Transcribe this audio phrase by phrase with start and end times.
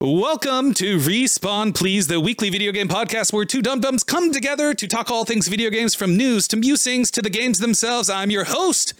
[0.00, 4.72] Welcome to Respawn Please, the weekly video game podcast where two dum dums come together
[4.72, 8.08] to talk all things video games from news to musings to the games themselves.
[8.08, 8.94] I'm your host,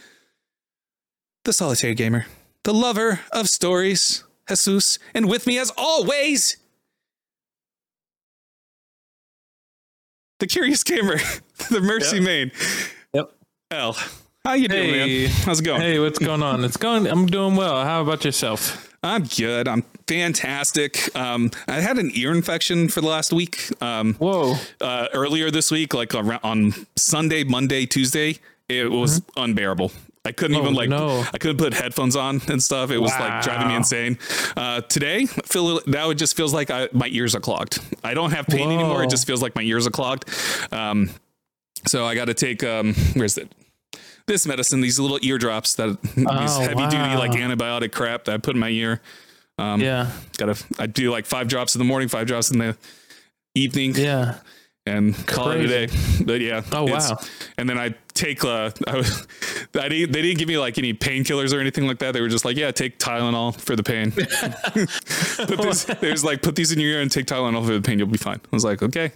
[1.45, 2.25] the solitary gamer,
[2.65, 6.57] the lover of stories, Jesús, and with me as always,
[10.41, 11.15] the curious gamer,
[11.71, 12.25] the mercy Yep.
[12.25, 12.51] main.
[13.13, 13.31] Yep.
[13.71, 13.97] Ell.
[14.43, 15.23] How you doing, Hey.
[15.27, 15.31] man?
[15.45, 15.79] How's it going?
[15.81, 16.65] Hey, what's going on?
[16.65, 17.07] It's going.
[17.07, 17.85] I'm doing well.
[17.85, 18.85] How about yourself?
[19.01, 19.69] I'm good.
[19.69, 21.15] I'm fantastic.
[21.15, 23.69] Um, I had an ear infection for the last week.
[23.81, 24.55] Um, Whoa.
[24.81, 29.91] uh, earlier this week, like around, on Sunday, Monday, Tuesday, it was unbearable.
[30.25, 31.23] I couldn't Oh, even like no.
[31.33, 32.91] I couldn't put headphones on and stuff.
[32.91, 34.17] It was like driving me insane.
[34.57, 37.79] Uh, today, I feel now it just feels like I, my ears are clogged.
[38.03, 39.03] I don't have pain anymore.
[39.03, 40.25] It just feels like my ears are clogged.
[40.73, 41.09] Um,
[41.87, 43.49] so I got to take um, where's it?
[44.27, 48.37] This medicine, these little eardrops that these Oh, heavy duty like antibiotic crap that I
[48.37, 49.01] put in my ear.
[49.59, 50.11] Um, Yeah.
[50.37, 52.77] Gotta I do like five drops in the morning, five drops in the
[53.55, 54.35] evening Yeah.
[54.85, 55.87] and call it a day.
[56.23, 56.61] But yeah.
[56.71, 57.17] Oh, wow.
[57.57, 59.27] And then I take uh I, was,
[59.75, 62.13] I didn't, they didn't give me like any painkillers or anything like that.
[62.13, 64.11] They were just like, yeah, take Tylenol for the pain.
[65.47, 67.99] put this, there's like put these in your ear and take Tylenol for the pain.
[67.99, 68.39] You'll be fine.
[68.43, 69.11] I was like, okay,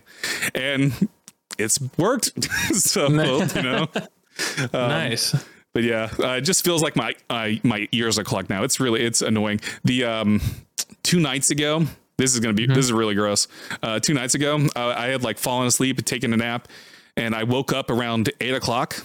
[0.56, 0.92] and
[1.58, 2.44] it's worked.
[2.74, 3.88] so you know.
[4.74, 5.36] Um, nice.
[5.74, 8.64] But yeah, uh, it just feels like my uh, my ears are clogged now.
[8.64, 9.60] It's really it's annoying.
[9.84, 10.42] The um
[11.02, 11.86] two nights ago,
[12.18, 13.48] this is gonna be this is really gross.
[13.82, 16.68] Uh, two nights ago, uh, I had like fallen asleep and taken a nap,
[17.18, 18.98] and I woke up around eight o'clock.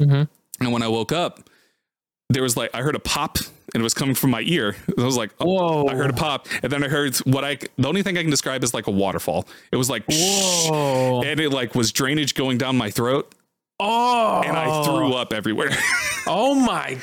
[0.00, 0.28] Mhm.
[0.60, 1.50] And when I woke up,
[2.30, 3.38] there was like I heard a pop,
[3.74, 4.76] and it was coming from my ear.
[4.96, 5.86] I was like, oh, Whoa.
[5.88, 8.30] I heard a pop, and then I heard what I the only thing I can
[8.30, 9.48] describe is like a waterfall.
[9.72, 11.22] It was like, Whoa.
[11.24, 13.34] and it like was drainage going down my throat,
[13.80, 14.42] Oh.
[14.44, 15.16] and I threw oh.
[15.16, 15.70] up everywhere.
[16.26, 16.98] Oh my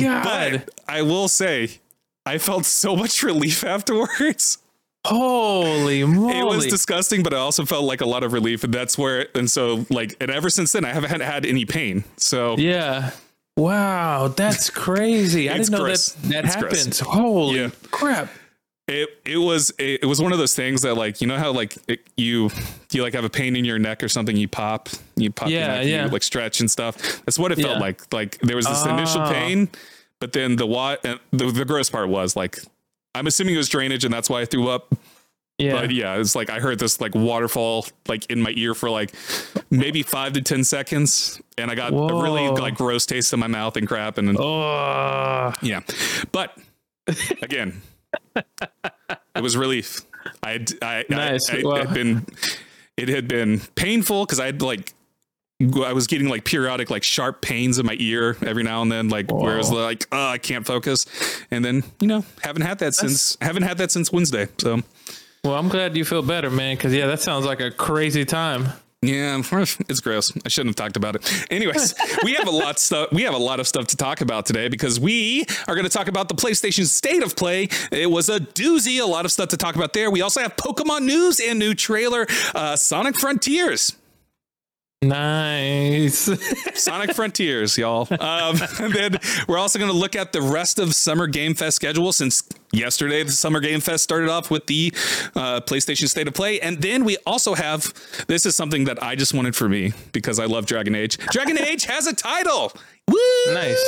[0.00, 0.62] god.
[0.64, 1.80] But I will say,
[2.24, 4.58] I felt so much relief afterwards.
[5.04, 6.38] Holy moly.
[6.38, 9.26] It was disgusting, but I also felt like a lot of relief, and that's where.
[9.34, 12.04] And so, like, and ever since then, I haven't had, any pain.
[12.16, 13.10] So yeah.
[13.56, 15.50] Wow, that's crazy.
[15.50, 16.12] I didn't know gross.
[16.12, 16.76] that that It's gross.
[16.78, 17.00] happens.
[17.00, 17.70] Holy Yeah.
[17.90, 18.28] crap.
[18.90, 21.52] It it was it, it was one of those things that like you know how
[21.52, 22.50] like it, you
[22.92, 25.60] you like have a pain in your neck or something, you pop, you pop, your
[25.60, 26.04] Yeah, neck, yeah.
[26.04, 26.96] you like stretch and stuff.
[27.24, 27.78] That's what it felt Yeah.
[27.80, 28.12] like.
[28.12, 29.32] Like there was this initial Ah.
[29.32, 29.68] pain,
[30.18, 32.58] but then the what the, the gross part was like.
[33.12, 34.94] I'm assuming it was drainage, and that's why I threw up.
[35.58, 35.72] Yeah.
[35.72, 39.12] But yeah, it's like I heard this like waterfall like in my ear for like
[39.68, 43.48] maybe five to ten seconds, and I got a really like gross taste in my
[43.48, 45.52] mouth and crap, and then, oh.
[45.60, 45.80] yeah.
[46.30, 46.56] But
[47.42, 47.82] again,
[48.36, 50.00] it was relief.
[50.42, 51.50] I I, Nice.
[51.50, 52.26] I, I Well- had been
[52.96, 54.92] it had been painful because I had like
[55.84, 59.08] I was getting like periodic like sharp pains in my ear every now and then,
[59.10, 61.04] like where it was like oh I can't focus,
[61.50, 64.48] and then you know haven't had that since haven't had that since Wednesday.
[64.58, 64.80] So
[65.44, 68.68] Well, I'm glad you feel better, man, because yeah, that sounds like a crazy time.
[69.02, 69.40] Yeah,
[69.88, 70.30] it's gross.
[70.44, 71.46] I shouldn't have talked about it.
[71.50, 73.10] Anyways, we have a lot stuff.
[73.12, 75.90] We have a lot of stuff to talk about today because we are going to
[75.90, 77.68] talk about the PlayStation State of Play.
[77.90, 79.00] It was a doozy.
[79.00, 80.10] A lot of stuff to talk about there.
[80.10, 83.96] We also have Pokemon news and new trailer, uh, Sonic Frontiers.
[85.02, 86.28] Nice.
[86.78, 88.06] Sonic Frontiers, y'all.
[88.20, 88.56] Um,
[88.92, 89.18] then
[89.48, 93.22] we're also going to look at the rest of Summer Game Fest schedule since yesterday
[93.22, 94.92] the Summer Game Fest started off with the
[95.34, 96.60] uh, PlayStation State of Play.
[96.60, 97.94] And then we also have
[98.26, 101.16] this is something that I just wanted for me because I love Dragon Age.
[101.16, 102.70] Dragon Age has a title.
[103.10, 103.54] Woo!
[103.54, 103.82] Nice.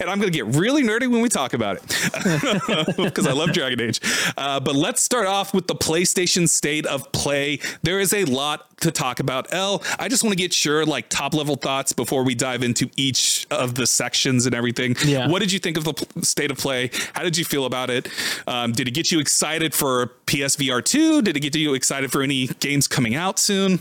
[0.00, 3.52] And I'm going to get really nerdy when we talk about it because I love
[3.52, 4.00] Dragon Age.
[4.36, 7.60] Uh, but let's start off with the PlayStation State of Play.
[7.82, 9.52] There is a lot to talk about.
[9.52, 12.90] Ell, I just want to get your like top level thoughts before we dive into
[12.96, 14.96] each of the sections and everything.
[15.04, 15.28] Yeah.
[15.28, 16.90] What did you think of the State of Play?
[17.14, 18.08] How did you feel about it?
[18.46, 21.22] Um, did it get you excited for PSVR 2?
[21.22, 23.80] Did it get you excited for any games coming out soon?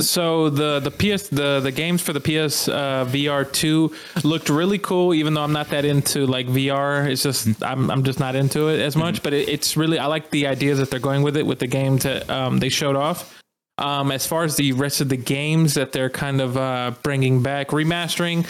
[0.00, 3.92] So the the PS the the games for the PS uh, VR two
[4.24, 5.14] looked really cool.
[5.14, 8.68] Even though I'm not that into like VR, it's just I'm I'm just not into
[8.68, 9.22] it as much.
[9.22, 11.68] But it, it's really I like the ideas that they're going with it with the
[11.68, 13.40] games that um, they showed off.
[13.76, 17.42] Um, as far as the rest of the games that they're kind of uh, bringing
[17.42, 18.46] back, remastering,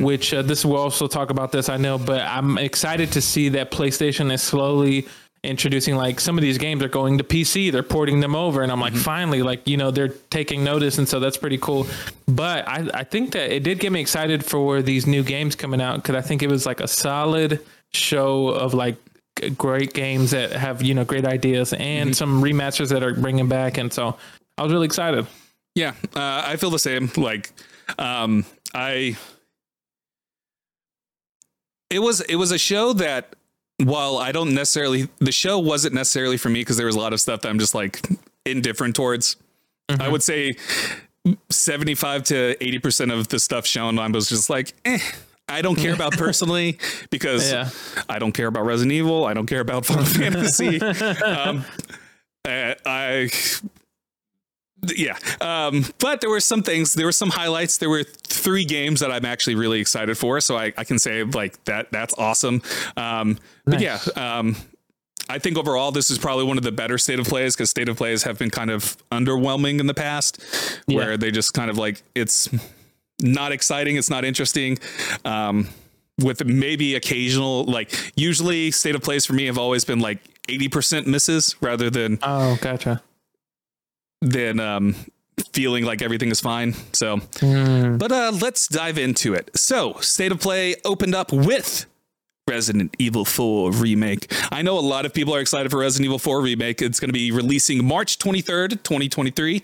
[0.00, 3.48] which uh, this will also talk about this, I know, but I'm excited to see
[3.50, 5.08] that PlayStation is slowly
[5.44, 8.72] introducing like some of these games are going to PC, they're porting them over, and
[8.72, 11.86] I'm like, finally, like you know, they're taking notice, and so that's pretty cool.
[12.26, 15.80] But I, I think that it did get me excited for these new games coming
[15.80, 18.96] out because I think it was like a solid show of like
[19.56, 23.78] great games that have you know great ideas and some remasters that are bringing back,
[23.78, 24.16] and so
[24.56, 25.26] I was really excited.
[25.74, 27.10] Yeah, uh, I feel the same.
[27.16, 27.52] Like,
[27.98, 28.44] um,
[28.74, 29.16] I,
[31.90, 33.34] it was it was a show that
[33.82, 37.12] while I don't necessarily, the show wasn't necessarily for me because there was a lot
[37.12, 38.06] of stuff that I'm just like
[38.44, 39.36] indifferent towards.
[39.88, 40.02] Mm-hmm.
[40.02, 40.54] I would say
[41.50, 44.98] 75 to 80% of the stuff shown I was just like, eh.
[45.48, 46.78] I don't care about personally
[47.10, 47.70] because yeah.
[48.08, 49.24] I don't care about Resident Evil.
[49.24, 50.80] I don't care about Final Fantasy.
[51.24, 51.64] Um,
[52.44, 53.30] I, I
[54.94, 55.16] yeah.
[55.40, 57.78] Um, but there were some things there were some highlights.
[57.78, 58.04] There were
[58.38, 61.90] three games that i'm actually really excited for so i, I can say like that
[61.90, 62.62] that's awesome.
[62.96, 63.38] Um, nice.
[63.66, 63.98] but yeah
[64.38, 64.56] um,
[65.28, 67.88] i think overall this is probably one of the better state of plays because state
[67.88, 70.42] of plays have been kind of underwhelming in the past
[70.86, 70.96] yeah.
[70.96, 72.48] where they just kind of like it's
[73.20, 74.78] not exciting it's not interesting.
[75.24, 75.68] Um,
[76.20, 81.06] with maybe occasional like usually state of plays for me have always been like 80%
[81.06, 83.02] misses rather than oh gotcha
[84.20, 84.94] than um,
[85.52, 86.74] feeling like everything is fine.
[86.92, 87.98] So, mm.
[87.98, 89.50] but uh, let's dive into it.
[89.56, 91.86] So, State of Play opened up with
[92.48, 94.32] Resident Evil 4 remake.
[94.50, 96.80] I know a lot of people are excited for Resident Evil 4 remake.
[96.80, 99.62] It's going to be releasing March 23rd, 2023,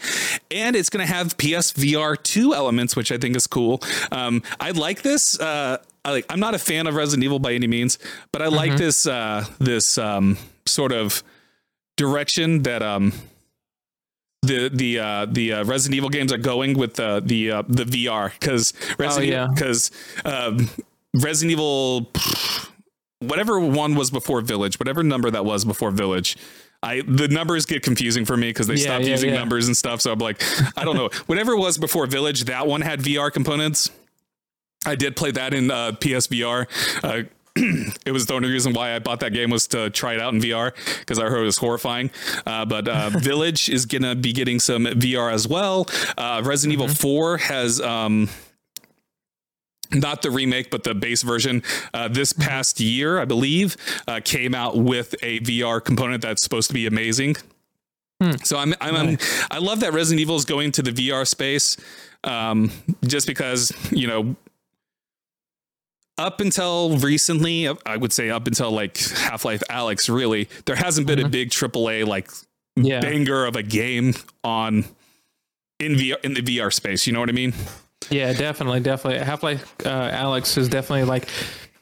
[0.50, 3.82] and it's going to have PSVR 2 elements, which I think is cool.
[4.12, 5.40] Um, I like this.
[5.40, 6.26] Uh, I like.
[6.28, 7.98] I'm not a fan of Resident Evil by any means,
[8.30, 8.56] but I mm-hmm.
[8.56, 10.36] like this uh, this um,
[10.66, 11.22] sort of
[11.96, 13.12] direction that um,
[14.46, 17.84] the the uh, the uh, Resident Evil games are going with the the uh, the
[17.84, 19.64] VR because Resident oh,
[20.24, 20.30] yeah.
[20.30, 20.70] um,
[21.14, 22.10] Resident Evil
[23.20, 26.36] whatever one was before Village whatever number that was before Village.
[26.82, 29.76] I the numbers get confusing for me because they yeah, stopped yeah, using numbers and
[29.76, 30.02] stuff.
[30.02, 30.42] So I'm like,
[30.76, 31.08] I don't know.
[31.26, 33.90] Whatever it was before Village, that one had VR components.
[34.84, 36.66] I did play that in uh, PSVR.
[37.02, 37.22] Uh,
[38.04, 40.34] it was the only reason why I bought that game was to try it out
[40.34, 42.10] in VR because I heard it was horrifying.
[42.44, 45.86] Uh, but uh, Village is gonna be getting some VR as well.
[46.18, 46.84] Uh, Resident mm-hmm.
[46.84, 47.80] Evil Four has.
[47.80, 48.28] Um,
[49.92, 51.62] not the remake, but the base version.
[51.92, 52.42] Uh, this mm-hmm.
[52.42, 53.76] past year, I believe,
[54.08, 57.36] uh, came out with a VR component that's supposed to be amazing.
[58.20, 58.32] Hmm.
[58.42, 59.18] So I'm, I'm, I'm,
[59.50, 61.76] i love that Resident Evil is going to the VR space,
[62.24, 62.72] um,
[63.04, 64.34] just because you know
[66.18, 71.06] up until recently, I would say up until like Half Life Alyx, really, there hasn't
[71.06, 71.26] been mm-hmm.
[71.26, 72.30] a big AAA like
[72.76, 73.00] yeah.
[73.00, 74.84] banger of a game on
[75.80, 77.06] in VR in the VR space.
[77.06, 77.52] You know what I mean?
[78.10, 79.24] Yeah, definitely, definitely.
[79.24, 81.28] Half Life uh, Alyx is definitely like.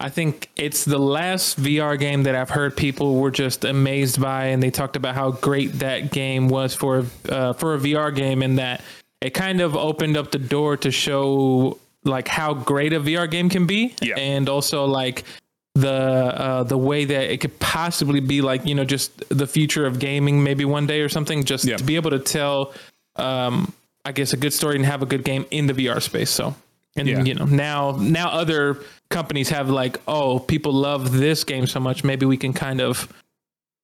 [0.00, 4.46] I think it's the last VR game that I've heard people were just amazed by,
[4.46, 8.42] and they talked about how great that game was for uh, for a VR game,
[8.42, 8.82] and that
[9.20, 13.48] it kind of opened up the door to show like how great a VR game
[13.48, 14.16] can be, yeah.
[14.16, 15.24] and also like
[15.74, 19.86] the uh, the way that it could possibly be like you know just the future
[19.86, 21.44] of gaming maybe one day or something.
[21.44, 21.76] Just yeah.
[21.76, 22.72] to be able to tell,
[23.16, 23.72] um,
[24.04, 26.30] I guess a good story and have a good game in the VR space.
[26.30, 26.54] So
[26.96, 27.22] and yeah.
[27.22, 28.78] you know now now other
[29.08, 33.10] companies have like oh people love this game so much maybe we can kind of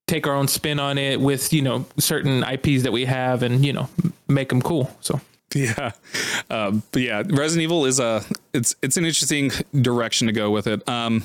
[0.08, 3.64] take our own spin on it with you know certain IPs that we have and
[3.64, 3.88] you know
[4.26, 4.90] make them cool.
[5.00, 5.20] So
[5.54, 5.92] Yeah,
[6.50, 8.22] um, but yeah, Resident Evil is a
[8.52, 9.50] it's it's an interesting
[9.80, 10.86] direction to go with it.
[10.86, 11.24] Um,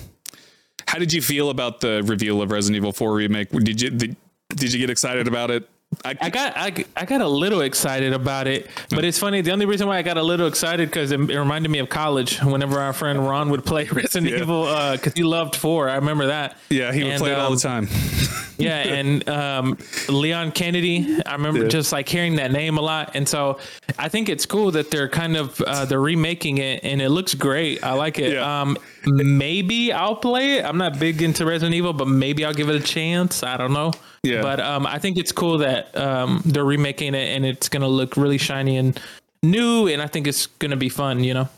[0.87, 3.49] how did you feel about the reveal of Resident Evil 4 remake?
[3.49, 4.15] Did you did,
[4.49, 5.69] did you get excited about it?
[6.05, 9.41] I, I, got I, I got a little excited about it, but it's funny.
[9.41, 11.89] The only reason why I got a little excited because it, it, reminded me of
[11.89, 12.39] college.
[12.39, 14.41] Whenever our friend Ron would play Resident yeah.
[14.41, 16.57] Evil, because uh, he loved four, I remember that.
[16.69, 17.97] Yeah, he would and, play it um, all the um, time.
[18.57, 19.77] yeah, and um,
[20.09, 21.67] Leon Kennedy, I remember yeah.
[21.67, 23.59] just like hearing that name a lot, and so
[23.97, 27.33] I think it's cool that they're kind of uh, they're remaking it, and it looks
[27.33, 27.83] great.
[27.83, 28.33] I like it.
[28.33, 28.61] Yeah.
[28.61, 30.65] Um, maybe I'll play it.
[30.65, 33.43] I'm not big into Resident Evil, but maybe I'll give it a chance.
[33.43, 33.93] I don't know.
[34.23, 34.41] Yeah.
[34.41, 38.17] But um, I think it's cool that um, they're remaking it and it's gonna look
[38.17, 38.99] really shiny and
[39.41, 41.23] new, and I think it's gonna be fun.
[41.23, 41.49] You know.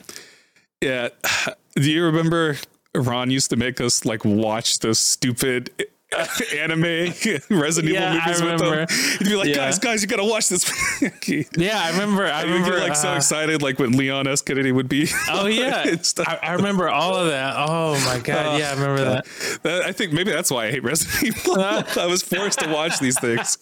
[0.81, 1.09] Yeah.
[1.75, 2.57] Do you remember
[2.95, 5.69] Ron used to make us like watch those stupid
[6.57, 7.13] anime
[7.49, 9.19] Resident yeah, Evil movies with them.
[9.19, 9.55] You'd be like, yeah.
[9.55, 10.65] guys, guys, you gotta watch this.
[11.57, 12.25] yeah, I remember.
[12.25, 14.41] I remember get like uh, so excited, like when Leon S.
[14.41, 15.07] Kennedy would be.
[15.29, 17.55] Oh yeah, I, I, remember all of that.
[17.57, 19.25] Oh my god, uh, yeah, I remember that.
[19.63, 19.83] that.
[19.83, 21.59] I think maybe that's why I hate Resident Evil.
[21.59, 23.57] I was forced to watch these things.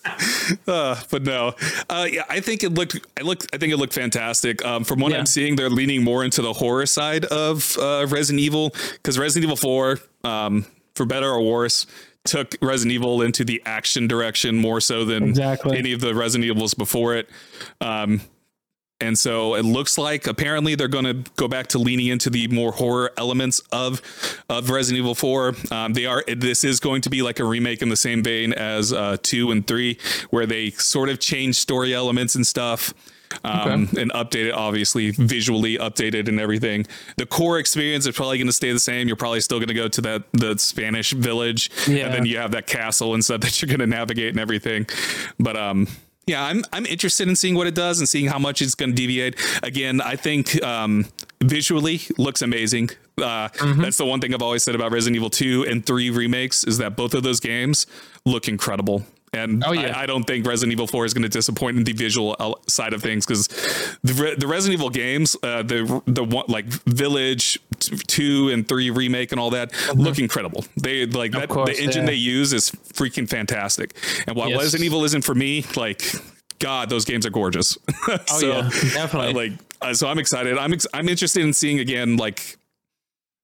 [0.67, 1.53] Uh, but no,
[1.89, 2.99] uh, yeah, I think it looked.
[3.19, 3.47] I looked.
[3.53, 4.63] I think it looked fantastic.
[4.65, 5.19] Um, from what yeah.
[5.19, 9.45] I'm seeing, they're leaning more into the horror side of uh, Resident Evil because Resident
[9.45, 11.85] Evil Four, um, for better or worse
[12.25, 15.77] took Resident Evil into the action direction more so than exactly.
[15.77, 17.29] any of the Resident Evils before it.
[17.81, 18.21] Um,
[19.01, 22.47] and so it looks like apparently they're going to go back to leaning into the
[22.47, 24.01] more horror elements of
[24.49, 25.55] of Resident Evil 4.
[25.71, 28.53] Um, they are this is going to be like a remake in the same vein
[28.53, 29.97] as uh, 2 and 3
[30.29, 32.93] where they sort of change story elements and stuff.
[33.43, 36.85] Um, and updated, obviously visually updated and everything.
[37.17, 39.07] The core experience is probably going to stay the same.
[39.07, 42.05] You're probably still going to go to that the Spanish village, Yeah.
[42.05, 44.85] and then you have that castle and stuff that you're going to navigate and everything.
[45.39, 45.87] But um,
[46.25, 48.91] yeah, I'm I'm interested in seeing what it does and seeing how much it's going
[48.91, 49.35] to deviate.
[49.61, 51.05] Again, I think um,
[51.41, 52.89] visually looks amazing.
[53.17, 53.81] Uh, Mm-hmm.
[53.81, 56.79] That's the one thing I've always said about Resident Evil 2 and 3 remakes is
[56.79, 57.85] that both of those games
[58.25, 59.03] look incredible.
[59.33, 59.97] And Oh, yeah.
[59.97, 62.35] I, I don't think Resident Evil 4 is going to disappoint in the visual
[62.67, 63.47] side of things because
[64.03, 68.67] the, Re- the Resident Evil games, uh, the the one like Village t- 2 and
[68.67, 70.63] 3 remake and all that look incredible.
[70.77, 71.53] They like that Mm-hmm.
[71.53, 72.07] course, the engine yeah.
[72.11, 73.95] they use is freaking fantastic.
[74.27, 74.59] And while Yes.
[74.59, 76.03] Resident Evil isn't for me, like
[76.59, 77.77] God, those games are gorgeous.
[78.07, 79.29] Oh so, yeah, definitely.
[79.29, 80.57] uh, like uh, so I'm excited.
[80.57, 82.57] I'm ex- I'm interested in seeing again like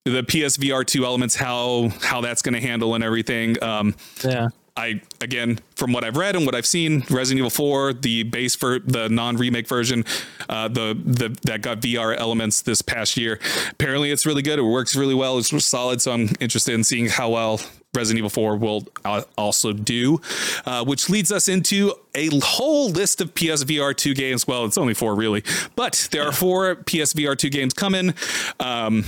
[0.05, 3.61] the PSVR 2 elements how how that's going to handle and everything.
[3.63, 4.47] Um yeah.
[4.79, 8.55] I again from what I've read and what I've seen, Resident Evil 4, the base
[8.55, 10.05] for the non-remake version,
[10.47, 13.39] uh, the the that got VR elements this past year.
[13.71, 14.57] Apparently, it's really good.
[14.57, 15.37] It works really well.
[15.37, 16.01] It's solid.
[16.01, 17.59] So I'm interested in seeing how well
[17.93, 20.21] Resident Evil 4 will uh, also do,
[20.65, 24.47] uh, which leads us into a whole list of PSVR 2 games.
[24.47, 25.43] Well, it's only four really,
[25.75, 28.13] but there are four PSVR 2 games coming.
[28.59, 29.03] Um,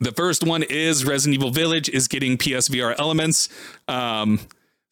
[0.00, 3.48] the first one is Resident Evil Village is getting PSVR elements.
[3.88, 4.40] Um,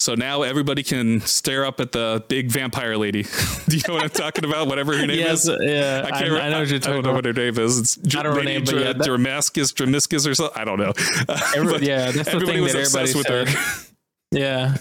[0.01, 3.23] so now everybody can stare up at the big vampire lady.
[3.69, 4.67] Do you know what I'm talking about?
[4.67, 5.57] Whatever her name Yes, is.
[5.63, 6.03] yeah.
[6.05, 7.79] I, can't re- I know what you're I talking don't know what her name is.
[7.79, 10.61] It's Dr- I don't maybe name, Dr- yeah, that- Dramascus, Dramiscus or something.
[10.61, 10.93] I don't know.
[11.57, 13.45] Every- yeah, that's the thing that everybody with her.
[14.33, 14.77] Yeah.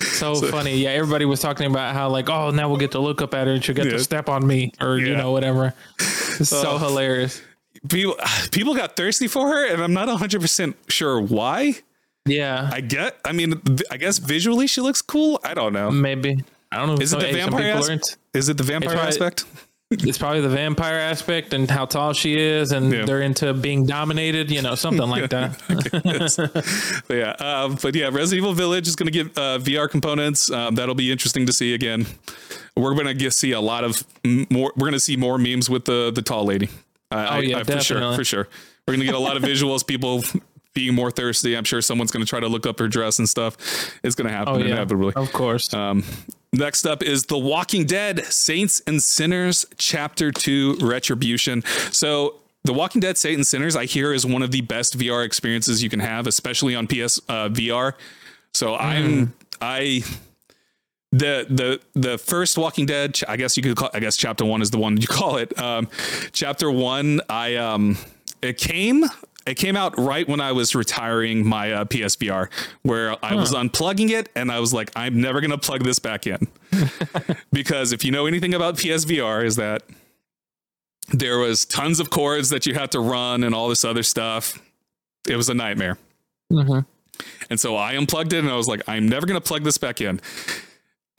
[0.00, 0.76] So, funny.
[0.78, 3.48] Yeah, everybody was talking about how like, oh, now we'll get to look up at
[3.48, 3.92] her and she'll get Yeah.
[3.92, 5.74] to step on me or you know whatever.
[6.40, 6.78] It's so Oh.
[6.78, 7.42] hilarious.
[7.88, 8.16] People,
[8.50, 11.74] people got thirsty for her, and I'm not 100 percent sure why.
[12.26, 13.16] Yeah, I get.
[13.24, 15.40] I mean, I guess visually she looks cool.
[15.44, 15.90] I don't know.
[15.90, 16.44] maybe.
[16.70, 17.02] I don't know.
[17.02, 17.74] Is it the vampire?
[17.76, 19.44] people As- is it the vampire probably- aspect?
[19.90, 23.06] It's probably the vampire aspect and how tall she is, and Yeah.
[23.06, 24.50] they're into being dominated.
[24.50, 25.56] You know, something like that.
[27.08, 30.50] But yeah, uh, but yeah, Resident Evil Village is going to get uh, VR components.
[30.50, 32.04] Um, that'll be interesting to see again.
[32.76, 34.74] We're going to see a lot of m- more.
[34.76, 36.68] We're going to see more memes with the the tall lady.
[37.10, 38.48] Uh, I, yeah, I- for sure, for sure.
[38.86, 39.86] We're going to get a lot of visuals.
[39.86, 40.22] People
[40.74, 41.56] being more thirsty.
[41.56, 43.56] I'm sure someone's going to try to look up her dress and stuff.
[44.02, 45.12] It's going to happen Oh yeah, inevitably.
[45.16, 45.72] of course.
[45.74, 46.04] Um,
[46.52, 51.64] next up is The Walking Dead Saints and Sinners Chapter 2 Retribution.
[51.90, 55.24] So, The Walking Dead Saints and Sinners, I hear, is one of the best VR
[55.24, 57.94] experiences you can have, especially on PS uh, VR.
[58.54, 60.02] So, I'm, I.
[61.10, 63.90] The the the first Walking Dead, I guess you could call.
[63.94, 65.58] I guess Chapter One is the one you call it.
[65.58, 65.88] Um,
[66.32, 67.96] chapter One, I um,
[68.42, 69.04] it came
[69.46, 72.50] it came out right when I was retiring my uh, PSVR,
[72.82, 76.26] where I was unplugging it, and I was like, I'm never gonna plug this back
[76.26, 76.46] in,
[77.52, 79.84] because if you know anything about PSVR, is that
[81.14, 84.60] there was tons of cords that you had to run and all this other stuff.
[85.26, 85.96] It was a nightmare.
[86.52, 86.84] Mhm.
[87.48, 89.78] And so I unplugged it and I was like, I'm never going to plug this
[89.78, 90.20] back in.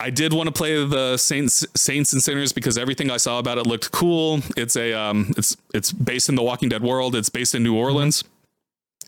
[0.00, 3.58] I did want to play the Saints Saints and Sinners because everything I saw about
[3.58, 4.40] it looked cool.
[4.56, 7.14] It's a um it's it's based in the Walking Dead world.
[7.14, 8.24] It's based in New Orleans.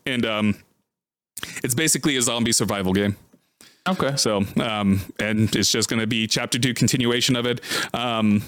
[0.04, 0.56] And um
[1.64, 3.16] it's basically a zombie survival game.
[3.88, 4.16] Okay.
[4.16, 7.62] So um and it's just going to be chapter 2 continuation of it.
[7.94, 8.42] Um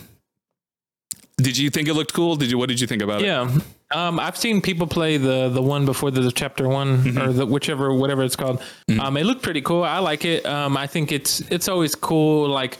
[1.45, 2.35] did you think it looked cool?
[2.37, 3.27] Did you what did you think about it?
[3.27, 3.49] Yeah.
[3.95, 7.19] Um, I've seen people play the the one before the chapter one Mm-hmm.
[7.23, 8.61] or the whichever whatever it's called.
[9.01, 9.85] Um, it looked pretty cool.
[9.85, 10.45] I like it.
[10.47, 12.49] Um, I think it's it's always cool.
[12.49, 12.79] Like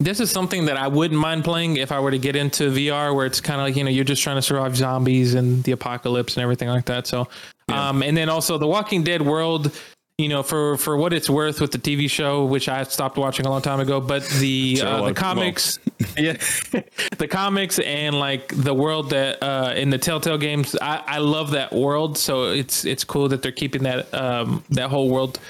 [0.00, 3.14] this is something that I wouldn't mind playing if I were to get into VR,
[3.14, 5.72] where it's kind of like you know you're just trying to survive zombies and the
[5.72, 7.06] apocalypse and everything like that.
[7.06, 7.28] So,
[7.68, 9.70] um, and then also the Walking Dead world.
[10.16, 13.46] You know, for for what it's worth with the TV show, which I stopped watching
[13.46, 15.80] a long time ago, but the uh, the comics,
[16.16, 16.34] yeah,
[17.18, 21.50] the comics and like the world that uh, in the Telltale games, I, I love
[21.50, 22.16] that world.
[22.16, 25.40] So it's it's cool that they're keeping that um, that whole world.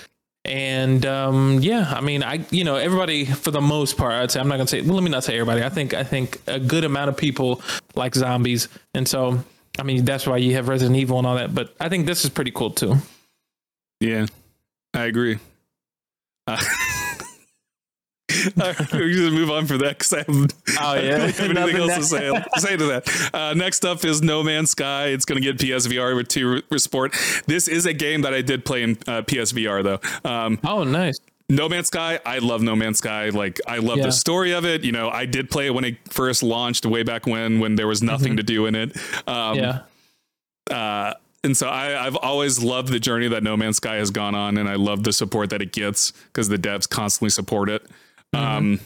[0.47, 4.41] And um, yeah, I mean, I you know everybody for the most part, I'd say
[4.41, 4.81] I'm not gonna say.
[4.81, 5.63] Well, let me not say everybody.
[5.63, 7.61] I think I think a good amount of people
[7.97, 9.45] like zombies, and so
[9.79, 11.55] I mean that's why you have Resident Evil and all that.
[11.55, 12.97] But I think this is pretty cool too.
[14.01, 14.27] Yeah,
[14.95, 15.39] I agree.
[16.47, 16.57] Uh,
[18.61, 20.49] all right, we're gonna move on for that because I have, Oh,
[20.81, 21.11] I yeah.
[21.11, 23.31] don't have anything Nothing else to say, say to that.
[23.35, 25.07] Uh, next up is No Man's Sky.
[25.09, 27.15] It's going to get PSVR with two re- support.
[27.47, 30.29] This is a game that I did play in uh, PSVR though.
[30.31, 31.19] Um, Oh, nice.
[31.49, 33.29] no Man's Sky, I love No Man's Sky.
[33.31, 34.07] Like I love Yeah.
[34.07, 34.85] the story of it.
[34.85, 37.87] You know, I did play it when it first launched way back when when there
[37.87, 38.97] was nothing to do in it.
[39.29, 39.81] Um, Yeah.
[40.71, 44.35] uh, and so I, I've always loved the journey that No Man's Sky has gone
[44.35, 47.87] on, and I love the support that it gets because the devs constantly support it.
[48.33, 48.81] Um,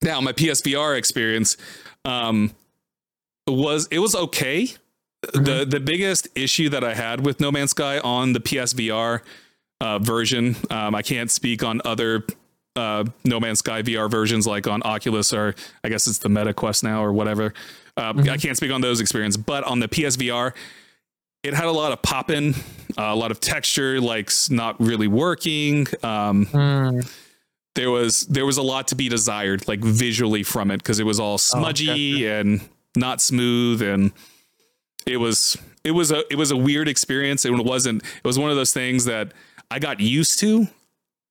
[0.00, 1.56] Now, my PSVR experience
[2.04, 2.52] um,
[3.46, 4.68] was it was okay.
[5.32, 9.20] The the biggest issue that I had with No Man's Sky on the PSVR
[9.80, 12.24] uh, version, um, I can't speak on other
[12.74, 15.54] uh, No Man's Sky VR versions like on Oculus or
[15.84, 17.54] I guess it's the Meta Quest now or whatever.
[17.96, 20.54] Uh, I can't speak on those experiences, but on the PSVR,
[21.42, 22.54] it had a lot of pop in,
[22.96, 25.86] uh, a lot of texture, like not really working.
[26.02, 27.02] Um,
[27.74, 31.06] there was there was a lot to be desired, like visually from it, because it
[31.06, 32.60] was all smudgy and
[32.96, 34.12] not smooth, and
[35.06, 37.44] it was it was a it was a weird experience.
[37.44, 38.02] It wasn't.
[38.02, 39.32] It was one of those things that
[39.70, 40.68] I got used to.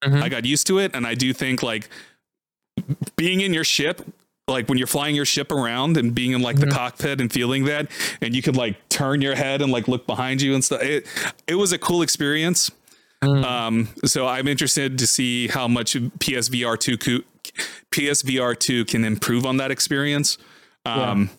[0.03, 0.22] Mhm.
[0.24, 1.88] I got used to it, and I do think like
[3.15, 4.01] being in your ship
[4.48, 7.66] like when you're flying your ship around and being in like the cockpit and feeling
[7.66, 7.90] that
[8.22, 11.06] and you can like turn your head and like look behind you and stuff it,
[11.48, 12.72] it was a cool experience.
[13.24, 17.24] Um so i'm interested to see how much psvr 2 co-
[17.92, 20.38] psvr 2 can improve on that experience.
[20.86, 21.30] Um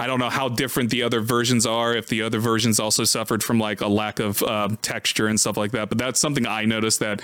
[0.00, 1.94] I don't know how different the other versions are.
[1.94, 5.56] If the other versions also suffered from like a lack of uh, texture and stuff
[5.56, 7.22] like that, but that's something I noticed that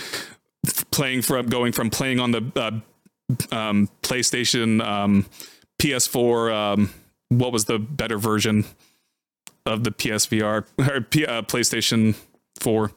[0.92, 2.70] playing from going from playing on the uh,
[3.52, 5.26] um, PlayStation um,
[5.80, 6.52] PS4.
[6.52, 6.90] Um,
[7.28, 8.64] what was the better version
[9.66, 12.16] of the PSVR or P- uh, PlayStation
[12.60, 12.90] 4?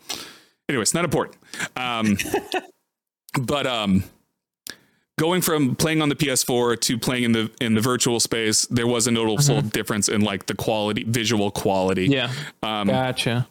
[0.70, 1.38] Anyways, not important.
[1.76, 2.18] Um,
[3.42, 4.04] but um,
[5.20, 8.88] going from playing on the PS4 to playing in the in the virtual space, there
[8.88, 12.08] was a noticeable difference in like the quality, visual quality.
[12.08, 12.32] Yeah.
[12.62, 13.48] Um, Gotcha.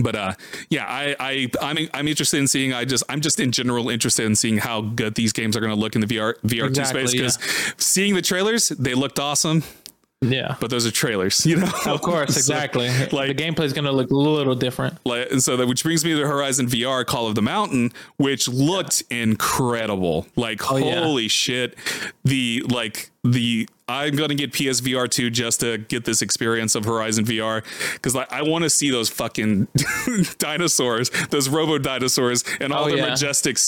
[0.00, 0.32] But uh
[0.70, 4.24] yeah i i i'm i'm interested in seeing i just i'm just in general interested
[4.26, 7.06] in seeing how good these games are going to look in the vr vr2 Exactly,
[7.06, 9.62] space because seeing the trailers they looked awesome
[10.20, 10.56] Yeah.
[10.60, 12.88] but those are trailers you know Of course, So, exactly.
[13.12, 14.98] like- the gameplay is going to look a little different.
[15.04, 18.48] like, and so that which brings me to horizon vr call of the mountain which
[18.48, 21.02] looked incredible like Oh, yeah.
[21.02, 21.76] holy shit
[22.24, 27.24] the like the i'm gonna get psvr 2 just to get this experience of horizon
[27.24, 29.66] vr because like i want to see those fucking
[30.38, 33.08] dinosaurs those robo dinosaurs and all Oh, their yeah.
[33.10, 33.58] majestic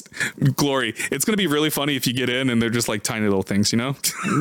[0.55, 3.25] glory it's gonna be really funny if you get in and they're just like tiny
[3.27, 3.89] little things you know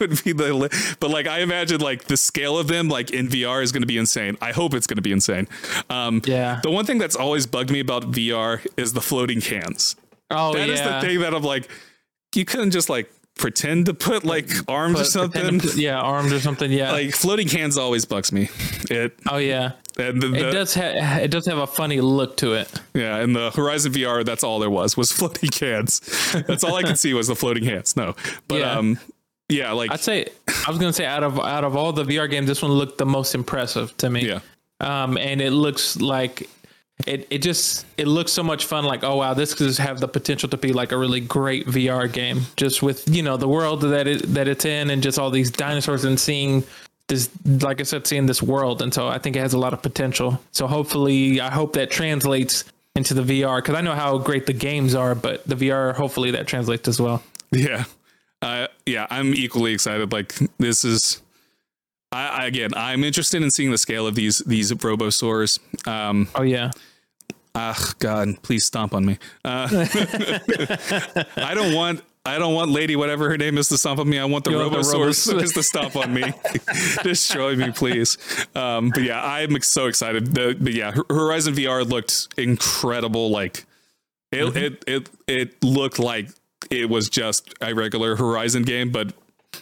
[0.00, 3.28] would be the li- but like i imagine like the scale of them like in
[3.28, 5.46] vr is gonna be insane i hope it's gonna be insane
[5.90, 6.58] um Yeah.
[6.62, 9.94] the one thing that's always bugged me about vr is the floating cans
[10.34, 10.74] Oh That yeah.
[10.74, 11.68] is the thing that I'm like,
[12.34, 15.60] you couldn't just like pretend to put like arms or something.
[15.60, 16.70] put- yeah, arms or something.
[16.70, 16.92] Yeah.
[16.92, 18.48] Like floating cans always bugs me.
[18.90, 19.72] It oh yeah.
[19.98, 20.74] and the, the- It does.
[20.74, 22.68] Ha- it does have a funny look to it.
[22.94, 26.00] yeah, and the Horizon VR, that's all there was was floating cans.
[26.46, 27.96] That's all I could see was the floating hands.
[27.96, 28.14] No,
[28.48, 28.72] but Yeah.
[28.78, 28.98] um,
[29.48, 30.26] yeah, like I'd say
[30.66, 32.98] I was gonna say out of out of all the VR games, this one looked
[32.98, 34.26] the most impressive to me.
[34.26, 34.40] yeah,
[34.80, 36.48] Um, and it looks like
[37.06, 37.26] it.
[37.30, 38.84] It just it looks so much fun.
[38.84, 42.10] Like oh wow, this could have the potential to be like a really great VR
[42.10, 42.42] game.
[42.56, 45.50] Just with you know the world that it that it's in, and just all these
[45.50, 46.64] dinosaurs and seeing
[47.08, 47.30] this.
[47.44, 49.82] Like I said, seeing this world, and so I think it has a lot of
[49.82, 50.40] potential.
[50.52, 54.52] So hopefully, I hope that translates into the VR because I know how great the
[54.52, 57.22] games are, but the VR hopefully that translates as well.
[57.50, 57.84] yeah,
[58.42, 59.06] uh, yeah.
[59.10, 60.12] I'm equally excited.
[60.12, 61.20] Like this is.
[62.12, 65.58] I, again, I'm interested in seeing the scale of these these robosaurs.
[65.86, 66.70] Um, Oh yeah.
[67.54, 69.18] Ah, God, please stomp on me.
[69.44, 69.68] Uh,
[71.36, 72.02] I don't want.
[72.24, 74.16] I don't want Lady whatever her name is to stomp on me.
[74.18, 76.22] I want the You want the Robosaurus Robos- to stomp on me,
[77.02, 78.16] destroy me, please.
[78.54, 80.32] Um, but yeah, I'm so excited.
[80.32, 83.30] The, but yeah, Horizon VR looked incredible.
[83.30, 83.64] Like
[84.30, 84.56] it, Mm-hmm.
[84.56, 86.28] it, it, it looked like
[86.70, 89.12] it was just a regular Horizon game, but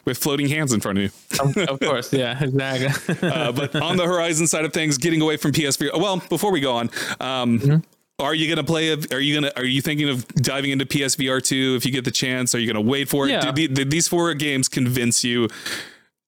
[0.04, 1.62] with floating hands in front of you.
[1.64, 3.28] of course, yeah, exactly.
[3.28, 5.98] Uh, but on the Horizon side of things, getting away from PSVR.
[5.98, 7.76] Well, before we go on, um, Mm-hmm.
[8.22, 8.90] are you going to play?
[8.90, 9.58] A, are you going to?
[9.58, 12.54] Are you thinking of diving into PSVR two if you get the chance?
[12.54, 13.30] Are you going to wait for it?
[13.30, 13.40] Yeah.
[13.50, 15.48] Did, the, did these four games convince you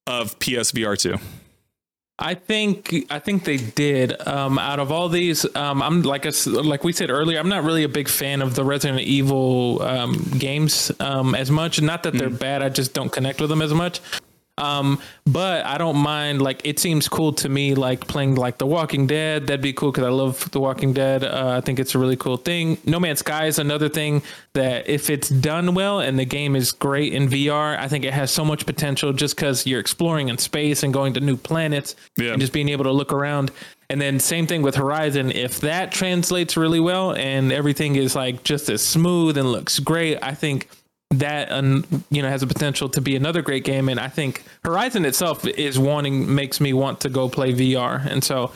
[0.06, 1.16] of PSVR two?
[2.18, 4.26] I think I think they did.
[4.28, 7.64] Um, out of all these, um, I'm like s like we said earlier, I'm not
[7.64, 11.80] really a big fan of the Resident Evil um, games um, as much.
[11.80, 14.00] Not that they're bad, I just don't connect with them as much.
[14.58, 16.42] Um, but I don't mind.
[16.42, 17.74] Like it seems cool to me.
[17.74, 21.24] Like playing like The Walking Dead, that'd be cool because I love The Walking Dead.
[21.24, 22.76] Uh, I think it's a really cool thing.
[22.84, 26.72] No Man's Sky is another thing that if it's done well and the game is
[26.72, 29.12] great in VR, I think it has so much potential.
[29.12, 32.32] Just because you're exploring in space and going to new planets, Yeah.
[32.32, 33.50] and just being able to look around.
[33.88, 35.30] And then same thing with Horizon.
[35.32, 40.18] If that translates really well and everything is like just as smooth and looks great,
[40.22, 40.68] I think
[41.12, 41.50] that
[42.10, 43.88] you know has a potential to be another great game.
[43.88, 48.04] And I think Horizon itself is wanting makes me want to go play VR.
[48.06, 48.52] And so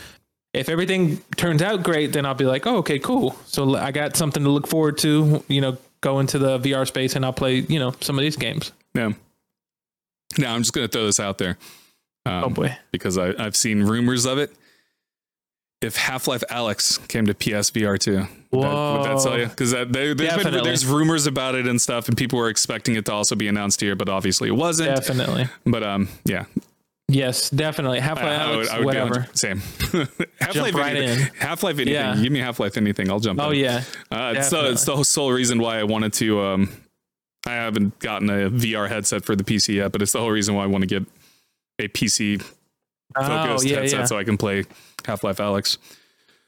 [0.55, 3.37] if everything turns out great, then I'll be like, oh, okay, cool.
[3.45, 5.45] So I got something to look forward to.
[5.49, 8.37] You know, go into the VR space and I'll play, you know, some of these
[8.37, 8.73] games.
[8.95, 9.12] Yeah.
[10.38, 11.59] Now I'm just gonna throw this out there.
[12.25, 12.77] Um, Oh boy.
[12.90, 14.51] because I, I've seen rumors of it.
[15.83, 19.47] If Half Life Alyx came to PSVR too, would that, would that tell you?
[19.47, 23.35] Because there's, there's rumors about it and stuff, and people were expecting it to also
[23.35, 24.97] be announced here, but obviously it wasn't.
[24.97, 25.49] Definitely.
[25.67, 26.47] But um, yeah,
[27.09, 28.01] Yes, definitely.
[28.01, 29.29] Half Life I would, I would whatever.
[29.33, 29.59] same.
[30.41, 31.21] Half Life right anything.
[31.21, 31.35] in.
[31.39, 31.95] Half Life anything.
[31.95, 32.17] Yeah.
[32.21, 33.11] Give me Half Life anything.
[33.11, 33.41] I'll jump.
[33.41, 33.59] Oh in.
[33.61, 33.85] yeah.
[34.11, 36.41] Uh, it's, the, it's the sole reason why I wanted to.
[36.41, 36.73] Um,
[37.47, 40.57] I haven't gotten a VR headset for the PC yet, but it's the whole reason
[40.57, 41.05] why I want to get
[41.79, 42.45] a PC
[43.14, 44.05] Oh yeah, headset yeah.
[44.05, 44.64] so I can play
[45.05, 45.79] Half Life Alyx.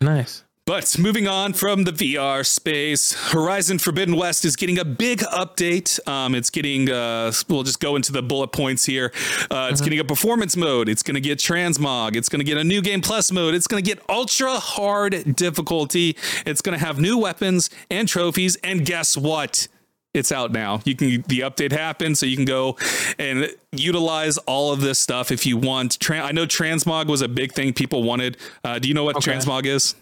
[0.01, 0.45] Nice.
[0.69, 5.99] But moving on from the VR space, Horizon Forbidden West is getting a big update.
[6.07, 9.11] Um, it's getting, uh, we'll just go into the bullet points here.
[9.51, 10.91] Uh, it's getting a performance mode.
[10.91, 12.17] It's going to get transmog.
[12.17, 13.55] It's going to get a new game plus mode.
[13.55, 16.19] It's going to get ultra hard difficulty.
[16.45, 18.57] It's going to have new weapons and trophies.
[18.57, 19.69] And guess what?
[20.15, 20.81] It's out now.
[20.85, 22.77] You can the update happened, so you can go
[23.19, 25.99] and utilize all of this stuff if you want.
[25.99, 28.37] Tran- I know transmog was a big thing people wanted.
[28.65, 29.33] Uh, do you know what Okay.
[29.33, 29.95] transmog is?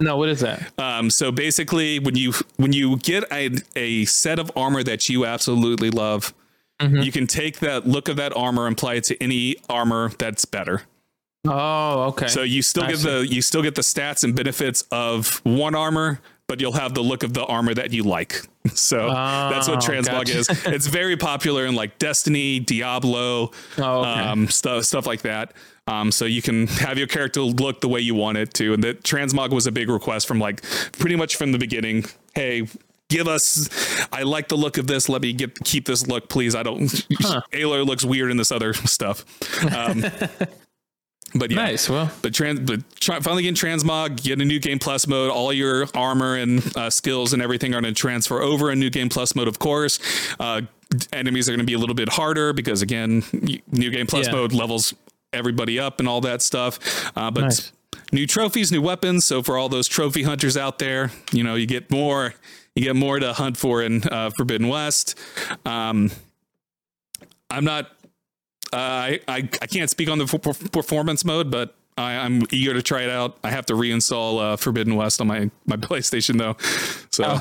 [0.00, 0.72] No, what is that?
[0.78, 5.26] Um, so basically, when you when you get a, a set of armor that you
[5.26, 6.32] absolutely love,
[6.80, 10.46] you can take that look of that armor and apply it to any armor that's
[10.46, 10.84] better.
[11.46, 12.28] Oh, okay.
[12.28, 15.74] So you still I get the you still get the stats and benefits of one
[15.74, 18.42] armor, but you'll have the look of the armor that you like.
[18.74, 20.38] So that's what Oh, transmog gotcha.
[20.38, 20.48] is.
[20.66, 24.20] It's very popular in like Destiny, Diablo, Oh, okay.
[24.20, 25.54] um, stuff stuff like that.
[25.86, 28.74] Um, so you can have your character look the way you want it to.
[28.74, 32.04] And that transmog was a big request from like pretty much from the beginning.
[32.34, 32.66] Hey,
[33.08, 33.68] give us.
[34.12, 35.08] I like the look of this.
[35.08, 36.54] Let me get keep this look, please.
[36.54, 36.82] I don't.
[37.52, 39.24] Aloy looks weird in this other stuff.
[39.74, 40.04] Um,
[41.34, 41.88] but yeah, nice.
[41.88, 45.30] Well, but trans, but try, finally getting transmog, get a new game plus mode.
[45.30, 48.90] All your armor and uh, skills and everything are going to transfer over in new
[48.90, 49.48] game plus mode.
[49.48, 49.98] Of course,
[50.40, 50.62] uh,
[51.12, 53.22] enemies are going to be a little bit harder because again,
[53.70, 54.32] new game plus Yeah.
[54.32, 54.92] mode levels
[55.32, 56.78] everybody up and all that stuff.
[57.16, 57.72] Uh, but Nice.
[58.12, 59.24] new trophies, new weapons.
[59.24, 62.34] So for all those trophy hunters out there, you know, you get more.
[62.74, 65.18] You get more to hunt for in uh, Forbidden West.
[65.66, 66.10] Um,
[67.50, 67.90] I'm not
[68.72, 72.72] uh, I, I I can't speak on the per- performance mode, but I, I'm eager
[72.74, 73.36] to try it out.
[73.44, 76.56] I have to reinstall uh, Forbidden West on my my PlayStation though,
[77.10, 77.38] so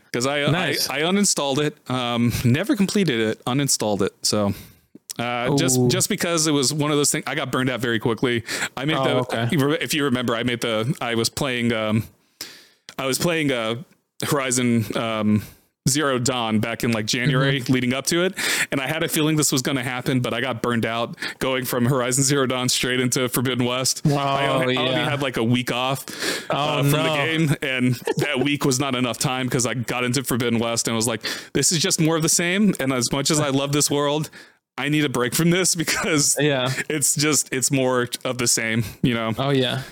[0.04, 0.50] because I, Oh.
[0.50, 0.88] Nice.
[0.90, 4.12] I I uninstalled it, um, never completed it, uninstalled it.
[4.22, 4.52] So
[5.18, 7.98] uh, just just because it was one of those things, I got burned out very
[7.98, 8.44] quickly.
[8.76, 9.14] I made Oh, the
[9.46, 9.48] okay.
[9.80, 12.04] if you remember, I made the I was playing um,
[12.98, 13.82] I was playing uh,
[14.24, 15.42] Horizon um,
[15.88, 17.72] Zero Dawn back in like January Mm-hmm.
[17.72, 18.34] leading up to it.
[18.70, 21.16] And I had a feeling this was going to happen, but I got burned out
[21.40, 24.06] going from Horizon Zero Dawn straight into Forbidden West.
[24.06, 26.04] I, only, I only had like a week off
[26.50, 27.56] uh, Oh, from the game.
[27.62, 31.08] And that week was not enough time because I got into Forbidden West and was
[31.08, 32.74] like, this is just more of the same.
[32.78, 34.30] And as much as I love this world,
[34.78, 36.72] I need a break from this because yeah.
[36.88, 39.32] it's just, it's more of the same, you know?
[39.36, 39.82] Oh yeah.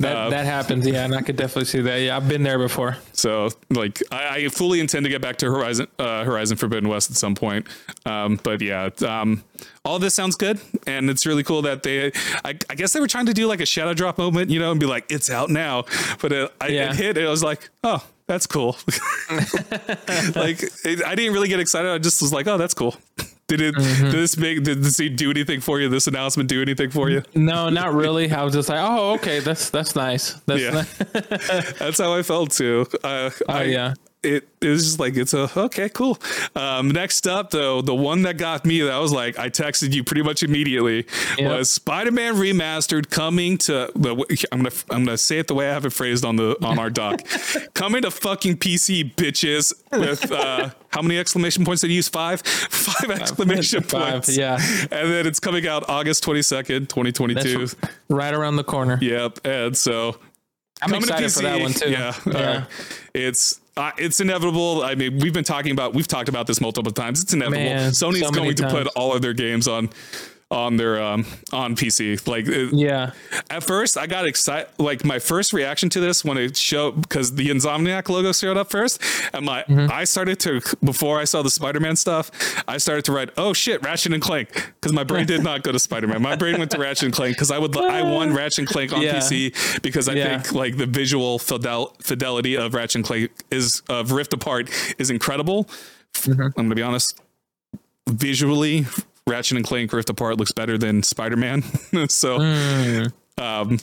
[0.00, 0.86] That Uh, that happens.
[0.86, 1.98] Yeah, and I could definitely see that.
[2.00, 2.96] Yeah, I've been there before.
[3.12, 7.10] So like I, I fully intend to get back to Horizon uh, Horizon Forbidden West
[7.10, 7.66] at some point.
[8.06, 9.44] Um, but yeah, um,
[9.84, 12.08] all this sounds good, and it's really cool that they.
[12.44, 14.70] I, I guess they were trying to do like a shadow drop moment, you know,
[14.72, 15.84] and be like, "It's out now,"
[16.20, 16.90] but it, I, Yeah.
[16.90, 17.18] it hit.
[17.18, 18.76] And I was like, "Oh, that's cool."
[20.34, 21.90] like it, I didn't really get excited.
[21.90, 22.96] I just was like, "Oh, that's cool."
[23.46, 23.74] Did it?
[23.74, 24.04] Mm-hmm.
[24.04, 24.62] Did this make?
[24.62, 25.88] Did this do anything for you?
[25.90, 27.22] This announcement do anything for you?
[27.34, 28.32] No, not really.
[28.32, 30.32] I was just like, oh, okay, that's that's nice.
[30.46, 30.70] That's Yeah.
[30.70, 31.20] ni-
[31.78, 32.86] That's how I felt too.
[33.04, 33.94] Uh, oh I, yeah.
[34.24, 36.18] It, just like it's a okay cool
[36.56, 39.92] um next up though the one that got me that I was like i texted
[39.92, 41.06] you pretty much immediately
[41.38, 41.50] Yep.
[41.58, 45.72] was spider-man remastered coming to the i'm gonna i'm gonna say it the way i
[45.72, 47.20] have it phrased on the on our doc
[47.74, 52.40] coming to fucking pc bitches with uh how many exclamation points did you use five
[52.40, 54.54] five exclamation Five, points yeah.
[54.90, 57.76] and then it's coming out august 22nd 2022 That's
[58.08, 58.98] right around the corner.
[59.02, 60.16] yep and so
[60.82, 61.88] I'm excited for that one too.
[61.90, 62.32] Yeah, Yeah.
[62.38, 62.64] uh,
[63.14, 64.82] it's uh, it's inevitable.
[64.82, 67.22] I mean, we've been talking about we've talked about this multiple times.
[67.22, 67.64] It's inevitable.
[67.64, 69.90] Man, Sony's so going to put all of their games on
[70.54, 72.26] on their um on PC.
[72.26, 73.10] Like Yeah.
[73.50, 74.68] at first, I got excited.
[74.78, 78.70] Like my first reaction to this when it showed because the Insomniac logo showed up
[78.70, 79.02] first,
[79.34, 79.90] and my Mm-hmm.
[79.90, 82.30] I started to before I saw the Spider-Man stuff,
[82.68, 84.48] I started to write, "Oh shit, Ratchet and Clank,"
[84.80, 86.20] because my brain did not go to Spider-Man.
[86.22, 88.92] My brain went to Ratchet and Clank because I would I won Ratchet and Clank
[88.92, 89.14] on Yeah.
[89.18, 90.40] PC because I Yeah.
[90.40, 95.10] think like the visual fidel, fidelity of Ratchet and Clank is of Rift Apart is
[95.10, 95.64] incredible.
[96.14, 96.42] Mm-hmm.
[96.42, 97.18] I'm gonna be honest,
[98.08, 98.86] visually.
[99.26, 101.62] Ratchet and Clank Rift Apart looks better than Spider Man.
[102.08, 103.12] so, Mm.
[103.38, 103.78] um,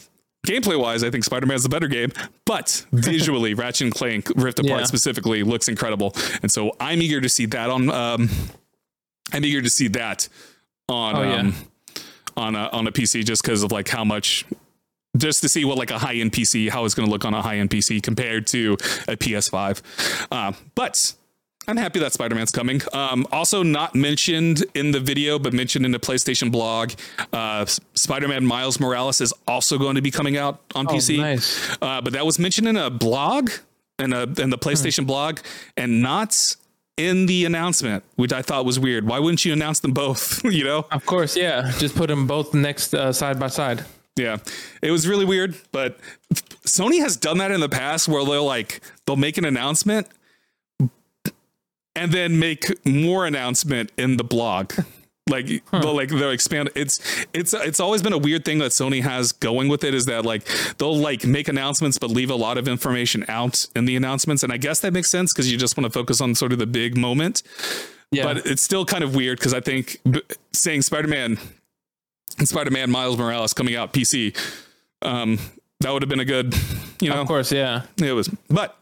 [0.45, 2.11] gameplay wise, I think Spider Man's the better game,
[2.45, 4.85] but visually, Ratchet and Clank Rift Apart Yeah.
[4.85, 7.89] specifically looks incredible, and so I'm eager to see that on.
[7.89, 8.29] Um,
[9.33, 10.27] I'm eager to see that
[10.89, 11.35] on Oh, yeah.
[11.39, 11.55] um,
[12.37, 14.45] on a on a PC just because of like how much.
[15.17, 17.33] Just to see what like a high end PC, how it's going to look on
[17.33, 18.73] a high end PC compared to
[19.09, 19.81] a PS5.
[20.31, 21.13] Uh, but
[21.67, 22.81] I'm happy that Spider Man's coming.
[22.91, 26.93] Um, also, not mentioned in the video, but mentioned in the PlayStation blog,
[27.31, 31.17] uh, Spider Man Miles Morales is also going to be coming out on PC.
[31.17, 31.77] nice.
[31.81, 33.51] Uh, but that was mentioned in a blog,
[33.99, 35.39] in, a, in the PlayStation blog,
[35.77, 36.55] and not
[36.97, 39.07] in the announcement, which I thought was weird.
[39.07, 40.43] Why wouldn't you announce them both?
[40.51, 40.87] you know?
[40.91, 41.71] Of course, yeah.
[41.77, 43.85] Just put them both next uh, side by side.
[44.17, 44.37] Yeah,
[44.81, 45.97] it was really weird, but
[46.65, 50.07] Sony has done that in the past where they'll like they'll make an announcement
[51.95, 54.73] and then make more announcement in the blog.
[55.29, 56.71] Like they'll like they'll expand.
[56.75, 56.99] It's
[57.31, 60.25] it's it's always been a weird thing that Sony has going with it is that
[60.25, 60.45] like
[60.77, 64.51] they'll like make announcements but leave a lot of information out in the announcements, and
[64.51, 66.65] I guess that makes sense because you just want to focus on sort of the
[66.65, 67.43] big moment
[68.11, 68.23] Yeah.
[68.23, 70.23] but it's still kind of weird because I think b-
[70.53, 71.37] saying Spider-Man
[72.39, 74.35] and Spider-Man Miles Morales coming out PC,
[75.03, 75.37] um,
[75.81, 76.55] that would have been a good,
[76.99, 77.83] you know, of course, yeah.
[78.01, 78.27] it was.
[78.49, 78.75] But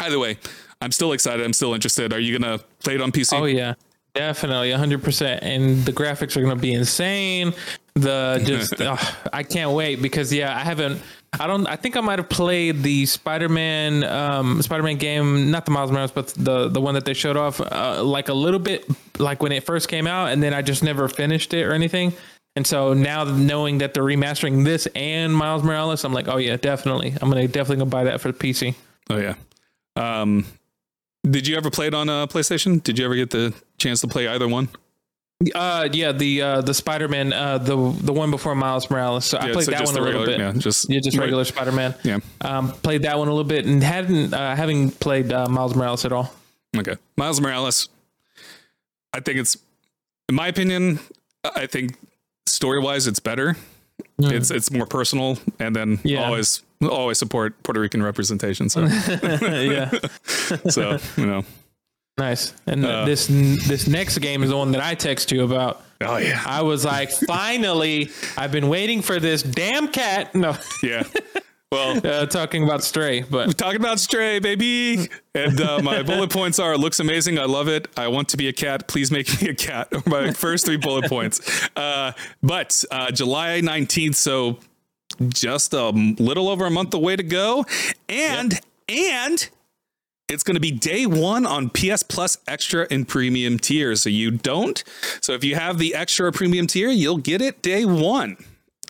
[0.00, 0.38] either way,
[0.80, 1.44] I'm still excited.
[1.44, 2.12] I'm still interested.
[2.12, 3.38] Are you gonna play it on PC?
[3.38, 3.74] Oh yeah,
[4.14, 5.42] definitely, hundred percent.
[5.42, 7.54] And the graphics are gonna be insane.
[7.94, 8.74] The just
[9.32, 11.00] I can't wait because yeah, I haven't.
[11.38, 11.66] I don't.
[11.66, 16.12] I think I might have played the Spider-Man, um, Spider-Man game, not the Miles Morales,
[16.12, 18.86] but the the one that they showed off, uh, like a little bit,
[19.18, 22.12] like when it first came out, and then I just never finished it or anything.
[22.54, 26.56] And so now knowing that they're remastering this and Miles Morales, I'm like, oh yeah,
[26.56, 27.14] definitely.
[27.20, 28.74] I'm gonna definitely gonna buy that for the PC.
[29.10, 29.34] Oh yeah.
[29.94, 30.46] Um,
[31.28, 32.82] did you ever play it on uh, PlayStation?
[32.82, 34.68] Did you ever get the chance to play either one?
[35.54, 39.26] Uh, yeah, the uh, the Spider Man, uh, the the one before Miles Morales.
[39.26, 40.38] So I played so that one a the little bit.
[40.38, 41.24] yeah, just- yeah, just right.
[41.24, 41.94] regular Spider Man.
[42.04, 42.20] Yeah.
[42.40, 46.06] Um, played that one a little bit and hadn't uh, having played uh, Miles Morales
[46.06, 46.32] at all.
[46.74, 46.96] Okay.
[47.18, 47.88] Miles Morales,
[49.12, 49.56] I think it's,
[50.30, 51.00] in my opinion,
[51.54, 51.96] I think
[52.46, 53.56] story wise, it's better.
[54.18, 56.24] It's it's more personal, and then Yeah.
[56.24, 58.68] always always support Puerto Rican representation.
[58.68, 58.80] So
[59.42, 59.90] yeah,
[60.68, 61.44] so you know,
[62.18, 62.52] nice.
[62.66, 65.82] And Uh, this this next game is the one that I text you about.
[66.02, 70.34] oh yeah, I was like, finally, I've been waiting for this damn cat.
[70.34, 71.04] No, yeah.
[71.72, 75.08] Well, uh, talking about Stray, but talking about Stray, baby.
[75.34, 77.38] And uh, my bullet points are: looks amazing.
[77.38, 77.88] I love it.
[77.96, 78.86] I want to be a cat.
[78.86, 79.88] Please make me a cat.
[80.06, 81.40] my first three bullet points.
[81.74, 82.12] Uh,
[82.42, 84.58] but uh, July nineteenth, so
[85.28, 87.64] just a little over a month away to go,
[88.08, 89.48] and and.
[90.28, 94.02] It's going to be day one on PS Plus Extra and Premium tiers.
[94.02, 94.82] So you don't.
[95.20, 98.36] So if you have the Extra or Premium tier, you'll get it day one.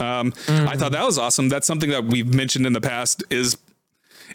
[0.01, 1.51] Um, I thought that was awesome.
[1.51, 3.23] That's something that we've mentioned in the past.
[3.31, 3.59] Is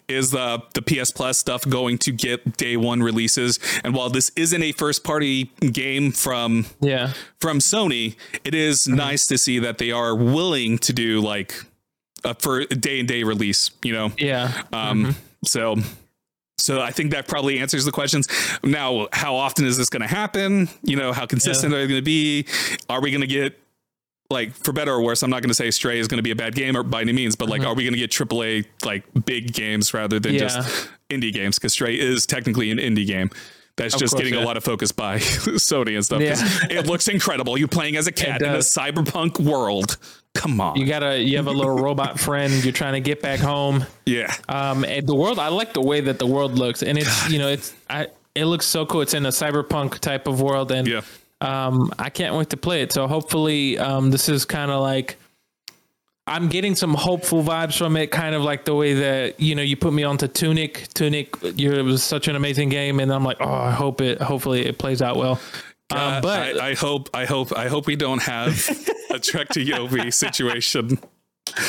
[0.08, 3.58] is the the PS Plus stuff going to get day one releases?
[3.84, 9.26] And while this isn't a first party game from yeah, from Sony, it is nice
[9.26, 11.54] to see that they are willing to do like
[12.24, 13.70] a for a day and day release.
[13.82, 15.76] You know, yeah, um, so.
[16.58, 18.28] So I think that probably answers the questions.
[18.62, 20.68] Now, how often is this going to happen?
[20.84, 22.46] You know, how consistent are they going to be?
[22.88, 23.58] Are we going to get
[24.30, 25.24] like for better or worse?
[25.24, 27.00] I'm not going to say Stray is going to be a bad game or by
[27.00, 30.34] any means, but like, are we going to get AAA like big games rather than
[30.34, 30.40] Yeah.
[30.40, 31.58] just indie games?
[31.58, 33.30] Because Stray is technically an indie game.
[33.76, 36.20] That's just course, getting a lot of focus by Sony and stuff.
[36.22, 37.58] 'cause It looks incredible.
[37.58, 39.96] You playing as a cat in a cyberpunk world.
[40.34, 40.76] Come on.
[40.76, 42.52] you gotta you have a little robot friend.
[42.64, 43.84] You're trying to get back home.
[44.06, 44.34] yeah.
[44.48, 47.38] Um, and the world, I like the way that the world looks, and it's you
[47.38, 49.02] know it's I it looks so cool.
[49.02, 51.02] It's in a cyberpunk type of world, and Yeah.
[51.42, 52.92] um, I can't wait to play it.
[52.92, 55.16] So hopefully, um, this is kind of like
[56.26, 59.62] I'm getting some hopeful vibes from it, kind of like the way that you know
[59.62, 60.88] you put me onto Tunic.
[60.94, 64.20] Tunic, you it was such an amazing game, and I'm like, oh, I hope it.
[64.22, 65.38] Hopefully, it plays out well.
[65.92, 68.52] Um, Uh, but I, I hope, I hope, I hope we don't have
[69.10, 70.98] a Trek to Yomi situation.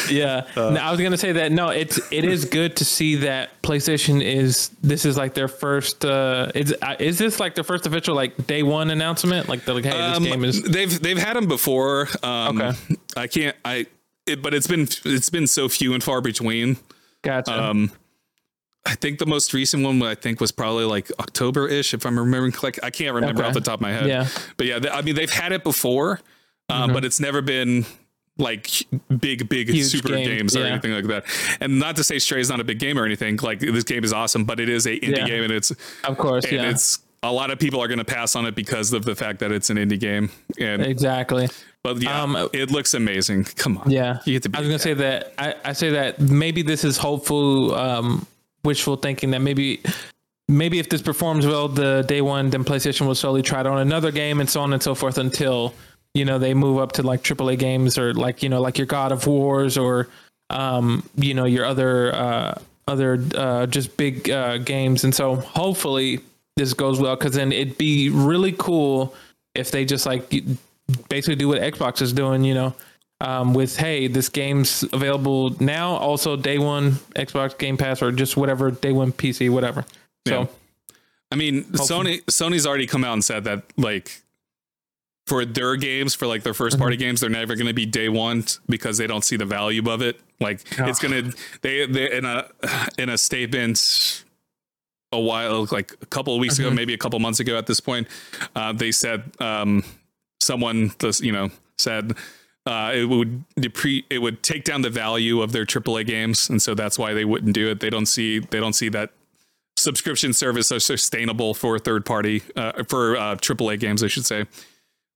[0.10, 3.16] yeah Uh, no, i was gonna say that no it's it is good to see
[3.16, 7.66] that playstation is this is like their first uh is uh, is this like their
[7.66, 11.02] first official like day one announcement like they're like hey this Um, game is they've
[11.02, 12.08] they've had them before.
[12.22, 12.78] Um, Okay.
[13.18, 13.58] I can't.
[13.66, 13.88] I.
[14.26, 16.78] It, but it's been it's been so few and far between.
[17.24, 17.92] gotcha Um,
[18.86, 22.20] I think the most recent one I think was probably like October ish, if I'm
[22.20, 22.54] remembering.
[22.62, 23.48] Like I can't remember Okay.
[23.48, 24.08] off the top of my head.
[24.08, 24.28] Yeah.
[24.58, 26.20] But yeah, I mean they've had it before,
[26.70, 27.86] um, but it's never been
[28.38, 28.70] like
[29.20, 30.68] big big Huge super game, games or yeah.
[30.72, 31.26] anything like that.
[31.62, 33.38] And not to say Stray is not a big game or anything.
[33.38, 35.28] Like this game is awesome, but it is a indie Yeah.
[35.28, 35.72] game and it's
[36.04, 38.54] of course and yeah it's a lot of people are going to pass on it
[38.54, 41.48] because of the fact that it's an indie game and exactly
[41.82, 43.46] But yeah, Um, it looks amazing.
[43.56, 43.90] Come on.
[43.90, 45.34] Yeah, You get to be I was gonna say that.
[45.38, 48.26] I, I say that maybe this is hopeful, um,
[48.64, 49.82] wishful thinking that maybe,
[50.48, 53.80] maybe if this performs well, the day one, then PlayStation will slowly try it on
[53.80, 55.74] another game and so on and so forth until
[56.14, 58.88] you know they move up to like AAA games or like you know like your
[58.88, 60.10] God of Wars or
[60.50, 62.56] um, you know your other uh,
[62.88, 65.04] other uh, just big uh, games.
[65.04, 66.20] And so hopefully
[66.56, 69.16] this goes well because then it'd be really cool
[69.56, 70.32] if they just like
[71.10, 72.44] basically do what Xbox is doing.
[72.44, 72.76] You know
[73.22, 75.92] um, with hey, this game's available now.
[75.98, 79.86] Also, day one Xbox Game Pass or just whatever day one PC, whatever.
[80.28, 80.50] So
[81.32, 84.22] I mean, Sony Sony's already come out and said that like
[85.26, 87.00] for their games, for like their 1st party Mm-hmm.
[87.02, 90.02] games, they're never going to be day one because they don't see the value of
[90.02, 90.20] it.
[90.42, 92.50] Like it's gonna they they in a
[92.98, 94.26] in a statement
[95.14, 96.76] a while like a couple of weeks ago, Mm-hmm.
[96.76, 98.08] maybe a couple months ago at this point,
[98.56, 99.84] uh, they said um,
[100.42, 102.14] someone you know said.
[102.66, 106.62] Uh, it would depre- it would take down the value of their AAA games, and
[106.62, 107.82] so that's why they wouldn't do it.
[107.82, 109.12] They don't see they don't see that
[109.76, 114.46] subscription service are sustainable for third party uh, for uh, AAA games, I should say.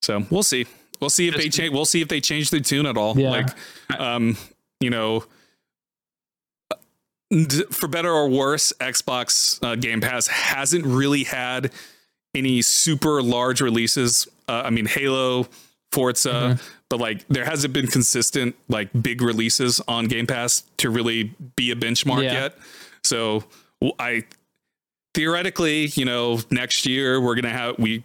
[0.02, 0.66] So we'll see.
[1.00, 1.74] We'll see if they change.
[1.74, 3.18] We'll see if they change the tune at all.
[3.18, 3.30] Yeah.
[3.30, 4.36] Like, um,
[4.80, 5.24] you know,
[7.72, 11.72] for better or worse, Xbox uh, Game Pass hasn't really had
[12.34, 14.28] any super large releases.
[14.48, 15.48] Uh, I mean, Halo,
[15.92, 21.36] Forza, but like there hasn't been consistent like big releases on Game Pass to really
[21.56, 22.34] be a benchmark Yeah.
[22.34, 22.58] yet.
[23.04, 23.44] So
[24.00, 24.24] I
[25.14, 28.04] theoretically, you know, next year we're gonna have we.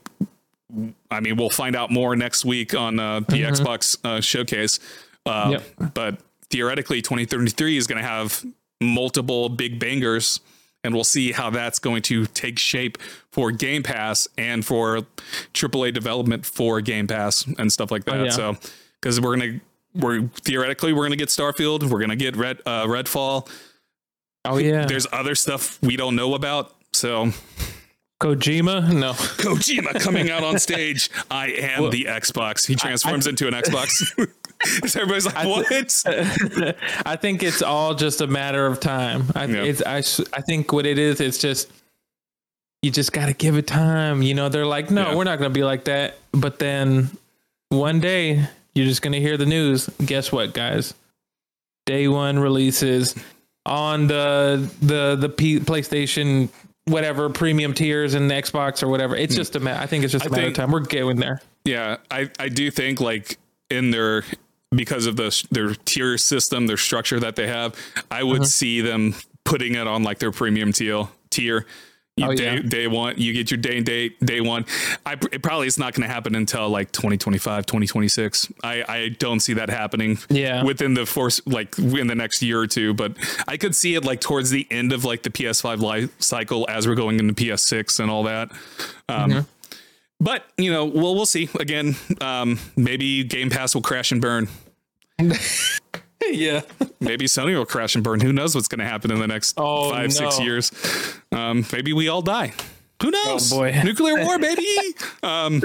[1.10, 4.80] I mean, we'll find out more next week on uh, the Xbox uh, showcase.
[5.26, 5.92] Uh, Yep.
[5.94, 6.18] But
[6.50, 8.42] theoretically, 2033 is going to have
[8.80, 10.40] multiple big bangers,
[10.84, 12.98] and we'll see how that's going to take shape
[13.30, 15.00] for Game Pass and for
[15.54, 18.20] AAA development for Game Pass and stuff like that.
[18.20, 18.30] Oh, yeah.
[18.30, 18.56] So,
[19.00, 19.60] because we're gonna
[19.94, 23.48] we're theoretically we're gonna get Starfield, we're gonna get Red uh, Redfall.
[24.44, 26.74] oh yeah, There's other stuff we don't know about.
[26.92, 27.32] So
[28.22, 28.92] Kojima.
[28.92, 31.10] No, Kojima coming out on stage.
[31.30, 32.66] I am the Xbox.
[32.66, 34.12] He transforms into an Xbox.
[34.86, 36.76] So Everybody's like, what?
[37.06, 39.24] I think it's all just a matter of time.
[39.34, 39.62] I, Yeah.
[39.64, 39.98] it's, I,
[40.36, 41.70] I think what it is, it's just
[42.82, 44.22] you just got to give it time.
[44.22, 45.14] You know, they're like, no, Yeah.
[45.14, 46.18] we're not going to be like that.
[46.32, 47.10] But then
[47.68, 49.88] one day you're just going to hear the news.
[50.04, 50.94] Guess what, guys?
[51.86, 53.14] Day one releases
[53.66, 56.48] on the the the P- PlayStation
[56.86, 59.14] whatever premium tiers and the Xbox or whatever.
[59.16, 59.38] It's hmm.
[59.38, 59.80] just a matter.
[59.80, 60.72] I think it's just a I matter think- of time.
[60.72, 61.40] We're getting there.
[61.64, 63.38] Yeah, I, I do think like
[63.70, 64.24] in their
[64.74, 67.74] because of the their tier system, their structure that they have,
[68.10, 71.66] I would see them putting it on like their premium tier tier.
[72.14, 72.60] You Oh, day, yeah.
[72.60, 74.66] day one, you get your day and day day one.
[75.06, 78.52] I it probably is not going to happen until like 2025, 2026.
[78.62, 80.18] I I don't see that happening.
[80.28, 80.62] Yeah.
[80.62, 82.92] within the force like in the next year or two.
[82.92, 83.16] But
[83.48, 86.86] I could see it like towards the end of like the PS5 life cycle as
[86.86, 88.52] we're going into PS6 and all that.
[89.08, 89.46] Um,
[90.20, 91.48] But you know, well, we'll see.
[91.58, 94.48] Again, um, maybe Game Pass will crash and burn.
[96.30, 96.62] yeah.
[97.00, 98.20] Maybe Sony will crash and burn.
[98.20, 100.44] Who knows what's going to happen in the next Oh, five, six no.
[100.44, 100.72] years?
[101.30, 102.52] Um, maybe we all die.
[103.02, 103.52] Who knows?
[103.52, 103.80] Oh, boy.
[103.84, 104.64] Nuclear war, baby.
[105.24, 105.58] Um,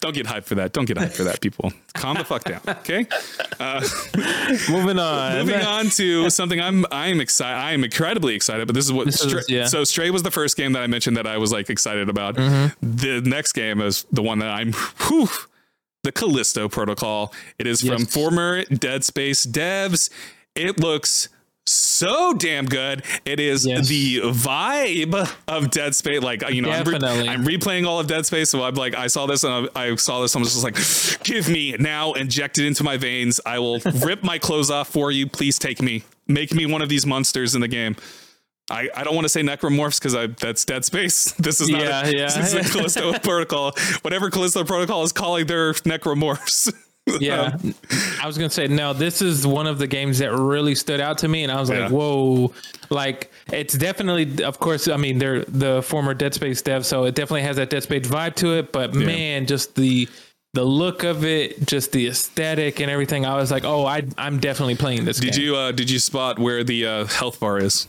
[0.00, 0.72] don't get hyped for that.
[0.72, 1.70] Don't get hyped for that, people.
[1.92, 2.62] Calm the fuck down.
[2.66, 3.04] Okay.
[4.72, 5.38] Moving on.
[5.46, 7.54] Moving on to something I'm I'm excited.
[7.58, 8.66] I am incredibly excited.
[8.66, 9.66] But this is what This is- yeah.
[9.66, 12.36] so Stray was the first game that I mentioned that I was like excited about.
[12.36, 12.96] Mm-hmm.
[12.96, 14.72] The next game is the one that I'm.
[14.72, 15.28] Whew,
[16.08, 17.34] the Callisto Protocol.
[17.58, 20.08] It is from former Dead Space devs.
[20.54, 21.28] It looks
[21.66, 23.02] so damn good.
[23.26, 23.88] It is Yes.
[23.88, 26.22] the vibe of Dead Space.
[26.22, 28.48] Like you know, I'm, re- I'm replaying all of Dead Space.
[28.48, 30.34] So I'm like, I saw this and I, I saw this.
[30.34, 30.76] I'm just like,
[31.24, 33.38] give me now, inject it into my veins.
[33.44, 35.26] I will rip my clothes off for you.
[35.26, 36.04] Please take me.
[36.26, 37.96] Make me one of these monsters in the game.
[38.70, 41.32] I, I don't want to say necromorphs because I that's Dead Space.
[41.38, 42.24] This is not Yeah, a, yeah.
[42.26, 43.72] this is a Callisto Protocol.
[44.02, 46.72] Whatever Callisto Protocol is calling their necromorphs.
[47.20, 47.56] Yeah,
[48.22, 48.92] I was gonna say no.
[48.92, 51.70] This is one of the games that really stood out to me, and I was
[51.70, 51.84] Yeah.
[51.84, 52.52] like, "Whoa!"
[52.90, 54.88] Like it's definitely, of course.
[54.88, 58.06] I mean, they're the former Dead Space dev, so it definitely has that Dead Space
[58.06, 58.72] vibe to it.
[58.72, 60.06] But man, just the
[60.52, 63.24] the look of it, just the aesthetic and everything.
[63.24, 65.42] I was like, "Oh, I I'm definitely playing this." Did game.
[65.42, 67.88] you uh, did you spot where the uh, health bar is?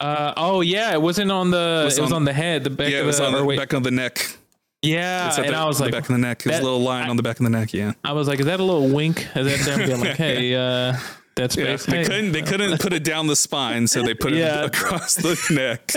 [0.00, 1.82] Uh, oh yeah, it wasn't on the.
[1.84, 3.26] was it was on- on the head, the back Yeah, it of was the.
[3.26, 4.36] on the wait, back of the neck.
[4.82, 6.42] yeah, and the, I was like, back of the neck.
[6.42, 7.72] There's a little line on the back of the neck.
[7.74, 7.92] Yeah.
[8.04, 9.26] I was like, is that a little wink?
[9.34, 10.96] Is that them being like, hey, uh,
[11.34, 11.86] Dead Yeah, Space.
[11.86, 12.32] they couldn't.
[12.32, 14.62] They couldn't put it down the spine, so they put Yeah.
[14.62, 15.92] it across the neck.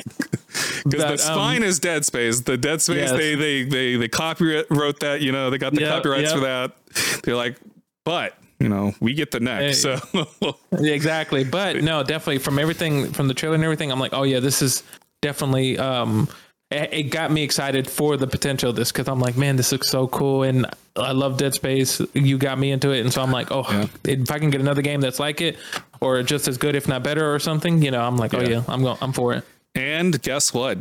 [0.84, 2.40] Because the um, spine is Dead Space.
[2.42, 2.96] The Dead Space.
[2.98, 3.12] Yes.
[3.12, 5.22] They they they they copyright wrote that.
[5.22, 6.34] You know, they got the Yep, copyrights yep.
[6.34, 7.22] for that.
[7.24, 7.58] They're like,
[8.04, 9.74] but you know, we get the neck.
[9.76, 10.00] So
[10.72, 11.44] exactly.
[11.44, 14.62] But no, definitely from everything from the trailer and everything, I'm like, oh yeah, this
[14.62, 14.84] is
[15.22, 15.78] definitely.
[15.78, 16.28] um
[16.72, 19.72] It, it got me excited for the potential of this because I'm like, man, this
[19.74, 22.02] looks so cool, and I love Dead Space.
[22.14, 24.82] You got me into it, and so I'm like, oh, if I can get another
[24.82, 25.58] game that's like it
[26.00, 28.48] or just as good, if not better, or something, you know, I'm like, oh Yeah.
[28.50, 29.44] yeah, I'm going, I'm for it.
[29.76, 30.78] And guess what?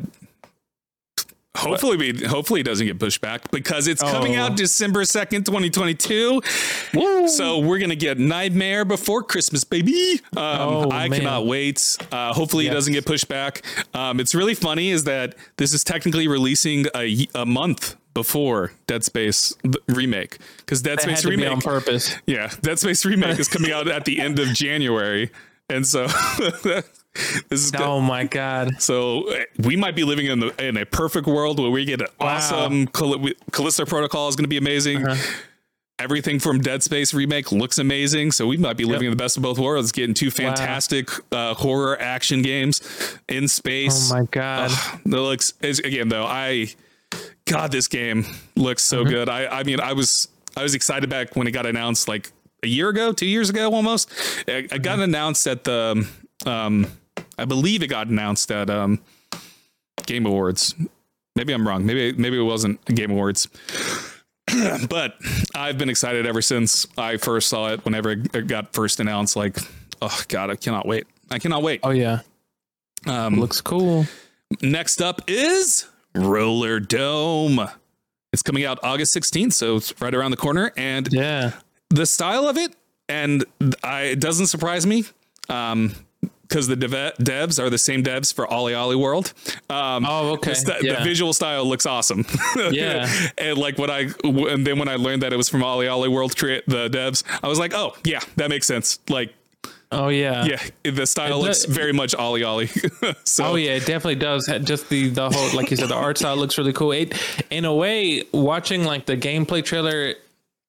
[1.56, 4.42] Hopefully, we hopefully it doesn't get pushed back because it's coming Oh.
[4.44, 6.40] out December second, twenty twenty two.
[7.26, 10.20] So we're gonna get Nightmare before Christmas, baby.
[10.36, 11.18] Um, Oh, I man.
[11.20, 11.96] cannot wait.
[12.12, 13.62] Uh, hopefully, it doesn't get pushed back.
[13.94, 19.52] Um, it's really funny is that this is technically releasing a month before Dead Space
[19.88, 22.14] remake because Dead That Space remake on purpose.
[22.26, 25.30] yeah, Dead Space remake is coming out at the end of January,
[25.68, 26.06] and so
[27.48, 27.80] this is good.
[27.80, 28.80] Oh my god.
[28.80, 32.00] So uh, we might be living in the in a perfect world where we get
[32.00, 32.36] an Wow.
[32.36, 33.18] awesome Call-
[33.52, 35.06] Callisto Protocol is going to be amazing.
[35.06, 35.20] Uh-huh.
[35.98, 38.32] Everything from Dead Space remake looks amazing.
[38.32, 41.52] So we might be living in the best of both worlds, getting two fantastic uh,
[41.52, 42.80] horror action games
[43.28, 44.10] in space.
[44.10, 44.70] Oh my god.
[44.72, 46.24] Ugh, that looks again though.
[46.24, 46.68] I
[47.44, 48.24] God, this game
[48.56, 49.10] looks so Mm-hmm.
[49.10, 49.28] good.
[49.28, 52.32] I I mean, I was I was excited back when it got announced like
[52.62, 54.10] a year ago, two years ago almost.
[54.46, 55.02] It, it got Mm-hmm.
[55.02, 56.08] announced at the
[56.46, 56.86] um
[57.38, 59.00] I believe it got announced at um
[60.06, 60.74] Game Awards.
[61.36, 61.86] Maybe I'm wrong.
[61.86, 63.48] Maybe maybe it wasn't Game Awards.
[64.88, 65.14] but
[65.54, 67.84] I've been excited ever since I first saw it.
[67.84, 69.56] Whenever it got first announced, like,
[70.02, 71.06] oh god, I cannot wait!
[71.30, 71.80] I cannot wait.
[71.82, 72.20] Oh yeah.
[73.06, 74.06] Um, Looks cool.
[74.60, 77.72] Next up is Rollerdrome.
[78.32, 80.72] It's coming out August 16th, so it's right around the corner.
[80.76, 81.52] And Yeah.
[81.90, 82.74] the style of it,
[83.08, 83.44] and
[83.82, 85.04] I, it doesn't surprise me.
[85.48, 85.94] Um,
[86.50, 89.32] because the dev- devs are the same devs for OlliOlli World.
[89.70, 90.50] Um, Oh, okay.
[90.50, 90.98] The, st- Yeah.
[90.98, 92.26] the visual style looks awesome.
[92.70, 93.08] Yeah.
[93.38, 96.36] and like when I, and then when I learned that it was from OlliOlli World,
[96.36, 98.98] crea- the devs, I was like, oh yeah, that makes sense.
[99.08, 99.32] Like,
[99.92, 100.44] Oh yeah.
[100.44, 103.16] yeah, the style looks very much OlliOlli.
[103.26, 104.46] so Oh yeah, it definitely does.
[104.62, 106.92] Just the the whole, like you said, the art style looks really cool.
[106.92, 107.14] It,
[107.50, 110.14] in a way, watching like the gameplay trailer,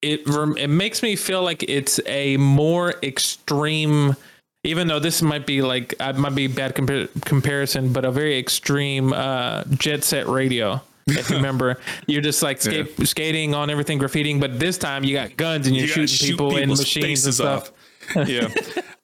[0.02, 4.16] it it makes me feel like it's a more extreme.
[4.64, 8.38] Even though this might be like, I might be bad compar- comparison, but a very
[8.38, 10.80] extreme uh, jet set radio.
[11.08, 15.16] If you remember, you're just like skate, skating on everything, graffitiing, but this time you
[15.16, 17.72] got guns and you're You shooting shoot people and machines and stuff.
[18.16, 18.28] off.
[18.30, 18.48] yeah.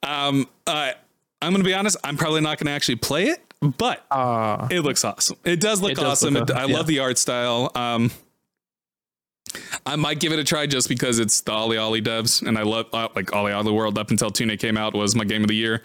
[0.04, 0.92] Um, uh,
[1.42, 1.98] I'm going to be honest.
[2.04, 3.42] I'm probably not going to actually play it,
[3.78, 5.36] but Uh, it looks awesome.
[5.44, 6.36] It does look It does awesome.
[6.36, 6.76] look It- I yeah.
[6.78, 7.72] love the art style.
[7.76, 8.12] Um,
[9.86, 12.88] I might give it a try just because it's the OlliOlli devs, and I love
[12.94, 15.82] uh, like OlliOlli World up until Tunic came out was my game of the year,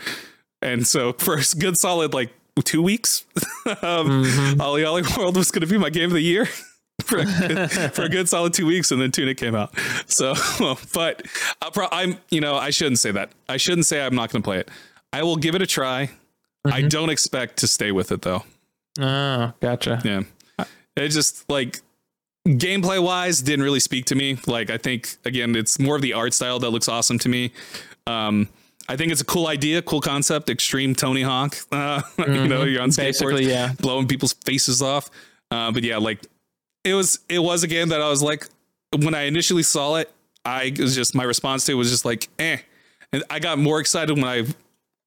[0.60, 2.30] and so for a good solid like
[2.64, 3.24] two weeks,
[3.66, 4.60] um, Mm-hmm.
[4.60, 6.46] OlliOlli World was going to be my game of the year.
[7.04, 9.74] for, a good, for a good solid two weeks, and then Tunic came out.
[10.06, 10.34] So,
[10.92, 11.22] but
[11.72, 13.32] pro- I'm, you know, I shouldn't say that.
[13.48, 14.70] I shouldn't say I'm not going to play it.
[15.12, 16.06] I will give it a try.
[16.66, 16.72] Mm-hmm.
[16.72, 18.44] I don't expect to stay with it though.
[19.00, 20.00] oh, gotcha.
[20.04, 20.22] Yeah.
[20.94, 21.80] It just like
[22.46, 24.38] gameplay wise didn't really speak to me.
[24.46, 27.52] Like I think again, it's more of the art style that looks awesome to me.
[28.06, 28.48] Um
[28.88, 31.56] I think it's a cool idea, cool concept, extreme Tony Hawk.
[31.72, 33.72] Uh, you know, you're on skateboards, Basically, yeah.
[33.80, 35.08] blowing people's faces off.
[35.50, 36.20] Uh, but yeah, like
[36.84, 38.48] it was it was a game that I was like
[38.96, 40.12] when I initially saw it,
[40.44, 42.58] I was just my response to it was just like, eh.
[43.12, 44.46] And I got more excited when I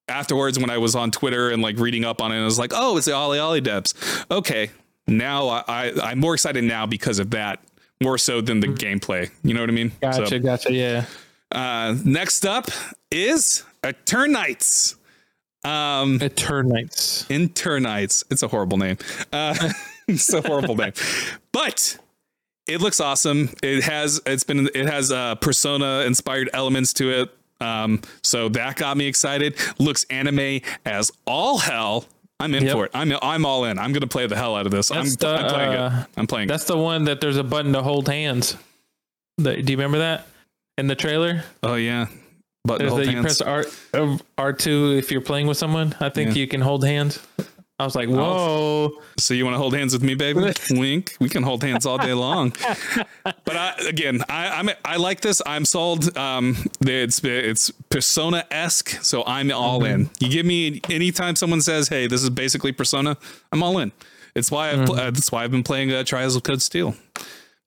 [0.07, 2.59] afterwards when I was on Twitter and like reading up on it, and I was
[2.59, 4.25] like, oh, it's the OlliOlli devs.
[4.31, 4.69] Okay,
[5.07, 7.59] now I, I I'm more excited now because of that,
[8.01, 9.29] more so than the gameplay.
[9.43, 9.91] You know what I mean?
[10.01, 10.73] Gotcha, So, gotcha.
[10.73, 11.05] Yeah.
[11.51, 12.67] uh, next up
[13.11, 14.95] is Eternights.
[15.63, 17.25] Um, Eternights.
[17.27, 18.23] Internites.
[18.29, 18.97] It's a horrible name.
[19.33, 19.69] Uh,
[20.07, 20.93] it's a horrible name,
[21.51, 21.97] but
[22.67, 23.49] it looks awesome.
[23.63, 27.29] It has it's been it has uh, persona inspired elements to it.
[27.61, 29.55] Um, so that got me excited.
[29.79, 32.05] Looks anime as all hell.
[32.39, 32.73] I'm in Yep.
[32.73, 32.91] for it.
[32.93, 33.79] I'm I'm all in.
[33.79, 34.91] I'm gonna play the hell out of this.
[34.91, 36.19] I'm, the, I'm playing uh, it.
[36.19, 36.45] I'm playing.
[36.49, 36.51] it.
[36.51, 38.57] That's the one that there's a button to hold hands.
[39.37, 40.27] The, do you remember that
[40.77, 41.43] in the trailer?
[41.63, 42.07] Oh yeah.
[42.65, 43.65] But There's hold that you press R
[44.37, 45.95] R two if you're playing with someone.
[45.99, 46.41] I think Yeah.
[46.41, 47.19] you can hold hands.
[47.77, 48.93] I was like, whoa.
[49.17, 50.53] So you want to hold hands with me, baby?
[50.71, 51.17] Wink.
[51.19, 52.53] We can hold hands all day long.
[53.23, 55.41] but I, again, I, I'm I like this.
[55.45, 56.17] I'm sold.
[56.17, 60.09] Um, it's it's Persona esque, so I'm all in.
[60.19, 63.17] You give me anytime someone says, "Hey, this is basically Persona,"
[63.51, 63.91] I'm all in.
[64.35, 66.95] It's why I've pl- uh, that's why I've been playing uh, Trials of Code Steel.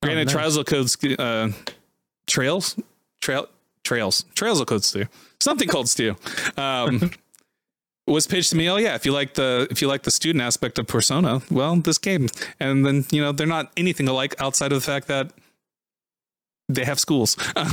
[0.03, 0.33] Granted, nice.
[0.33, 1.51] Trials of Code uh,
[2.27, 2.77] Trails
[3.21, 3.49] Trail
[3.85, 5.07] Trails, Trails of Cold Steel,
[5.41, 6.19] something Cold Steel.
[6.57, 7.11] Um,
[8.09, 8.69] was pitched to me.
[8.69, 11.77] Oh yeah, if you like the if you like the student aspect of Persona, well,
[11.77, 12.29] this game.
[12.61, 15.33] And then you know they're not anything alike outside of the fact that
[16.69, 17.37] they have schools.
[17.55, 17.65] but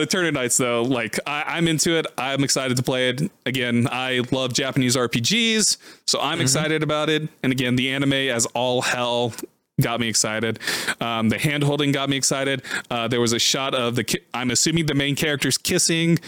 [0.00, 2.06] Eternights, though, like I, am into it.
[2.18, 3.30] I'm excited to play it.
[3.46, 5.76] Again, I love Japanese RPGs,
[6.06, 6.42] so I'm mm-hmm.
[6.42, 7.28] excited about it.
[7.42, 9.32] And again, the anime as all hell
[9.80, 10.58] got me excited.
[11.00, 12.62] Um, the hand holding got me excited.
[12.90, 16.18] Uh, there was a shot of the, ki- I'm assuming the main characters kissing,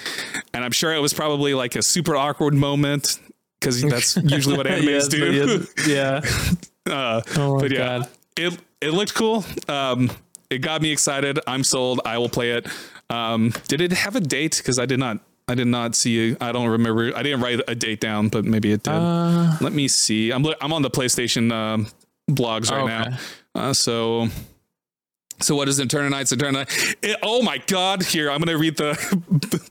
[0.52, 3.18] and I'm sure it was probably like a super awkward moment
[3.60, 5.66] because that's usually what animes yes, do.
[5.86, 6.20] yeah.
[6.92, 8.08] uh, oh but yeah, God.
[8.36, 9.44] it it looked cool.
[9.68, 10.10] Um,
[10.50, 11.40] it got me excited.
[11.46, 12.00] I'm sold.
[12.04, 12.66] I will play it.
[13.10, 14.58] Um, did it have a date?
[14.58, 15.20] Because I did not.
[15.48, 16.36] I did not see.
[16.40, 17.16] I don't remember.
[17.16, 18.92] I didn't write a date down, but maybe it did.
[18.92, 20.32] Uh, Let me see.
[20.32, 21.86] I'm I'm on the PlayStation um,
[22.30, 23.10] blogs right okay.
[23.10, 23.18] now.
[23.54, 24.28] Uh, so
[25.40, 26.34] so what is Eternights?
[26.34, 26.96] Eternights.
[27.02, 28.02] It, oh my God!
[28.02, 28.94] Here I'm going to read the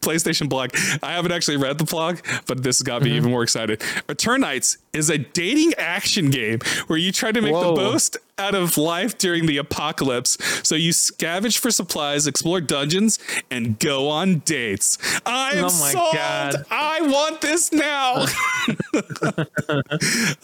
[0.02, 0.72] PlayStation blog.
[1.02, 3.18] I haven't actually read the blog, but this got me mm-hmm.
[3.18, 3.80] even more excited.
[4.08, 7.76] Eternights is a dating action game where you try to make Whoa.
[7.76, 10.38] the most out of life during the apocalypse.
[10.68, 13.20] So you scavenge for supplies, explore dungeons,
[13.50, 14.98] and go on dates.
[15.26, 16.16] I am oh sold.
[16.16, 16.66] God.
[16.70, 18.26] I want this now.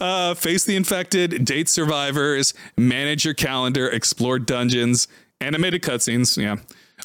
[0.00, 5.08] uh, face the infected, date survivors, manage your calendar, explore dungeons,
[5.40, 6.40] animated cutscenes.
[6.40, 6.56] Yeah.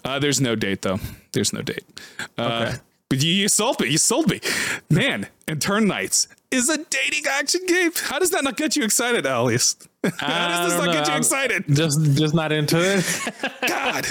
[0.05, 0.99] Uh, there's no date though.
[1.33, 1.83] There's no date.
[2.37, 2.77] Uh, okay.
[3.09, 3.87] But you, you sold me.
[3.89, 4.41] You sold me,
[4.89, 5.27] man.
[5.47, 7.91] Eternights is a dating action game.
[7.95, 9.77] How does that not get you excited, Alice?
[10.17, 10.93] How does this not know.
[10.93, 11.63] get you excited?
[11.69, 13.33] Just, just not into it.
[13.67, 14.07] God.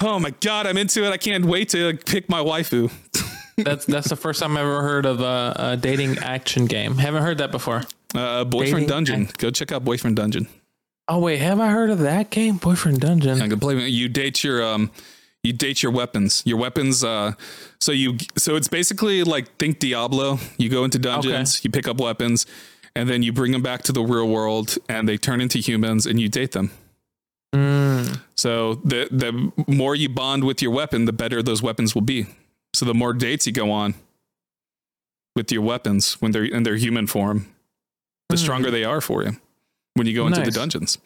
[0.00, 1.10] Oh my God, I'm into it.
[1.10, 2.90] I can't wait to pick my waifu.
[3.56, 6.98] that's that's the first time I've ever heard of a, a dating action game.
[6.98, 7.82] Haven't heard that before.
[8.14, 9.22] Uh, Boyfriend dating Dungeon.
[9.24, 10.48] Act- Go check out Boyfriend Dungeon.
[11.08, 13.40] Oh wait, have I heard of that game, Boyfriend Dungeon?
[13.40, 13.76] I can play.
[13.88, 14.90] You date your um,
[15.44, 16.42] you date your weapons.
[16.44, 17.04] Your weapons.
[17.04, 17.32] Uh,
[17.80, 20.38] so you so it's basically like think Diablo.
[20.56, 21.60] You go into dungeons, okay.
[21.64, 22.46] you pick up weapons,
[22.96, 26.06] and then you bring them back to the real world, and they turn into humans,
[26.06, 26.72] and you date them.
[27.54, 28.20] Mm.
[28.36, 32.26] So the the more you bond with your weapon, the better those weapons will be.
[32.72, 33.94] So the more dates you go on
[35.36, 37.46] with your weapons when they're in their human form,
[38.30, 38.40] the mm.
[38.40, 39.36] stronger they are for you
[39.92, 40.38] when you go nice.
[40.38, 40.96] into the dungeons.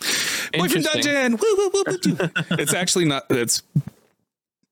[0.54, 1.32] Boyfriend dungeon.
[1.32, 1.84] Woo, woo, woo,
[2.52, 3.26] it's actually not.
[3.28, 3.62] It's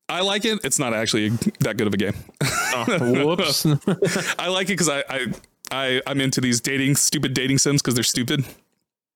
[0.09, 0.61] I like it.
[0.65, 1.31] It's not actually
[1.61, 2.15] that good of a game.
[2.43, 3.67] Oh, whoops.
[4.39, 5.27] I like it because I, I
[5.71, 8.45] I I'm into these dating stupid dating sims because they're stupid.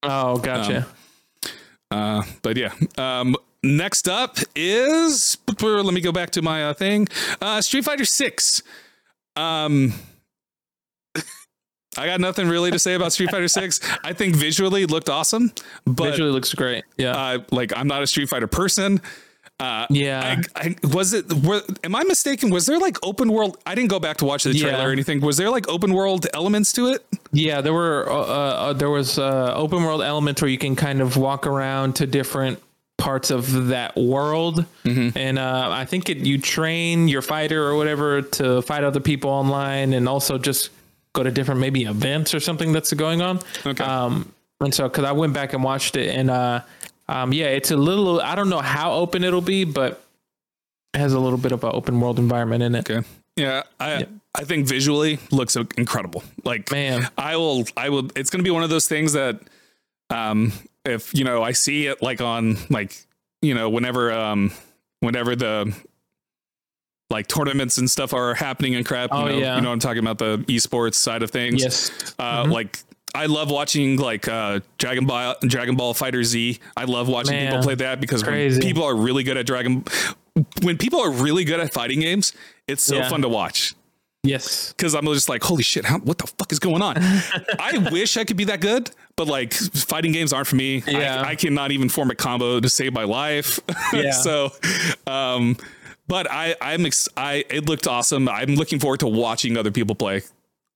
[0.03, 0.86] Oh, gotcha.
[1.91, 2.72] Um, uh, but yeah.
[2.99, 7.07] Um, next up is let me go back to my uh, thing.
[7.41, 8.62] Uh, Street Fighter Six.
[9.36, 9.93] Um.
[11.99, 13.80] I got nothing really to say about Street Fighter Six.
[14.05, 15.53] I think visually it looked awesome,
[15.84, 16.84] but visually looks great.
[16.97, 19.01] Yeah, uh, like I'm not a Street Fighter person.
[19.61, 20.41] Uh, yeah.
[20.57, 21.31] I, I, was it?
[21.45, 22.51] Were, am I mistaken?
[22.51, 23.59] Was there like open world?
[23.67, 24.87] I didn't go back to watch the trailer yeah.
[24.87, 25.21] or anything.
[25.21, 27.05] Was there like open world elements to it?
[27.33, 28.11] Yeah, there were.
[28.11, 31.97] Uh, uh, there was uh, open world elements where you can kind of walk around
[31.97, 32.61] to different
[32.97, 35.17] parts of that world, mm-hmm.
[35.17, 39.31] and uh, I think it, you train your fighter or whatever to fight other people
[39.31, 40.71] online, and also just
[41.13, 43.41] go to different maybe events or something that's going on.
[43.67, 43.85] Okay.
[43.85, 46.61] Um, and so, because I went back and watched it, and uh,
[47.11, 48.21] um, yeah, it's a little.
[48.21, 50.01] I don't know how open it'll be, but
[50.95, 52.89] it has a little bit of an open world environment in it.
[52.89, 53.07] Okay.
[53.37, 54.05] Yeah, I yeah.
[54.37, 56.23] I think visually looks incredible.
[56.45, 57.65] Like, man, I will.
[57.77, 58.09] I will.
[58.15, 59.41] It's going to be one of those things that,
[60.09, 60.53] um,
[60.85, 62.97] if you know, I see it like on like
[63.43, 64.53] you know whenever um
[65.01, 65.75] whenever the
[67.11, 69.11] like tournaments and stuff are happening and crap.
[69.11, 69.57] You oh, know, yeah.
[69.57, 71.61] you know I'm talking about the esports side of things.
[71.61, 72.15] Yes.
[72.21, 72.53] Uh, mm-hmm.
[72.53, 72.79] Like
[73.15, 76.59] I love watching like uh, Dragon Ball Dragon Ball FighterZ.
[76.77, 79.85] I love watching Man, people play that because people are really good at Dragon
[80.63, 82.33] when people are really good at fighting games,
[82.67, 83.09] it's so yeah.
[83.09, 83.75] fun to watch.
[84.23, 84.73] Yes.
[84.73, 86.97] Because I'm just like, holy shit, how, what the fuck is going on?
[87.59, 90.83] I wish I could be that good, but like fighting games aren't for me.
[90.87, 91.23] Yeah.
[91.23, 93.61] I, I cannot even form a combo to save my life.
[93.93, 94.13] Yeah.
[94.13, 94.53] so,
[95.09, 95.57] um,
[96.07, 98.29] but I, I'm, ex- I, it looked awesome.
[98.29, 100.23] I'm looking forward to watching other people play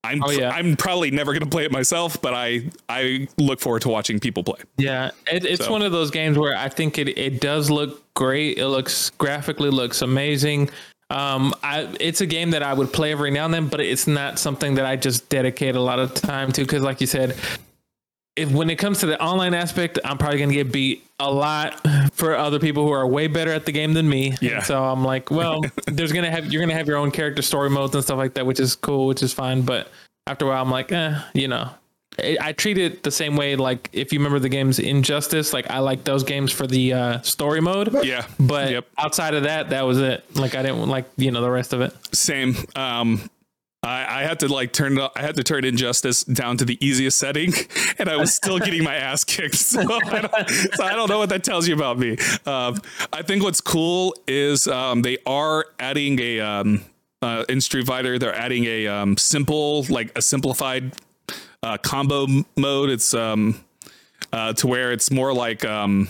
[0.05, 0.51] I'm oh, yeah.
[0.51, 4.19] I'm probably never going to play it myself, but I I look forward to watching
[4.19, 4.59] people play.
[4.77, 5.71] Yeah, it, it's so.
[5.71, 8.57] one of those games where I think it it does look great.
[8.57, 10.69] It looks graphically looks amazing.
[11.09, 14.07] Um, I it's a game that I would play every now and then, but it's
[14.07, 17.35] not something that I just dedicate a lot of time to because, like you said,
[18.35, 21.85] if when it comes to the online aspect, I'm probably gonna get beat a lot
[22.13, 24.35] for other people who are way better at the game than me.
[24.41, 24.61] Yeah.
[24.61, 27.95] so I'm like, well, there's gonna have you're gonna have your own character story modes
[27.95, 29.61] and stuff like that, which is cool, which is fine.
[29.61, 29.89] But
[30.27, 31.69] after a while, I'm like, eh, you know,
[32.19, 33.55] I, I treat it the same way.
[33.55, 37.21] Like if you remember the games Injustice, like I like those games for the uh,
[37.21, 38.03] story mode.
[38.05, 38.25] Yeah.
[38.39, 38.87] But Yep.
[38.97, 40.25] outside of that, that was it.
[40.35, 41.93] Like I didn't like you know the rest of it.
[42.13, 42.55] Same.
[42.75, 43.29] Um,
[43.85, 45.11] I, I had to like turn it.
[45.15, 47.53] I had to turn Injustice down to the easiest setting,
[47.99, 49.55] and I was still getting my ass kicked.
[49.75, 52.17] So I, don't, so I don't know what that tells you about me.
[52.45, 52.81] Um,
[53.11, 56.85] I think what's cool is um, they are adding a um,
[57.21, 58.17] uh, in Street Fighter.
[58.17, 60.93] They're adding a um, simple, like a simplified
[61.61, 62.89] uh, combo mode.
[62.89, 63.59] It's um,
[64.31, 66.07] uh, to where it's more like um,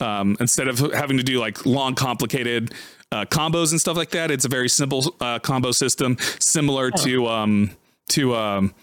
[0.00, 2.74] um, instead of having to do like long, complicated
[3.12, 7.26] uh, combos and stuff like that, it's a very simple uh, combo system, similar to
[7.26, 7.70] um,
[8.10, 8.74] to um,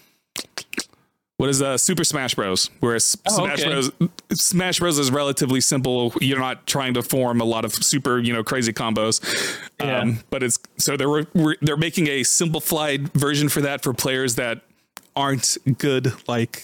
[1.37, 2.69] what is uh, Super Smash Bros.
[2.79, 3.69] Whereas Oh, Smash okay.
[3.71, 3.91] Bros.
[4.33, 4.97] Smash Bros.
[4.97, 6.13] is relatively simple.
[6.21, 9.21] You're not trying to form a lot of super, you know, crazy combos.
[9.79, 9.99] Yeah.
[9.99, 14.35] Um, but it's so they're re- they're making a simplified version for that for players
[14.35, 14.61] that
[15.15, 16.63] aren't good like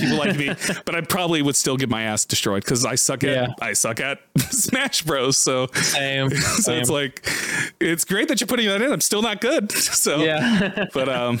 [0.00, 0.52] people like me.
[0.84, 3.46] But I probably would still get my ass destroyed because I suck at Yeah.
[3.60, 5.36] I suck at Smash Bros.
[5.36, 6.30] So Same.
[6.30, 6.80] so same.
[6.80, 7.26] it's like
[7.80, 8.92] it's great that you're putting that in.
[8.92, 9.70] I'm still not good.
[10.00, 10.86] So yeah.
[10.94, 11.40] but um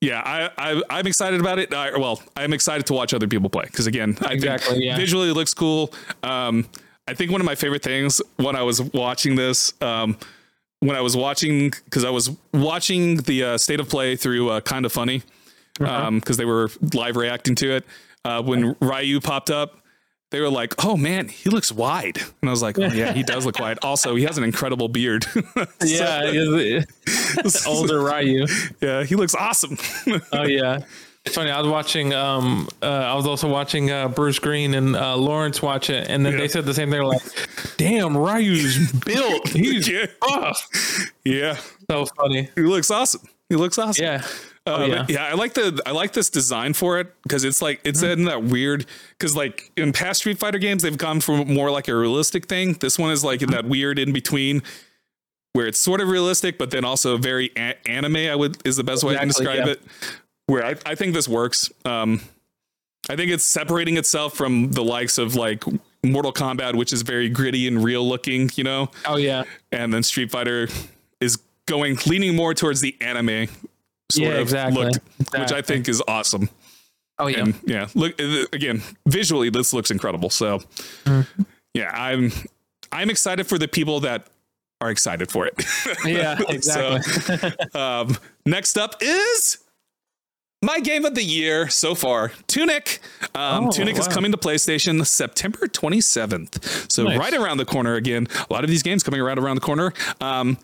[0.00, 1.72] yeah, I, I I'm excited about it.
[1.72, 4.96] I, well, I'm excited to watch other people play because again, I Exactly, think yeah.
[4.96, 5.92] visually it looks cool.
[6.22, 6.66] Um,
[7.08, 10.16] I think one of my favorite things when I was watching this, um,
[10.80, 14.60] when I was watching because I was watching the uh, state of play through uh,
[14.60, 15.22] kind of funny
[15.78, 17.84] because they were live reacting to it.
[18.24, 19.78] Uh, when Ryu popped up,
[20.30, 23.22] they were like, "Oh man, he looks wide," and I was like, "Oh yeah, he
[23.22, 25.26] does look wide." Also, he has an incredible beard.
[25.84, 26.22] yeah.
[26.24, 28.46] it's- older Ryu.
[28.80, 29.76] yeah, he looks awesome.
[30.32, 30.80] Oh yeah.
[31.26, 31.50] It's funny.
[31.50, 32.12] I was watching.
[32.12, 36.24] Um, uh, I was also watching uh, Bruce Greene and uh, Lawrence watch it, and
[36.24, 36.40] then Yeah.
[36.40, 36.98] they said the same thing.
[37.00, 37.22] They're like,
[37.78, 39.48] "Damn, Ryu's built.
[39.48, 40.68] He's yeah, buff."
[41.24, 41.56] yeah,
[41.90, 42.50] So funny.
[42.54, 43.22] he looks awesome.
[43.48, 44.04] He looks awesome.
[44.04, 44.26] Yeah.
[44.66, 45.06] Uh, Oh, yeah.
[45.08, 45.24] yeah.
[45.26, 48.44] I like the I like this design for it because it's like it's in that
[48.44, 48.86] weird
[49.18, 52.72] because like in past Street Fighter games they've gone for more like a realistic thing.
[52.74, 54.62] This one is like in that weird in between
[55.52, 58.16] where it's sort of realistic but then also very a- anime.
[58.16, 59.72] I would is the best way I can describe yeah.
[59.72, 59.82] it.
[60.46, 61.70] Where I, I think this works.
[61.84, 62.20] Um,
[63.10, 65.62] I think it's separating itself from the likes of like
[66.02, 69.44] Mortal Kombat, which is very gritty and real looking, you know, Oh yeah.
[69.72, 70.68] and then Street Fighter
[71.20, 73.48] is going leaning more towards the anime
[74.14, 74.84] sort Yeah, of exactly.
[74.84, 74.94] look,
[75.38, 76.48] which I think is awesome.
[77.18, 77.40] Oh yeah.
[77.40, 80.30] And yeah, look uh, again, visually this looks incredible.
[80.30, 80.60] So
[81.04, 81.42] Mm-hmm.
[81.74, 82.32] yeah, I'm
[82.92, 84.26] I'm excited for the people that
[84.80, 85.54] are excited for it.
[86.04, 86.38] yeah.
[86.48, 87.52] Exactly.
[87.80, 89.58] um, next up is
[90.62, 93.00] my game of the year so far, Tunic.
[93.34, 96.90] Um, Oh, Tunic is coming to PlayStation September 27th.
[96.90, 97.18] So Nice.
[97.18, 98.26] right around the corner again.
[98.48, 99.92] A lot of these games coming around around the corner.
[100.20, 100.56] Um,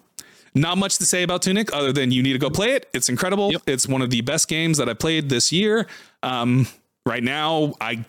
[0.55, 2.89] not much to say about Tunic other than you need to go play it.
[2.93, 3.53] It's incredible.
[3.53, 3.63] Yep.
[3.67, 5.87] It's one of the best games that I played this year.
[6.23, 6.67] Um,
[7.07, 8.05] right now, I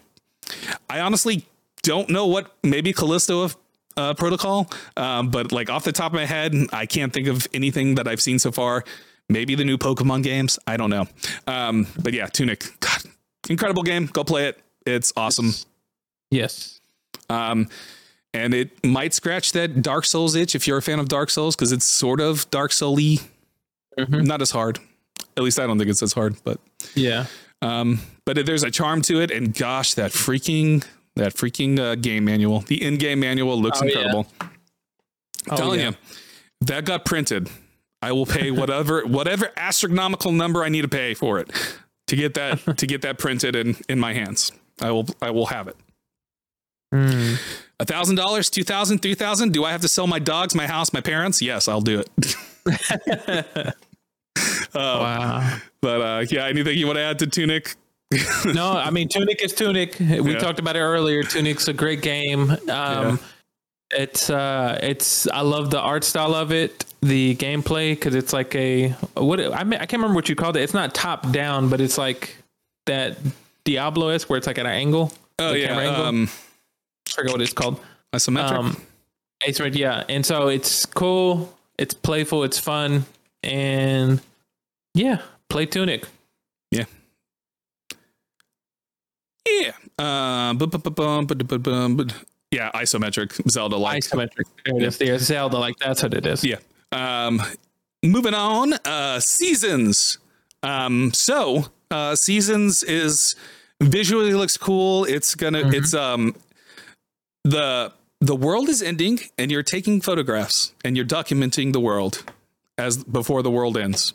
[0.89, 1.45] I honestly
[1.83, 3.49] don't know what maybe Callisto
[3.97, 7.47] uh, Protocol, um, but like off the top of my head, I can't think of
[7.53, 8.83] anything that I've seen so far.
[9.29, 10.59] Maybe the new Pokemon games.
[10.67, 11.05] I don't know.
[11.47, 13.01] Um, but yeah, Tunic, God,
[13.49, 14.07] incredible game.
[14.07, 14.59] Go play it.
[14.85, 15.53] It's awesome.
[16.31, 16.79] yes.
[17.29, 17.69] Um,
[18.33, 21.55] and it might scratch that Dark Souls itch if you're a fan of Dark Souls
[21.55, 23.17] because it's sort of Dark Soul-y.
[23.99, 24.23] Mhm.
[24.25, 24.79] Not as hard.
[25.37, 26.59] At least I don't think it's as hard, but
[26.95, 27.25] Yeah.
[27.61, 30.83] um, but it- there's a charm to it, and gosh, that freaking
[31.17, 33.91] that freaking uh, game manual, the in-game manual looks Oh, yeah.
[33.97, 34.31] incredible.
[35.49, 35.89] Oh, telling yeah.
[35.89, 35.95] you,
[36.61, 37.49] that got printed.
[38.01, 41.51] I will pay whatever whatever astronomical number I need to pay for it
[42.07, 44.51] to get that to get that printed in in my hands.
[44.81, 45.75] I will I will have it.
[46.93, 47.37] Mm.
[47.81, 49.53] A thousand dollars, two thousand, three thousand.
[49.53, 51.41] Do I have to sell my dogs, my house, my parents?
[51.41, 53.65] Yes, I'll do it.
[54.73, 55.57] Wow.
[55.81, 57.75] But uh, yeah, anything you want to add to Tunic?
[58.45, 59.97] no, I mean Tunic is Tunic.
[59.99, 60.39] We Yeah.
[60.39, 61.23] talked about it earlier.
[61.23, 62.55] Tunic's a great game.
[62.69, 63.19] Um,
[63.93, 68.55] It's uh, it's I love the art style of it, the gameplay because it's like
[68.55, 70.61] a what I mean, I can't remember what you called it.
[70.61, 72.37] It's not top down, but it's like
[72.85, 73.17] that
[73.65, 75.11] Diablo is where it's like at an angle.
[75.39, 76.05] Oh yeah, angle.
[76.05, 76.29] um,
[77.13, 77.79] forget what it's called.
[78.13, 78.51] isometric.
[78.51, 78.81] Um,
[79.43, 80.03] asymmetric, yeah.
[80.09, 81.53] And so it's cool.
[81.77, 82.43] It's playful.
[82.43, 83.05] It's fun,
[83.43, 84.21] and
[84.93, 86.05] yeah, play Tunic.
[86.71, 86.85] yeah.
[89.97, 90.69] Uh, bum,
[91.97, 92.07] bu-
[92.51, 94.03] yeah, isometric Zelda like.
[94.03, 94.45] Isometric.
[94.65, 94.97] There it is.
[94.97, 95.57] There's Zelda.
[95.57, 96.43] Like that's what it is.
[96.43, 96.57] Yeah.
[96.91, 97.41] Um,
[98.03, 100.17] moving on, uh, seasons.
[100.63, 103.35] Um, so uh, seasons is
[103.81, 105.05] visually looks cool.
[105.05, 105.69] It's gonna.
[105.69, 106.35] It's um,
[107.43, 112.23] the the world is ending, and you're taking photographs and you're documenting the world
[112.77, 114.13] as before the world ends.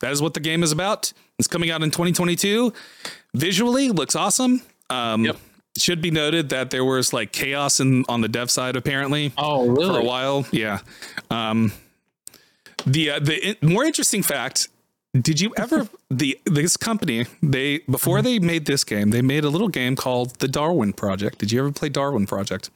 [0.00, 1.12] That is what the game is about.
[1.38, 2.72] It's coming out in 2022.
[3.34, 4.62] Visually, looks awesome.
[4.90, 5.36] Um, Yep.
[5.78, 9.68] Should be noted that there was like chaos in on the dev side apparently Oh,
[9.68, 9.92] really?
[9.94, 10.46] for a while.
[10.50, 10.78] Yeah.
[11.30, 11.70] Um,
[12.86, 14.68] the uh, the in- more interesting fact.
[15.20, 19.48] Did you ever the this company they before they made this game they made a
[19.48, 21.38] little game called the Darwin Project.
[21.38, 22.70] Did you ever play Darwin Project?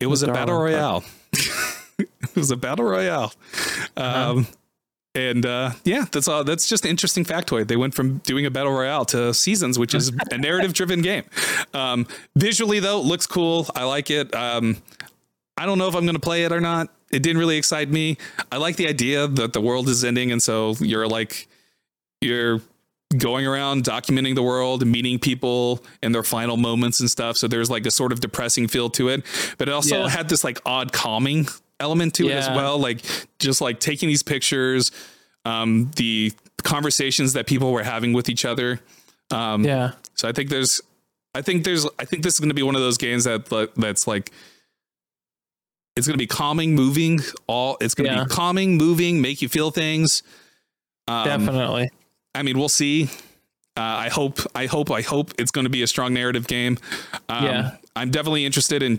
[0.00, 1.04] It was a battle royale.
[1.98, 3.32] it was a battle royale.
[3.96, 4.30] Uh-huh.
[4.30, 4.46] Um,
[5.14, 6.42] and uh, yeah, that's all.
[6.42, 7.68] That's just an interesting factoid.
[7.68, 11.22] They went from doing a battle royale to seasons, which is a narrative-driven game.
[11.72, 13.68] Um, visually, though, it looks cool.
[13.76, 14.34] I like it.
[14.34, 14.82] Um,
[15.56, 16.88] I don't know if I'm going to play it or not.
[17.14, 18.16] It didn't really excite me.
[18.50, 21.46] I like the idea that the world is ending, and so you're like
[22.20, 22.60] you're
[23.16, 27.36] going around documenting the world meeting people in their final moments and stuff.
[27.36, 29.22] So there's like a sort of depressing feel to it,
[29.58, 30.08] but it also Yeah.
[30.08, 31.46] had this like odd calming
[31.78, 32.78] element to it as well.
[32.78, 33.02] Like
[33.38, 34.90] just like taking these pictures,
[35.44, 36.32] um, the
[36.64, 38.80] conversations that people were having with each other.
[39.30, 39.92] Um, Yeah.
[40.14, 40.80] so I think there's,
[41.36, 43.46] I think there's, I think this is going to be one of those games that
[43.76, 44.32] that's like,
[45.96, 47.20] it's going to be calming, moving.
[47.46, 48.24] All it's going to Yeah.
[48.24, 50.22] be calming, moving, make you feel things.
[51.06, 51.90] Um, Definitely.
[52.34, 53.04] I mean, we'll see.
[53.76, 56.78] Uh, I hope, I hope, I hope it's going to be a strong narrative game.
[57.28, 57.76] Um, Yeah.
[57.96, 58.98] I'm definitely interested in.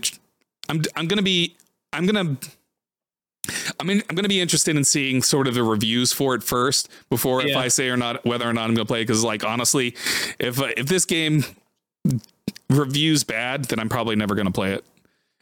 [0.68, 1.54] I'm, I'm going to be,
[1.92, 2.48] I'm going to.
[3.78, 6.42] I mean, I'm going to be interested in seeing sort of the reviews for it
[6.42, 9.02] first before if I say or not whether or not I'm going to play.
[9.02, 9.94] Because, like, honestly,
[10.40, 11.44] if uh, if this game
[12.70, 14.84] reviews bad, then I'm probably never going to play it.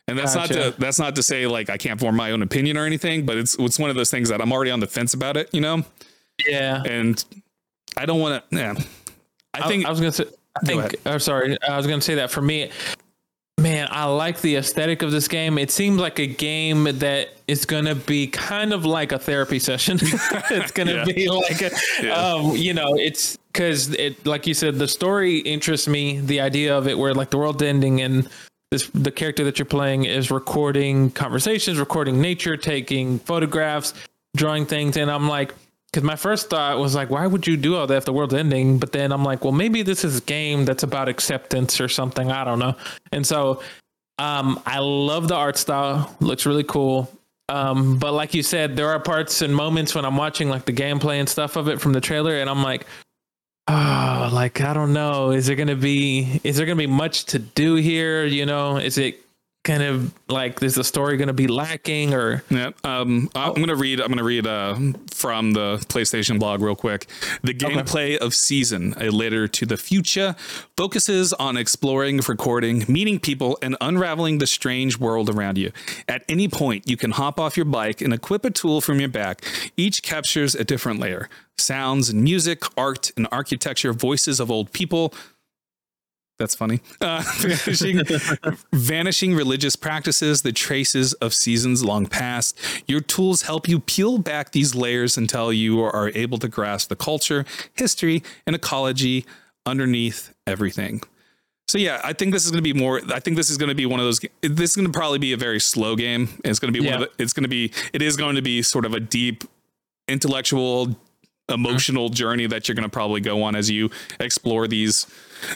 [0.06, 2.76] And that's not to that's not to say like I can't form my own opinion
[2.76, 5.14] or anything, but it's it's one of those things that I'm already on the fence
[5.14, 5.82] about it, you know.
[6.46, 6.82] Yeah.
[6.84, 7.24] And
[7.96, 8.56] I don't want to.
[8.56, 8.74] Yeah,
[9.54, 10.26] I think I, was gonna say.
[10.62, 11.00] I Go think.
[11.06, 11.56] Oh, sorry.
[11.66, 12.70] I was gonna say that for me.
[13.56, 15.58] Man, I like the aesthetic of this game.
[15.58, 19.98] It seems like a game that is gonna be kind of like a therapy session.
[20.02, 21.04] it's gonna Yeah.
[21.04, 21.70] be like, a,
[22.02, 22.12] Yeah.
[22.14, 26.18] um, you know, it's because it, like you said, the story interests me.
[26.18, 28.28] The idea of it, where like the world's ending and
[28.74, 33.94] this the character that you're playing is recording conversations, recording nature, taking photographs,
[34.36, 35.54] drawing things, and I'm like,
[35.86, 38.34] because my first thought was like, why would you do all that if the world's
[38.34, 38.78] ending?
[38.78, 42.32] But then I'm like, well, maybe this is a game that's about acceptance or something.
[42.32, 42.74] I don't know.
[43.12, 43.62] And so,
[44.18, 46.16] um, I love the art style.
[46.18, 47.08] Looks really cool.
[47.48, 50.72] Um, but like you said, there are parts and moments when I'm watching like the
[50.72, 52.86] gameplay and stuff of it from the trailer, and I'm like,
[53.68, 55.30] oh, like I don't know.
[55.30, 58.24] Is there gonna be is there gonna be much to do here?
[58.24, 59.23] You know, is it
[59.64, 62.70] kind of like is the story gonna be lacking or Yeah.
[62.84, 64.00] Um, I'm gonna read.
[64.00, 64.76] I'm gonna read uh,
[65.10, 67.06] from the PlayStation blog real quick.
[67.42, 70.36] The gameplay of Season, a letter to the future,
[70.76, 75.72] focuses on exploring, recording, meeting people, and unraveling the strange world around you.
[76.08, 79.08] At any point, you can hop off your bike and equip a tool from your
[79.08, 79.42] back.
[79.76, 85.14] Each captures a different layer: sounds and music, art and architecture, voices of old people.
[86.38, 86.80] That's funny.
[87.00, 88.00] Uh, vanishing,
[88.72, 92.58] vanishing religious practices, the traces of seasons long past.
[92.88, 96.96] Your tools help you peel back these layers until you are able to grasp the
[96.96, 99.24] culture, history, and ecology
[99.64, 101.02] underneath everything.
[101.68, 103.00] So yeah, I think this is going to be more.
[103.12, 104.20] I think this is going to be one of those.
[104.42, 106.28] This is going to probably be a very slow game.
[106.44, 107.22] It's going to be one of the.
[107.22, 107.72] It's going to be.
[107.92, 109.44] It is going to be sort of a deep,
[110.06, 110.94] intellectual,
[111.48, 115.06] emotional journey that you're going to probably go on as you explore these,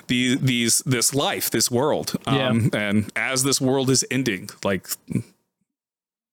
[0.06, 2.14] these, these, this life, this world.
[2.26, 4.86] Um, And as this world is ending, like,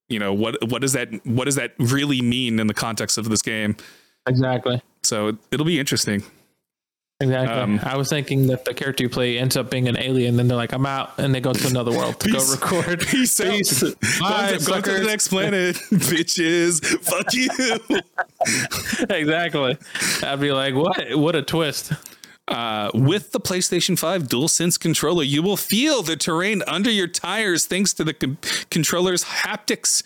[0.10, 3.28] you know, what what does that what does that really mean in the context of
[3.30, 3.76] this game?
[4.28, 4.82] exactly?
[5.04, 6.24] So it'll be interesting.
[7.22, 7.56] Exactly.
[7.58, 10.48] Um, I was thinking that the character you play ends up being an alien, then
[10.50, 12.56] they're like, "I'm out," and they go to another world to Peace.
[12.56, 13.00] go record.
[13.08, 13.40] Peace.
[13.40, 13.82] Peace.
[13.84, 16.84] Go Bye, to, to the next planet, bitches.
[17.02, 17.50] Fuck you.
[19.16, 19.78] exactly.
[20.24, 21.16] I'd be like, "What?
[21.16, 21.94] What a twist!"
[22.48, 27.66] Uh, with the PlayStation 5 DualSense controller, you will feel the terrain under your tires
[27.66, 28.38] thanks to the con-
[28.70, 30.04] controller's haptics.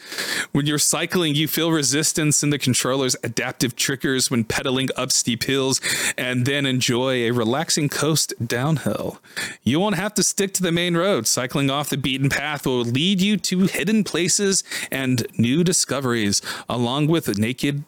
[0.53, 5.43] When you're cycling, you feel resistance in the controller's adaptive triggers when pedaling up steep
[5.43, 5.81] hills,
[6.17, 9.19] and then enjoy a relaxing coast downhill.
[9.63, 11.27] You won't have to stick to the main road.
[11.27, 17.07] Cycling off the beaten path will lead you to hidden places and new discoveries, along
[17.07, 17.83] with naked.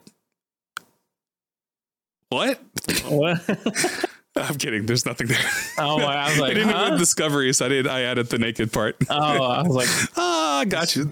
[2.28, 2.62] What?
[3.06, 4.08] What?
[4.36, 4.86] I'm kidding.
[4.86, 5.38] There's nothing there.
[5.78, 6.90] Oh, I was I like, didn't huh?
[6.92, 7.88] with discovery, so I did.
[7.88, 8.96] I added the naked part.
[9.10, 11.12] Oh, I was like, Ah, got you.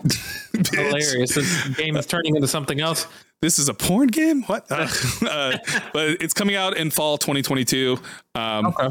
[0.71, 1.35] Hilarious.
[1.35, 3.07] This game is turning into something else.
[3.41, 4.43] This is a porn game.
[4.43, 4.69] What?
[4.71, 4.87] Uh,
[5.29, 5.57] uh,
[5.93, 7.97] but it's coming out in fall 2022.
[8.35, 8.89] Um, Okay.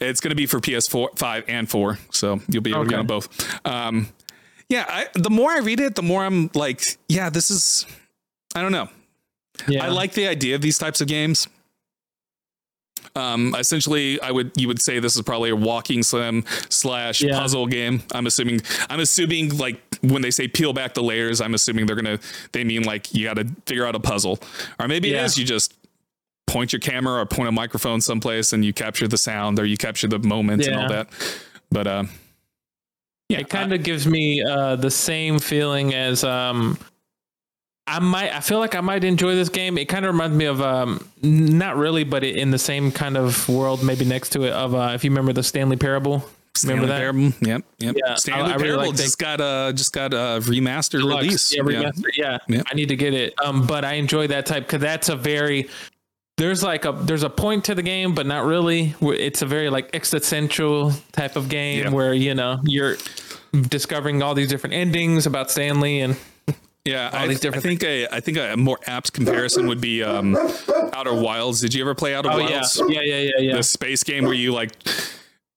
[0.00, 2.96] It's going to be for PS4, five, and four, so you'll be able to get
[2.96, 3.00] Okay.
[3.00, 3.66] on both.
[3.66, 4.08] Um,
[4.68, 4.84] yeah.
[4.88, 7.86] I, the more I read it, the more I'm like, yeah, this is.
[8.54, 8.88] I don't know.
[9.68, 9.84] Yeah.
[9.86, 11.48] I like the idea of these types of games.
[13.16, 17.38] Um, essentially, I would you would say this is probably a walking sim slash Yeah.
[17.38, 18.02] puzzle game.
[18.12, 18.60] I'm assuming.
[18.90, 22.18] I'm assuming like when they say peel back the layers, I'm assuming they're gonna
[22.52, 24.38] they mean like you got to figure out a puzzle,
[24.78, 25.22] or maybe Yeah.
[25.22, 25.72] it is you just
[26.46, 29.76] point your camera or point a microphone someplace and you capture the sound or you
[29.76, 31.08] capture the moments and all that.
[31.72, 32.04] But uh,
[33.28, 36.78] yeah, it kind of gives me uh, the same feeling as um,
[37.88, 38.34] I might.
[38.34, 39.78] I feel like I might enjoy this game.
[39.78, 43.16] It kind of reminds me of um, not really, but it, in the same kind
[43.16, 44.52] of world, maybe next to it.
[44.52, 46.28] Of uh, if you remember the Stanley Parable.
[46.56, 47.00] Stanley remember that?
[47.00, 47.48] Parable.
[47.48, 47.96] Yep, yep.
[47.98, 51.22] Yeah, Stanley I- I really Parable like just got a just got a remastered Deluxe.
[51.24, 51.54] release.
[51.54, 52.04] Yeah, remaster.
[52.16, 52.38] Yeah.
[52.48, 52.62] Yeah.
[52.70, 53.34] I need to get it.
[53.44, 55.68] Um, but I enjoy that type because that's a very
[56.38, 58.94] there's like a there's a point to the game, but not really.
[59.02, 61.90] It's a very like existential type of game Yeah.
[61.90, 62.96] where you know you're
[63.68, 66.16] discovering all these different endings about Stanley and
[66.86, 70.36] Yeah, I, these I think a I think a more apt comparison would be um,
[70.92, 71.60] Outer Wilds.
[71.60, 72.80] Did you ever play Outer oh Wilds?
[72.88, 74.70] yeah yeah yeah yeah The space game where you like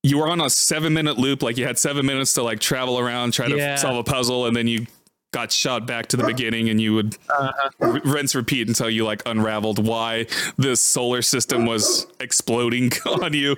[0.03, 2.97] you were on a seven minute loop, like you had seven minutes to like travel
[2.99, 3.75] around, try to Yeah.
[3.75, 4.87] solve a puzzle, and then you
[5.31, 7.69] got shot back to the beginning, and you would Uh-huh.
[7.81, 10.25] r- rinse repeat until you like unraveled why
[10.57, 13.55] the solar system was exploding on you.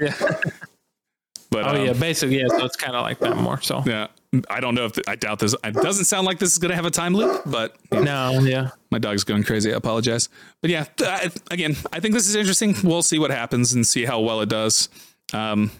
[1.51, 4.07] But oh um, yeah basically yeah so it's kind of like that more so yeah.
[4.49, 5.53] I don't know if I doubt this.
[5.61, 8.69] It doesn't sound like this is going to have a time loop, but no yeah
[8.89, 9.73] my dog's going crazy.
[9.73, 10.29] I apologize.
[10.61, 12.75] But yeah, I, again, I think this is interesting.
[12.83, 14.87] We'll see what happens and see how well it does.
[15.33, 15.71] Um,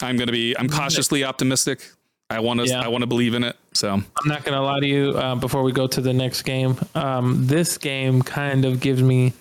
[0.00, 1.90] I'm going to be, I'm cautiously optimistic.
[2.30, 2.80] I want to, Yeah.
[2.80, 3.56] I want to believe in it.
[3.74, 5.10] So I'm not gonna lie to you.
[5.10, 9.32] Uh, before we go to the next game, um, this game kind of gives me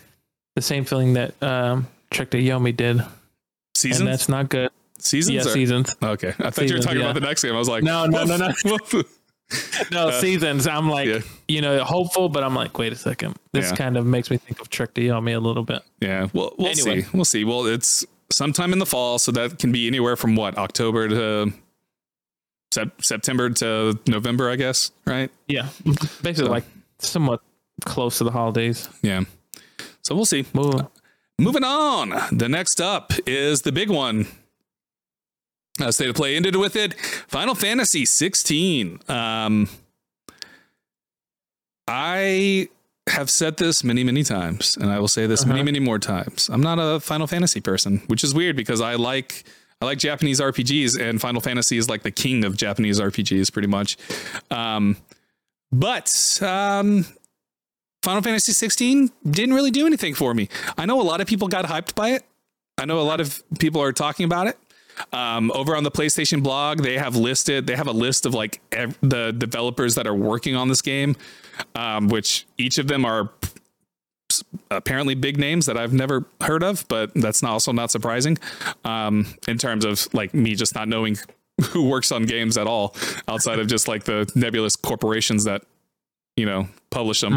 [0.56, 4.70] the same feeling that um, Trek to Yomi did, and that's not good.
[5.04, 5.96] Seasons, Yeah, or- seasons.
[6.02, 6.34] okay.
[6.40, 7.10] I thought you were talking yeah.
[7.10, 7.54] about the next game.
[7.54, 8.52] I was like, No, no, no, no.
[8.66, 9.04] no.
[9.92, 10.66] No seasons.
[10.66, 11.20] I'm like, yeah.
[11.48, 13.36] you know, hopeful, but I'm like, wait a second.
[13.52, 13.76] This Yeah.
[13.76, 15.84] kind of makes me think of Trek to Yomi a little bit.
[16.00, 16.28] yeah.
[16.34, 17.02] Well, we'll Anyway.
[17.02, 17.08] see.
[17.14, 17.44] We'll see.
[17.44, 21.54] Well, it's sometime in the fall, so that can be anywhere from what October to
[22.72, 24.92] sep- September to November, I guess.
[25.06, 25.30] Right?
[25.48, 25.68] Yeah,
[26.24, 26.64] basically So- like
[27.00, 27.42] somewhat
[27.86, 28.88] close to the holidays.
[29.04, 29.22] Yeah.
[30.02, 30.46] So we'll see.
[31.38, 32.14] Moving on.
[32.32, 34.28] The next up is the big one.
[35.82, 36.94] Uh, State of Play ended with it.
[37.28, 39.00] Final Fantasy 16.
[39.10, 39.68] Um,
[41.88, 42.70] I
[43.10, 45.66] have said this many, many times, and I will say this many, Uh-huh.
[45.66, 46.50] many more times.
[46.52, 49.44] I'm not a Final Fantasy person, which is weird because I like
[49.82, 53.68] I like Japanese RPGs, and Final Fantasy is like the king of Japanese RPGs, pretty
[53.68, 53.98] much.
[54.50, 54.96] Um,
[55.74, 57.06] but um,
[58.02, 60.48] Final Fantasy 16 didn't really do anything for me.
[60.78, 62.24] I know a lot of people got hyped by it.
[62.78, 64.58] I know a lot of people are talking about it.
[65.12, 68.62] Um, over on the PlayStation blog, they have listed, they have a list of like
[68.72, 71.16] ev- the developers that are working on this game,
[71.76, 73.50] um, which each of them are p-
[74.72, 78.38] apparently big names that I've never heard of, but that's not also not surprising
[78.86, 81.18] um, in terms of like me just not knowing
[81.70, 82.96] who works on games at all
[83.28, 85.64] outside of just like the nebulous corporations that
[86.36, 87.34] you know publish them.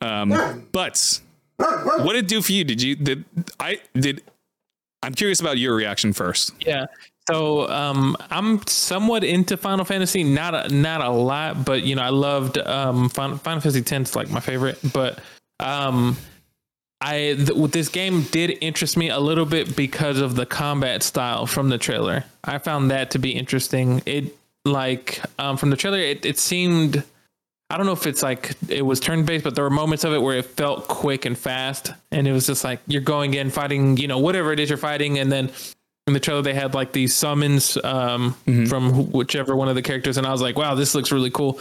[0.00, 1.20] Um, but
[1.56, 2.64] what did it do for you?
[2.64, 3.24] Did you did
[3.60, 4.22] I did?
[5.04, 6.54] I'm curious about your reaction first.
[6.66, 6.86] Yeah.
[7.28, 12.02] So um, I'm somewhat into Final Fantasy, not a, not a lot, but you know
[12.02, 14.78] I loved um, Final, Final Fantasy X is like my favorite.
[14.92, 15.20] But
[15.60, 16.16] um,
[17.00, 21.46] I th- this game did interest me a little bit because of the combat style
[21.46, 22.24] from the trailer.
[22.42, 24.02] I found that to be interesting.
[24.04, 27.04] It like um, from the trailer, it, it seemed.
[27.70, 30.12] I don't know if it's like it was turn based, but there were moments of
[30.12, 33.50] it where it felt quick and fast, and it was just like you're going in
[33.50, 35.50] fighting, you know, whatever it is you're fighting, and then
[36.06, 38.34] in the trailer they had like these summons um,
[38.68, 41.30] from wh- whichever one of the characters, and I was like, wow, this looks really
[41.30, 41.58] cool.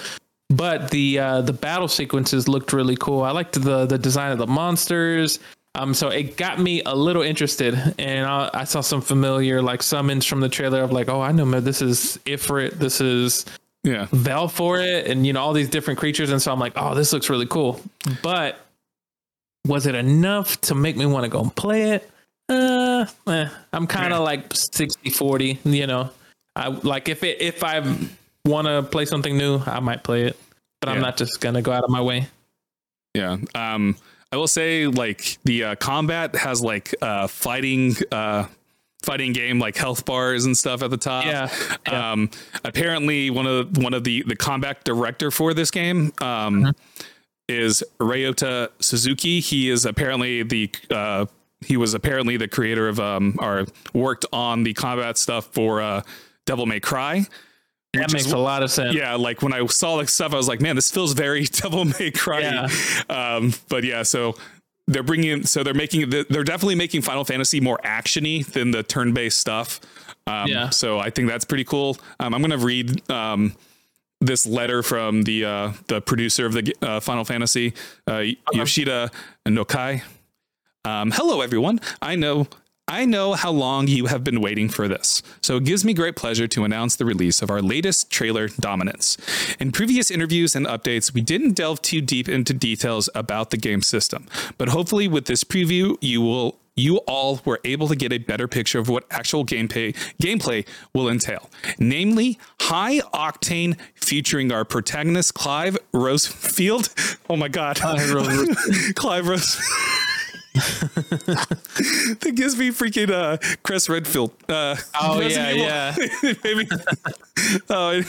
[0.49, 3.23] But the uh, the battle sequences looked really cool.
[3.23, 5.39] I liked the the design of the monsters.
[5.75, 9.81] Um, so it got me a little interested, and I, I saw some familiar like
[9.81, 13.45] summons from the trailer of like, oh, I know, man, this is Ifrit, this is
[13.83, 17.11] Yeah, Valefor, and you know all these different creatures, and so I'm like, oh, this
[17.11, 17.81] looks really cool.
[18.21, 18.59] But
[19.67, 22.09] was it enough to make me want to go and play it?
[22.49, 26.09] Uh, eh, I'm kind of like 60 40, you know.
[26.55, 27.79] I like if it if I
[28.45, 30.37] want to play something new, I might play it,
[30.79, 32.27] but I'm not just gonna go out of my way.
[33.13, 33.37] yeah.
[33.55, 33.95] Um,
[34.31, 37.95] I will say like the uh, combat has like uh, fighting.
[38.11, 38.47] Uh,
[39.03, 41.49] fighting game like health bars and stuff at the top Yeah,
[41.87, 42.11] yeah.
[42.13, 42.29] um
[42.63, 46.73] apparently one of one of the the combat director for this game um
[47.49, 51.25] is Ryota Suzuki he is apparently the uh
[51.65, 56.01] he was apparently the creator of um or worked on the combat stuff for uh
[56.45, 57.25] Devil May Cry
[57.93, 58.95] That makes is- a lot of sense.
[58.95, 61.85] yeah, like when I saw the stuff, I was like, man, this feels very Devil
[61.85, 62.39] May Cry.
[62.39, 62.67] Yeah.
[63.09, 64.35] Um, but yeah, so
[64.87, 69.39] they're bringing so they're making they're definitely making Final Fantasy more actiony than the turn-based
[69.39, 69.79] stuff.
[70.27, 70.69] Um, Yeah.
[70.69, 71.97] So I think that's pretty cool.
[72.19, 73.55] Um, I'm gonna read um,
[74.21, 77.73] this letter from the uh, the producer of the uh, Final Fantasy,
[78.07, 78.23] uh,
[78.53, 79.11] Yoshida
[79.47, 80.01] Naoki.
[80.85, 81.79] Um, hello, everyone.
[82.01, 82.47] I know.
[82.87, 86.17] I know how long you have been waiting for this, so it gives me great
[86.17, 89.17] pleasure to announce the release of our latest trailer, Dominance.
[89.57, 93.81] In previous interviews and updates, we didn't delve too deep into details about the game
[93.81, 94.27] system,
[94.57, 98.47] but hopefully, with this preview, you will you all were able to get a better
[98.47, 105.77] picture of what actual gameplay gameplay will entail, namely high octane featuring our protagonist Clive
[105.93, 106.89] Rosfield.
[107.29, 108.13] Oh my God, Clive
[109.27, 109.57] Rose.
[110.53, 114.31] that gives me freaking uh, Chris Redfield.
[114.47, 116.35] Uh, Oh, yeah, Evil.
[116.43, 116.69] Maybe.
[117.69, 118.01] oh,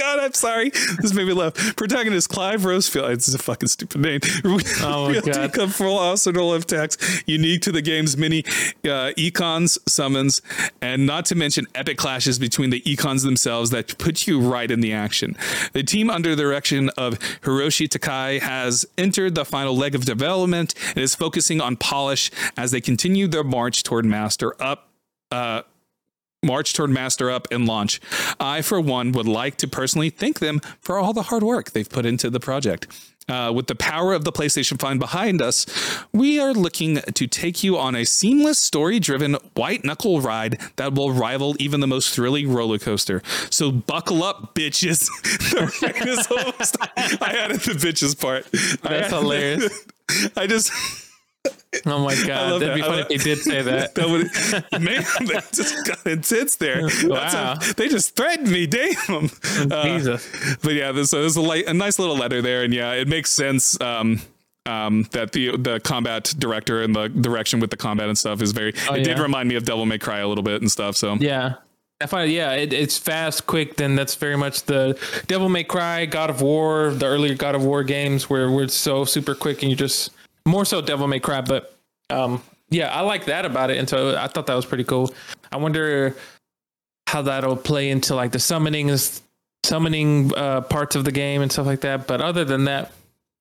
[0.00, 0.70] God, I'm sorry.
[0.70, 1.76] This made me laugh.
[1.76, 3.10] Protagonist Clive Rosfield.
[3.10, 4.20] It's a fucking stupid name.
[4.82, 5.58] Oh, my God.
[5.58, 8.44] up full arsenal of text unique to the game's many
[8.88, 10.40] uh, Eikons, summons,
[10.80, 14.80] and not to mention epic clashes between the Eikons themselves that put you right in
[14.80, 15.36] the action.
[15.74, 20.74] The team under the direction of Hiroshi Takai has entered the final leg of development
[20.88, 24.88] and is focusing on polish as they continue their march toward master up.
[25.30, 25.62] Uh,
[26.42, 28.00] march toward master up and launch.
[28.38, 31.88] I, for one, would like to personally thank them for all the hard work they've
[31.88, 32.86] put into the project.
[33.28, 35.64] Uh, with the power of the PlayStation 5 behind us,
[36.12, 40.94] we are looking to take you on a seamless, story driven, white knuckle ride that
[40.94, 43.22] will rival even the most thrilling roller coaster.
[43.50, 45.08] So buckle up, bitches.
[47.20, 48.46] I added the bitches part.
[48.82, 49.86] That's hilarious.
[50.36, 50.72] I just.
[51.86, 52.90] Oh my love god, that'd be that.
[52.90, 53.94] I funny if they did say that.
[53.94, 54.22] That would
[54.82, 56.88] man, that just got intense there.
[57.04, 57.54] Wow.
[57.60, 58.66] a- they just threatened me.
[58.66, 59.30] Damn.
[59.70, 60.56] Uh, Jesus.
[60.62, 63.08] but yeah, this, so there's a, light, a nice little letter there, and yeah, it
[63.08, 63.80] makes sense.
[63.80, 64.20] Um,
[64.66, 68.52] um, that the the combat director and the direction with the combat and stuff is
[68.52, 68.70] very.
[68.90, 70.96] it did remind me of Devil May Cry a little bit and stuff.
[70.96, 71.54] So Yeah.
[72.02, 73.76] I find yeah, it, it's fast, quick.
[73.76, 77.62] Then that's very much the Devil May Cry, God of War, the earlier God of
[77.64, 80.10] War games where we're so super quick and you just
[80.46, 81.40] more so Devil May Cry.
[81.40, 81.74] But
[82.08, 85.14] um, yeah, I like that about it, and so I thought that was pretty cool.
[85.52, 86.16] I wonder
[87.06, 88.90] how that'll play into like the summoning
[89.64, 92.06] summoning uh, parts of the game and stuff like that.
[92.06, 92.92] But other than that,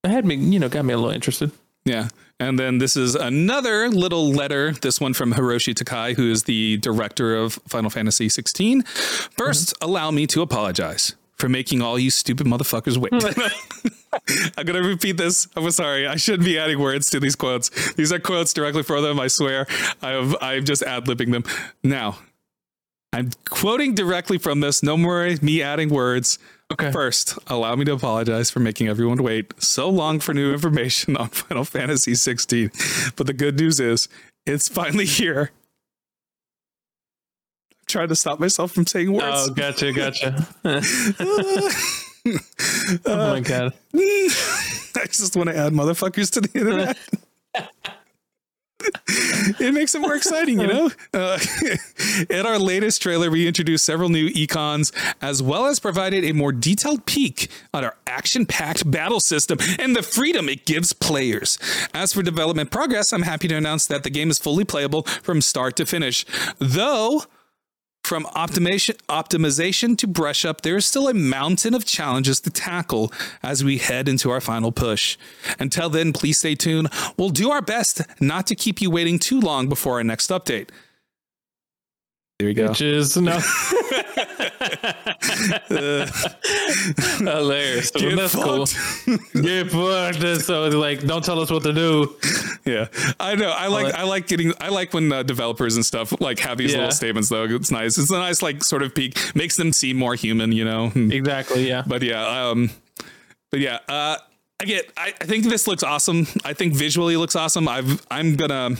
[0.03, 1.51] it had me, you know, got me a little interested.
[1.85, 2.09] Yeah.
[2.39, 6.77] And then this is another little letter, this one from Hiroshi Takai, who is the
[6.77, 8.83] director of Final Fantasy 16.
[8.83, 13.13] 1st allow me to apologize for making all you stupid motherfuckers wait.
[14.57, 15.47] I'm to repeat this.
[15.55, 16.07] I'm sorry.
[16.07, 17.93] I shouldn't be adding words to these quotes.
[17.93, 19.19] These are quotes directly from them.
[19.19, 19.65] I swear.
[20.01, 21.43] I'm, I'm just ad libbing them.
[21.83, 22.17] Now,
[23.13, 24.83] I'm quoting directly from this.
[24.83, 26.37] No more me adding words.
[26.71, 26.91] Okay.
[26.91, 31.29] First, allow me to apologize for making everyone wait so long for new information on
[31.29, 32.71] Final Fantasy 16.
[33.15, 34.07] But the good news is,
[34.45, 35.51] it's finally here.
[37.89, 39.47] Trying to stop myself from saying words.
[39.49, 40.47] Oh, gotcha, gotcha.
[43.03, 43.73] oh my god.
[43.95, 46.95] I just want to add motherfuckers to the internet.
[49.59, 50.91] it makes it more exciting, you know?
[51.15, 51.39] Uh,
[52.29, 56.51] in our latest trailer, we introduced several new Eikons, as well as provided a more
[56.51, 61.57] detailed peek on our action packed battle system and the freedom it gives players.
[61.93, 65.41] As for development progress, I'm happy to announce that the game is fully playable from
[65.41, 66.23] start to finish.
[66.59, 67.23] Though,
[68.09, 73.13] from optimization, optimization to brush up, there is still a mountain of challenges to tackle
[73.43, 75.15] as we head into our final push.
[75.59, 76.89] Until then, please stay tuned.
[77.17, 80.69] We'll do our best not to keep you waiting too long before our next update.
[82.39, 82.73] There you go.
[85.69, 86.05] no.
[87.19, 87.91] Hilarious.
[87.91, 88.65] Get That's cool.
[88.65, 89.33] fucked.
[89.33, 90.41] Get fucked.
[90.41, 92.15] So like, don't tell us what to do.
[92.65, 92.87] yeah,
[93.19, 93.49] I know.
[93.51, 93.93] I like.
[93.93, 94.53] I like getting.
[94.59, 96.79] I like when uh, developers and stuff like have these Yeah.
[96.79, 97.29] little statements.
[97.29, 97.97] Though it's nice.
[97.97, 99.17] It's a nice like sort of peak.
[99.35, 100.51] Makes them seem more human.
[100.51, 100.91] You know.
[101.19, 101.67] Exactly.
[101.67, 101.83] Yeah.
[101.85, 102.69] but yeah um
[103.51, 104.17] but yeah uh
[104.61, 108.35] i get I, I think this looks awesome i think visually looks awesome i've i'm
[108.35, 108.75] gonna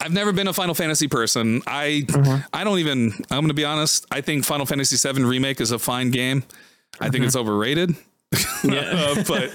[0.00, 1.62] I've never been a Final Fantasy person.
[1.66, 2.06] I
[2.52, 3.12] I don't even.
[3.30, 4.06] I'm going to be honest.
[4.10, 6.44] I think Final Fantasy VII remake is a fine game.
[7.00, 7.94] I think it's overrated.
[8.64, 8.80] Yeah.
[8.80, 9.54] Uh, but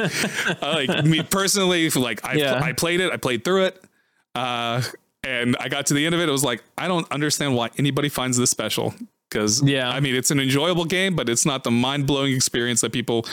[0.64, 2.62] uh, like me personally, like I Yeah.
[2.64, 3.12] I played it.
[3.12, 3.84] I played through it.
[4.36, 4.82] Uh,
[5.24, 6.30] and I got to the end of it.
[6.30, 8.94] It was like I don't understand why anybody finds this special.
[9.30, 9.90] Because Yeah.
[9.90, 13.26] I mean, it's an enjoyable game, but it's not the mind blowing experience that people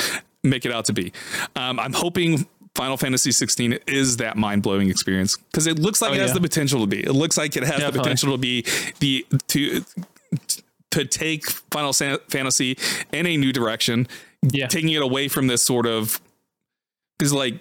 [0.43, 1.13] make it out to be.
[1.55, 2.47] Um, I'm hoping
[2.77, 6.35] Final Fantasy 16 is that mind blowing experience because it looks like it has Oh,
[6.35, 6.35] yeah.
[6.35, 7.01] the potential to be.
[7.01, 8.65] It looks like it has the potential to be
[9.01, 9.83] the to
[10.91, 12.77] to take Final Fantasy
[13.13, 14.07] in a new direction,
[14.43, 14.67] Yeah.
[14.69, 16.21] taking it away from this sort of
[17.19, 17.55] because like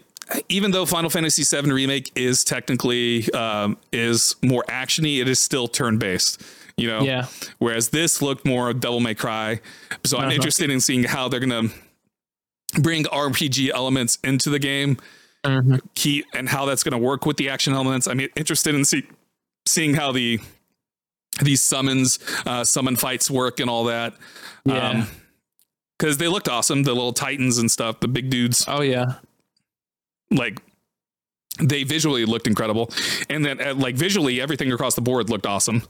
[0.50, 5.68] even though Final Fantasy VII remake is technically um, is more actiony, it is still
[5.68, 6.42] turn based.
[6.78, 7.28] You know, Yeah.
[7.60, 9.62] Whereas this looked more Devil May Cry,
[10.04, 10.34] so I'm Uh-huh.
[10.36, 11.70] interested in seeing how they're gonna
[12.82, 14.98] bring RPG elements into the game,
[15.46, 15.80] Mhm.
[15.96, 18.08] key and how that's gonna work with the action elements.
[18.08, 19.04] I'm interested in see,
[19.68, 20.40] seeing how the
[21.42, 24.14] these summons, uh, summon fights work and all that.
[24.66, 25.06] Yeah.
[26.00, 29.06] because they looked awesome, the little titans and stuff, the big dudes oh yeah.
[30.32, 30.60] like
[31.60, 32.90] they visually looked incredible
[33.30, 35.84] and then uh, like visually everything across the board looked awesome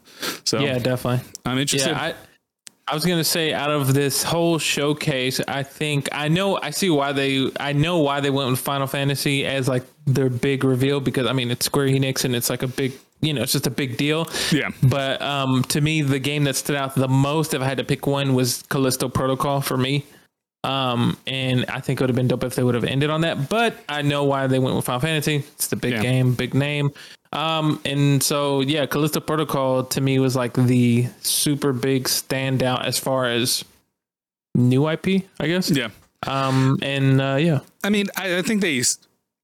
[0.44, 1.28] so Yeah, definitely.
[1.46, 2.14] i'm interested Yeah, I
[2.88, 6.90] I was gonna say out of this whole showcase, I think I know I see
[6.92, 11.00] why they I know why they went with Final Fantasy as like their big reveal
[11.00, 13.66] because I mean it's Square Enix and it's like a big you know it's just
[13.66, 14.30] a big deal.
[14.52, 17.80] yeah But um, to me, the game that stood out the most, if I had
[17.80, 20.06] to pick one, was Callisto Protocol for me.
[20.64, 23.22] Um, and I think it would have been dope if they would have ended on
[23.22, 23.50] that.
[23.50, 25.38] But I know why they went with Final Fantasy.
[25.38, 26.02] It's the big Yeah.
[26.02, 26.92] game, big name.
[27.34, 32.98] Um, and so yeah, Callisto Protocol to me was like the super big standout as
[32.98, 33.64] far as
[34.54, 35.70] new IP, I guess.
[35.70, 35.90] yeah.
[36.26, 38.82] Um, and uh, yeah, i mean I, I think they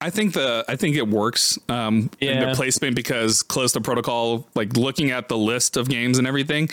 [0.04, 2.50] i think the i think it works um in Yeah.
[2.50, 6.70] the placement because callisto protocol like looking at the list of games and everything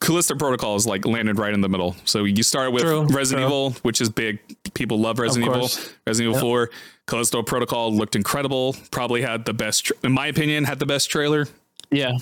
[0.00, 1.94] callisto protocol is like landed right in the middle.
[2.04, 3.46] So you start with True, resident true.
[3.46, 4.40] evil which is big.
[4.74, 5.68] People love resident evil
[6.04, 6.70] resident evil 4
[7.06, 11.46] callisto protocol looked incredible probably had the best in my opinion had the best trailer
[11.94, 12.12] yeah,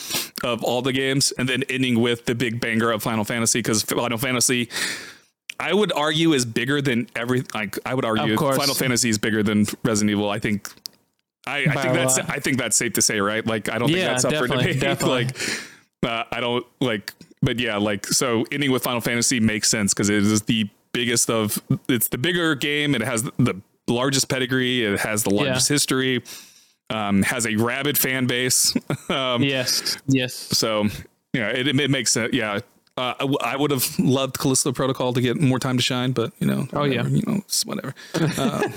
[0.44, 3.82] of all the games, and then ending with the big banger of Final Fantasy because
[3.82, 4.68] Final Fantasy,
[5.58, 7.44] I would argue, is bigger than every.
[7.54, 10.30] Like I would argue, Final Fantasy is bigger than Resident Evil.
[10.30, 10.70] I think.
[11.44, 12.30] I, I think that's lot.
[12.30, 13.44] I think that's safe to say, right?
[13.44, 14.78] Like I don't think Yeah, that's up for debate.
[14.80, 15.24] definitely.
[15.24, 15.36] like
[16.04, 20.08] uh, I don't like, but yeah, like so ending with Final Fantasy makes sense because
[20.08, 21.60] it is the biggest of.
[21.88, 22.94] It's the bigger game.
[22.94, 24.84] It has the largest pedigree.
[24.84, 26.22] It has the largest history.
[26.90, 28.74] Um, has a rabid fan base.
[29.08, 30.34] um, yes, yes.
[30.34, 30.88] so
[31.32, 32.34] yeah, it, it makes sense.
[32.34, 32.58] Yeah.
[32.98, 36.12] Uh, I, w- I would have loved Callisto Protocol to get more time to shine,
[36.12, 37.06] but you know, Oh, yeah.
[37.06, 37.94] you know, whatever.
[38.14, 38.68] Uh,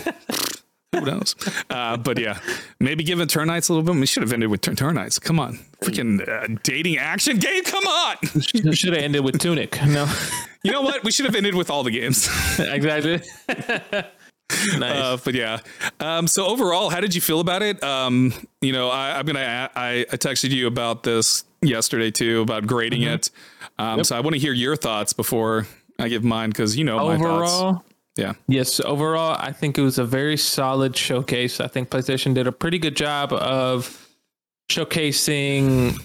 [0.93, 1.35] who knows?
[1.69, 2.39] Uh, but yeah,
[2.79, 3.99] maybe give it Eternights a little bit.
[3.99, 5.19] We should have ended with Turn, Eternights.
[5.19, 7.65] Come on, freaking uh, dating action game.
[7.65, 8.15] Come on.
[8.63, 9.77] We should have ended with Tunic.
[9.85, 10.09] No,
[10.63, 11.03] You know what?
[11.03, 12.29] We should have ended with all the games.
[12.59, 13.21] exactly.
[14.79, 14.95] nice.
[15.01, 15.59] Uh, but yeah.
[15.99, 17.83] Um, so overall, how did you feel about it?
[17.83, 19.69] Um, you know, I, I'm gonna.
[19.75, 23.13] I, I texted you about this yesterday too about grading Mm-hmm.
[23.15, 23.29] it.
[23.79, 25.67] Um, So I want to hear your thoughts before
[25.99, 27.51] I give mine because you know my thoughts.
[27.53, 27.83] overall,
[28.17, 28.33] Yeah.
[28.47, 31.59] yes, overall, I think it was a very solid showcase.
[31.59, 34.07] I think PlayStation did a pretty good job of
[34.69, 35.99] showcasing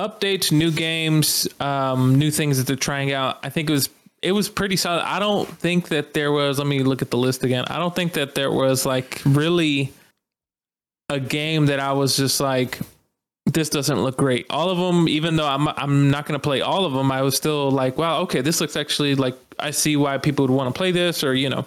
[0.00, 3.38] updates, new games, um, new things that they're trying out.
[3.42, 3.88] I think it was
[4.24, 5.02] it was pretty solid.
[5.04, 6.58] I don't think that there was.
[6.58, 7.64] Let me look at the list again.
[7.68, 9.92] I don't think that there was like really
[11.10, 12.78] a game that I was just like,
[13.46, 14.46] this doesn't look great.
[14.50, 17.22] All of them, even though I'm I'm not going to play all of them, I
[17.22, 20.74] was still like, wow, okay, this looks actually like I see why people would want
[20.74, 21.66] to play this, or you know,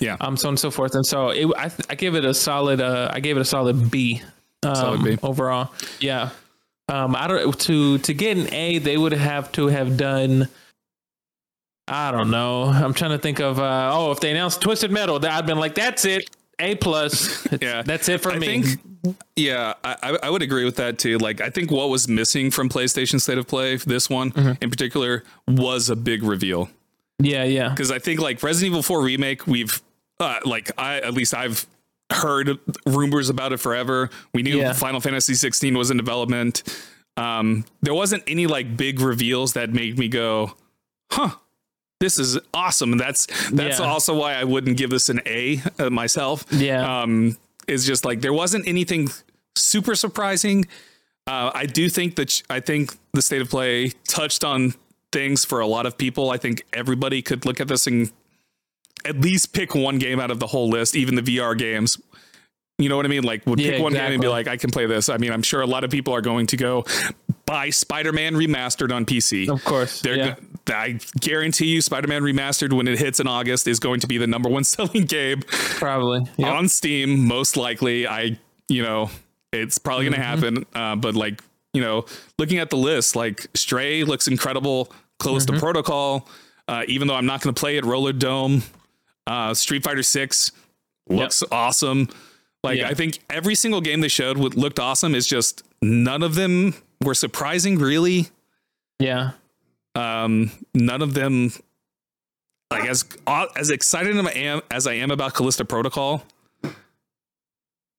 [0.00, 0.16] Yeah.
[0.20, 0.94] um, so on and so forth.
[0.94, 3.90] And so it, I I give it a solid uh I gave it a solid
[3.90, 4.22] B,
[4.62, 5.18] um, Solid B.
[5.22, 5.70] overall.
[6.00, 6.30] Yeah.
[6.88, 10.48] Um, I don't to to get an A, they would have to have done.
[11.90, 12.64] I don't know.
[12.64, 13.58] I'm trying to think of.
[13.58, 16.28] Uh, oh, if they announced Twisted Metal, that I'd been like, that's it,
[16.58, 17.46] A plus.
[17.62, 17.82] Yeah.
[17.82, 18.62] that's it for I me.
[18.62, 21.18] think, yeah, I, I- I would agree with that too.
[21.18, 24.62] Like, I think what was missing from PlayStation State of Play, this one Mm-hmm.
[24.62, 26.68] in particular, was a big reveal.
[27.18, 29.80] yeah, yeah, Because I think like Resident Evil 4 remake, we've
[30.20, 31.66] uh, like I at least I've
[32.12, 34.10] heard rumors about it forever.
[34.34, 34.72] We knew Yeah.
[34.72, 36.62] Final Fantasy 16 was in development.
[37.16, 40.54] Um, there wasn't any like big reveals that made me go,
[41.12, 41.30] "Huh,
[42.00, 43.86] this is awesome." And that's that's Yeah.
[43.86, 46.44] also why I wouldn't give this an A uh, myself.
[46.50, 47.02] yeah.
[47.02, 47.36] Um,
[47.66, 49.08] it's just like there wasn't anything
[49.54, 50.66] super surprising.
[51.26, 54.74] Uh, I do think that sh- I think the state of play touched on
[55.12, 56.30] things for a lot of people.
[56.30, 58.10] I think everybody could look at this and
[59.04, 61.98] at least pick one game out of the whole list, even the VR games.
[62.78, 63.24] You know what I mean?
[63.24, 65.08] Like would Yeah, pick one game and be like, I can play this.
[65.08, 66.84] I mean, I'm sure a lot of people are going to go
[67.44, 69.48] buy Spider-Man remastered on PC.
[69.48, 70.00] of course.
[70.00, 70.34] They're yeah.
[70.34, 74.18] go- I guarantee you, Spider-Man Remastered when it hits in August is going to be
[74.18, 76.26] the number one selling game Probably.
[76.36, 76.52] Yep.
[76.52, 78.06] on Steam, most likely.
[78.06, 78.38] I,
[78.68, 79.10] you know,
[79.50, 80.66] it's probably going to happen.
[80.74, 81.42] Uh, but like,
[81.72, 82.04] you know,
[82.38, 84.92] looking at the list, like Stray looks incredible.
[85.18, 86.28] Callisto Protocol,
[86.68, 88.62] uh, even though I'm not going to play it, Rollerdrome,
[89.26, 90.52] uh, Street Fighter Six
[91.08, 92.08] looks awesome.
[92.64, 92.88] Like Yeah.
[92.88, 95.14] I think every single game they showed looked awesome.
[95.14, 98.28] It's just none of them were surprising, really.
[98.98, 99.32] yeah.
[99.94, 101.52] Um, none of them,
[102.70, 103.04] like as
[103.56, 106.24] as excited as I am as I am about Callisto Protocol,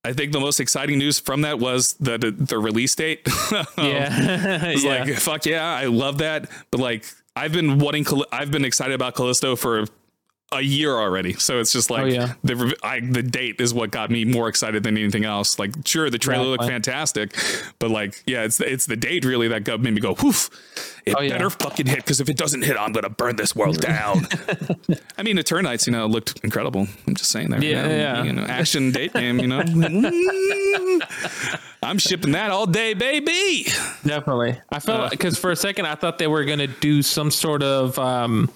[0.05, 3.27] I think the most exciting news from that was the the, the release date.
[3.77, 5.03] Yeah, It's yeah.
[5.03, 6.49] like fuck yeah, I love that.
[6.71, 7.05] But like
[7.35, 9.85] I've been wanting, I've been excited about Callisto for
[10.51, 11.33] a year already.
[11.33, 12.33] So it's just like Oh, yeah.
[12.43, 15.59] the I, the date is what got me more excited than anything else.
[15.59, 16.91] Like sure, the trailer looked Exactly.
[16.93, 17.35] fantastic,
[17.79, 20.49] but like yeah, it's it's the date really that got made me go whoof.
[21.05, 21.33] It Oh, yeah.
[21.33, 24.27] better fucking hit because if it doesn't hit, I'm gonna burn this world down.
[25.17, 26.87] I mean, Eternights, you know, looked incredible.
[27.07, 27.61] I'm just saying that.
[27.61, 28.23] Yeah, you know, yeah.
[28.23, 29.39] You know, action date game.
[29.39, 29.61] You know,
[31.81, 33.65] I'm shipping that all day, baby.
[34.05, 34.59] Definitely.
[34.71, 37.63] I Uh, felt because for a second I thought they were gonna do some sort
[37.63, 38.49] of um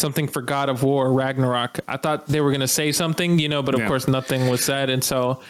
[0.00, 1.78] something for God of War Ragnarok.
[1.86, 3.86] I thought they were gonna say something, you know, but of Yeah.
[3.88, 5.40] course nothing was said, and so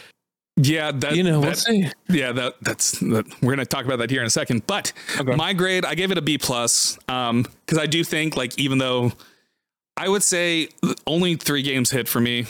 [0.57, 1.87] Yeah, that you know we'll see.
[2.09, 4.67] Yeah, that that's that, we're gonna talk about that here in a second.
[4.67, 5.35] But Okay.
[5.35, 8.77] my grade, I gave it a B plus, um, because I do think like even
[8.77, 9.13] though
[9.97, 10.69] I would say
[11.07, 12.45] only three games hit for me,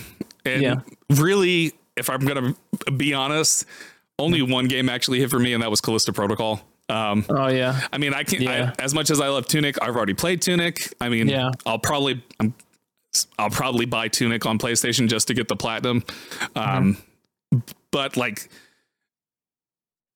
[0.46, 0.76] and Yeah.
[1.12, 2.56] really, if I'm gonna
[2.98, 3.66] be honest,
[4.18, 6.62] only one game actually hit for me, and that was Callisto Protocol.
[6.92, 8.74] Um, Oh yeah, I mean, I can Yeah.
[8.78, 10.94] I, as much as I love Tunic, I've already played Tunic.
[11.00, 11.52] I mean, Yeah.
[11.66, 12.54] I'll probably I'm,
[13.40, 16.04] I'll probably buy Tunic on PlayStation just to get the platinum.
[16.56, 16.98] Um,
[17.92, 18.50] but like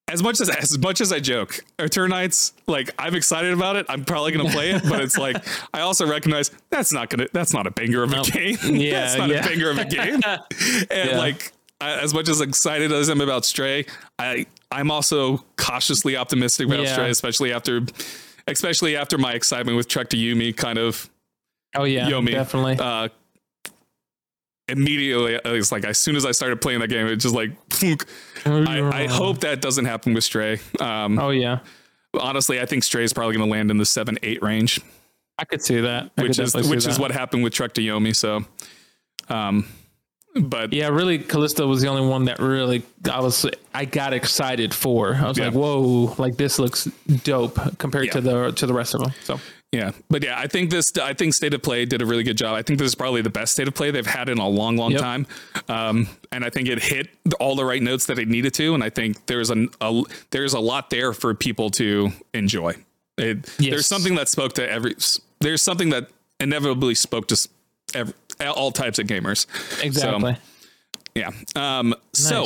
[0.07, 3.85] as much as as much as I joke, Eternights, like I'm excited about it.
[3.89, 5.37] I'm probably gonna play it, but it's like
[5.73, 8.57] I also recognize that's not gonna that's not a banger of a game.
[8.63, 9.43] Yeah, that's not yeah.
[9.43, 10.21] a banger of a game.
[10.91, 11.17] and Yeah.
[11.17, 13.85] like I, as much as excited as I'm about Stray,
[14.19, 14.45] I
[14.75, 16.93] I'm also cautiously optimistic about Yeah.
[16.93, 17.81] Stray, especially after
[18.47, 21.09] especially after my excitement with Trek to Yumi kind of
[21.75, 22.31] oh yeah, Yomi.
[22.31, 22.77] definitely.
[22.79, 23.07] uh
[24.67, 27.51] immediately it's like as soon as I started playing that game, it's just like
[28.45, 30.59] I, I hope that doesn't happen with Stray.
[30.79, 31.59] Um Oh yeah,
[32.19, 34.79] honestly, I think Stray is probably gonna land in the seven, eight range,
[35.37, 36.11] I could see that.
[36.17, 36.99] I which is which is that.
[36.99, 38.15] what happened with Trek to Yomi.
[38.15, 38.45] So
[39.29, 39.65] um
[40.35, 44.73] but Yeah, really, Callisto was the only one that really I was I got excited
[44.73, 45.15] for.
[45.15, 45.45] I was Yeah.
[45.45, 46.15] like, "Whoa!
[46.17, 46.87] Like this looks
[47.23, 48.11] dope compared Yeah.
[48.13, 49.39] to the to the rest of them." So
[49.71, 50.93] Yeah, but yeah, I think this.
[50.97, 52.55] I think State of Play did a really good job.
[52.55, 54.77] I think this is probably the best State of Play they've had in a long,
[54.77, 55.01] long Yep.
[55.01, 55.27] time.
[55.67, 57.09] Um, and I think it hit
[57.41, 58.73] all the right notes that it needed to.
[58.73, 62.75] And I think there's an, a there's a lot there for people to enjoy.
[63.17, 63.71] It, Yes.
[63.71, 64.95] There's something that spoke to every.
[65.39, 66.09] There's something that
[66.39, 67.47] inevitably spoke to s-
[67.93, 69.45] ev all types of gamers.
[69.83, 70.37] exactly.
[71.15, 71.29] Yeah.
[71.55, 72.45] Um, So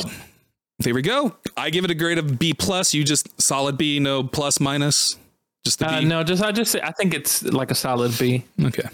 [0.78, 1.34] there we go.
[1.56, 2.94] I give it a grade of B plus.
[2.94, 5.16] You just solid B, no plus minus.
[5.64, 5.82] Just.
[5.82, 8.44] Uh, no, just I just I think it's like a solid B.
[8.62, 8.88] Okay.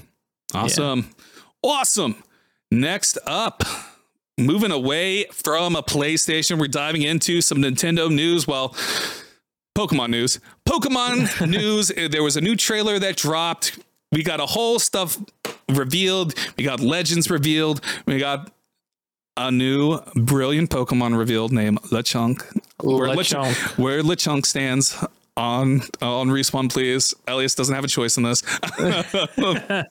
[0.54, 1.10] Awesome.
[1.62, 2.22] Awesome.
[2.72, 3.62] Next up,
[4.38, 8.46] moving away from a PlayStation, we're diving into some Nintendo news.
[8.48, 8.74] Well,
[9.76, 10.40] Pokemon news.
[10.68, 11.92] Pokemon news.
[12.10, 13.78] There was a new trailer that dropped.
[14.12, 15.18] We got a whole stuff
[15.68, 16.34] revealed.
[16.56, 17.80] We got legends revealed.
[18.06, 18.50] We got
[19.36, 22.42] a new brilliant Pokemon revealed named Lechonk.
[22.82, 23.78] Where Lechonk.
[23.78, 24.96] where Lechonk stands
[25.36, 27.14] on on respawn, please.
[27.26, 28.42] Elias doesn't have a choice in this.
[28.78, 29.84] uh,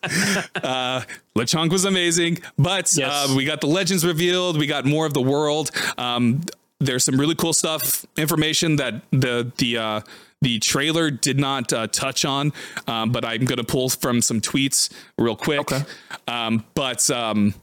[1.36, 3.30] Lechonk was amazing, but Yes.
[3.30, 4.58] uh, we got the legends revealed.
[4.58, 5.72] We got more of the world.
[5.98, 6.42] Um,
[6.80, 10.02] there's some really cool stuff, information that the the uh,
[10.42, 12.54] the trailer did not uh, touch on,
[12.88, 15.72] um, but I'm going to pull from some tweets real quick.
[15.72, 15.84] Okay.
[16.28, 17.54] Um, but um,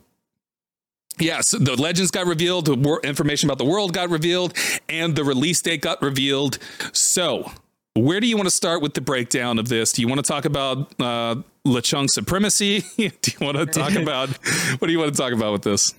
[1.19, 4.57] Yes, the legends got revealed, the wor- information about the world got revealed,
[4.89, 6.59] and the release date got revealed.
[6.93, 7.53] So,
[7.95, 9.93] where do you want to start with the breakdown of this?
[9.93, 11.37] Do you want to talk about uh,
[11.67, 12.81] Lechonk supremacy?
[12.97, 14.31] do you want to talk about
[14.79, 15.95] what do you want to talk about with this?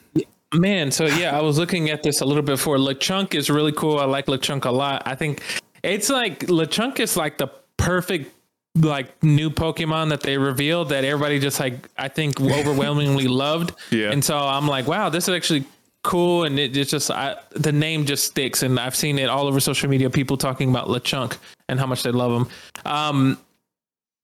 [0.54, 2.78] Man, so yeah, I was looking at this a little bit before.
[2.78, 4.00] Lechonk is really cool.
[4.00, 5.04] I like Lechonk a lot.
[5.06, 5.42] I think
[5.84, 7.48] it's like Lechonk is like the
[7.78, 8.34] perfect
[8.76, 13.74] like new Pokemon that they revealed that everybody just like I think overwhelmingly loved.
[13.92, 14.12] Yeah.
[14.12, 15.66] And so I'm like, wow, this is actually
[16.04, 19.48] cool and it, it's just I, the name just sticks and I've seen it all
[19.48, 21.38] over social media people talking about Lechonk
[21.70, 22.48] and how much they love him.
[22.86, 23.38] Um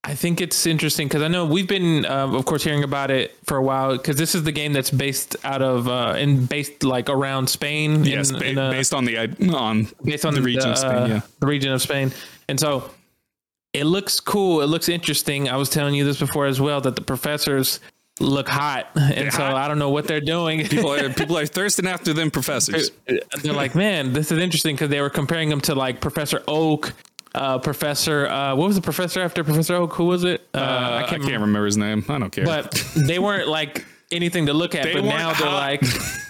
[0.02, 3.36] I think it's interesting because I know we've been, uh, of course, hearing about it
[3.44, 3.92] for a while.
[3.96, 8.04] Because this is the game that's based out of uh, and based like around Spain.
[8.04, 9.18] Yes, in, ba- in, uh, based on the
[9.52, 10.90] on based on the region of Spain.
[10.96, 12.12] uh, Yeah, the region of Spain.
[12.48, 12.90] And so
[13.74, 14.62] it looks cool.
[14.62, 15.50] It looks interesting.
[15.50, 17.78] I was telling you this before as well that the professors
[18.20, 19.54] look hot, and so hot.
[19.54, 20.66] I don't know what they're doing.
[20.66, 22.90] people are people are thirsting after them professors.
[23.06, 26.94] they're like, man, this is interesting because they were comparing them to like Professor Oak.
[27.34, 29.94] Uh, professor, uh, what was the professor after Professor Oak?
[29.94, 30.46] Who was it?
[30.52, 32.04] Uh, Uh, I can't remember his name.
[32.08, 32.44] I don't care.
[32.44, 34.84] but they weren't like anything to look at.
[34.84, 35.82] They but now they're like,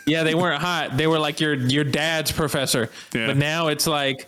[0.07, 0.97] yeah, they weren't hot.
[0.99, 2.91] They were like your your dad's professor.
[3.15, 3.29] Yeah.
[3.29, 4.27] But now it's like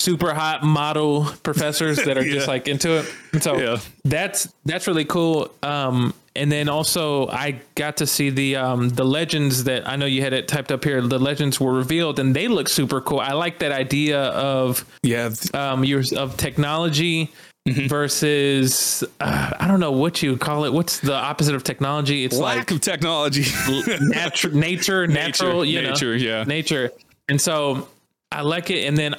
[0.00, 3.12] super hot model professors that are just like into it.
[3.32, 3.78] And so Yeah.
[4.04, 5.50] that's that's really cool.
[5.64, 10.06] Um, and then also I got to see the um, the legends that I know
[10.06, 11.00] you had it typed up here.
[11.00, 13.20] The legends were revealed and they look super cool.
[13.20, 17.32] I like that idea of Yeah, um, yours of technology
[17.66, 17.86] Mm-hmm.
[17.86, 20.72] versus uh, I don't know what you call it.
[20.74, 22.22] What's the opposite of technology?
[22.22, 23.42] It's lack like of technology.
[23.44, 26.44] natu- nature, natural, you know, nature, yeah.
[26.44, 26.90] nature.
[27.26, 27.88] And so
[28.30, 28.84] I like it.
[28.84, 29.14] And then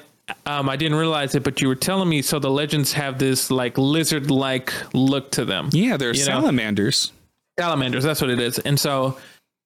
[0.46, 3.52] um, I didn't realize it, but you were telling me so the legends have this
[3.52, 5.70] like lizard like look to them.
[5.72, 6.42] yeah, they're You know?
[6.42, 7.12] salamanders.
[7.60, 8.60] Salamanders, that's what it is.
[8.60, 9.18] And so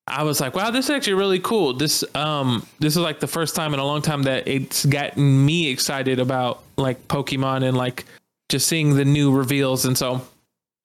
[0.05, 1.73] I was like, wow, this is actually really cool.
[1.73, 5.45] This um this is like the first time in a long time that it's gotten
[5.45, 8.05] me excited about like Pokemon and like
[8.49, 9.85] just seeing the new reveals.
[9.85, 10.21] And so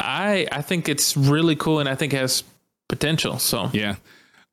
[0.00, 2.44] I I think it's really cool and I think it has
[2.88, 3.38] potential.
[3.38, 3.96] So Yeah.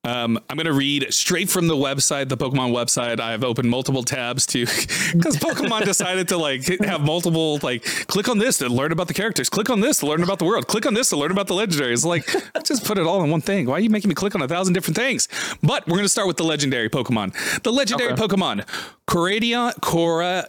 [0.03, 3.19] Um, I'm going to read straight from the website, the Pokemon website.
[3.19, 8.39] I've opened multiple tabs to because Pokemon decided to like have multiple like click on
[8.39, 10.87] this to learn about the characters, click on this to learn about the world, click
[10.87, 12.03] on this to learn about the legendaries.
[12.03, 12.25] Like
[12.63, 13.67] just put it all in one thing.
[13.67, 15.27] Why are you making me click on a thousand different things?
[15.61, 17.61] But we're going to start with the legendary Pokemon.
[17.61, 18.21] The legendary Okay.
[18.23, 18.67] Pokemon,
[19.07, 20.47] Koraidon, Cora,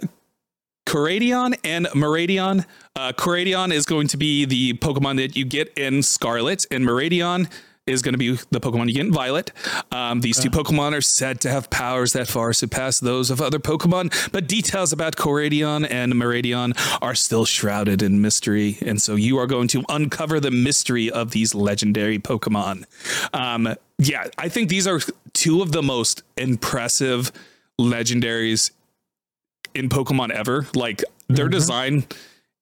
[0.86, 2.64] Koraidon and Miraidon.
[2.96, 7.50] Uh, Koraidon is going to be the Pokemon that you get in Scarlet, and Miraidon
[7.86, 9.50] is going to be the Pokemon you get in Violet.
[9.90, 13.59] Um, these two Pokemon are said to have powers that far surpass those of other
[13.59, 18.78] Pokemon, but details about Koraidon and Miraidon are still shrouded in mystery.
[18.82, 22.84] And so you are going to uncover the mystery of these legendary Pokemon.
[23.34, 25.00] Um, yeah, I think these are
[25.32, 27.32] two of the most impressive
[27.80, 28.70] legendaries
[29.74, 30.68] in Pokemon ever.
[30.74, 32.04] Like their design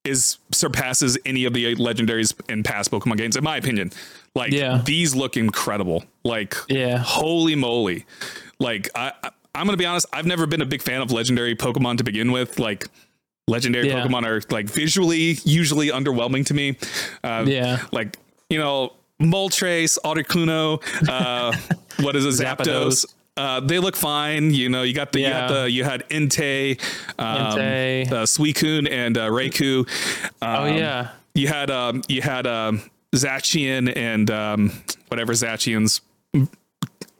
[0.05, 3.93] is surpasses any of the legendaries in past Pokemon games, in my opinion.
[4.35, 4.81] Like Yeah.
[4.85, 6.05] these look incredible.
[6.25, 6.99] Like Yeah.
[6.99, 8.05] holy moly.
[8.59, 11.57] Like I, I I'm gonna be honest, I've never been a big fan of legendary
[11.57, 12.59] Pokemon to begin with.
[12.61, 12.87] Like
[13.49, 14.07] legendary Yeah.
[14.07, 16.77] Pokemon are like visually usually underwhelming to me.
[17.25, 17.79] Uh, Yeah.
[17.91, 18.17] Like,
[18.49, 21.53] you know, Moltres, Articuno, uh,
[22.05, 22.67] what is it, Zapdos.
[22.67, 23.07] Zapdos.
[23.37, 24.53] Uh, they look fine.
[24.55, 25.49] You know, you got the, you, Yeah.
[25.49, 26.81] got the you had Entei,
[27.19, 28.11] um, Entei.
[28.13, 29.89] uh, Suicune, and uh, Raikou.
[30.43, 31.09] oh Um, yeah.
[31.35, 32.83] you had um, you had um,
[33.15, 34.73] Zacian and um,
[35.09, 36.01] whatever Zacian's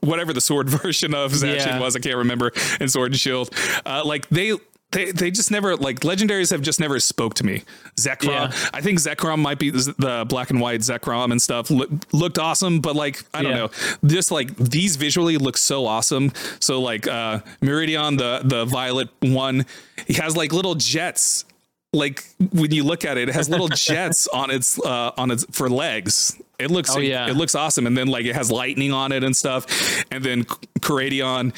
[0.01, 1.79] whatever the sword version of Zacian Yeah.
[1.79, 3.49] was, I can't remember, in Sword and Shield.
[3.85, 4.53] Uh, like they.
[4.93, 7.63] They, they just never like legendaries have just never spoke to me.
[7.95, 8.51] Zekrom, Yeah.
[8.73, 12.37] I think Zekrom might be the the black and white Zekrom and stuff look, looked
[12.37, 13.57] awesome, but like I don't Yeah.
[13.57, 13.69] know,
[14.05, 16.33] just like these visually look so awesome.
[16.59, 19.65] So like uh Miraidon, the the violet one,
[20.07, 21.45] he has like little jets
[21.93, 22.23] like
[22.53, 25.69] when you look at it, it has little jets on its uh, on its for
[25.69, 26.39] legs.
[26.59, 27.27] It looks Oh, yeah.
[27.29, 29.65] it looks awesome, and then like it has lightning on it and stuff.
[30.11, 30.45] And then
[30.79, 31.53] Koraidon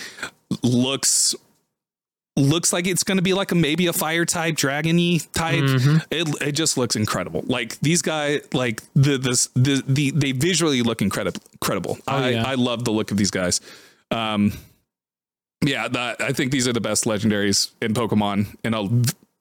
[0.63, 1.35] looks
[2.35, 5.97] looks like it's going to be like a maybe a fire type dragony type Mm-hmm.
[6.09, 10.81] it, it just looks incredible like these guys like the this the, the they visually
[10.81, 12.43] look incredible incredible I, Oh, yeah.
[12.47, 13.61] I love the look of these guys
[14.09, 14.51] um
[15.63, 18.81] yeah that, i think these are the best legendaries in pokemon in a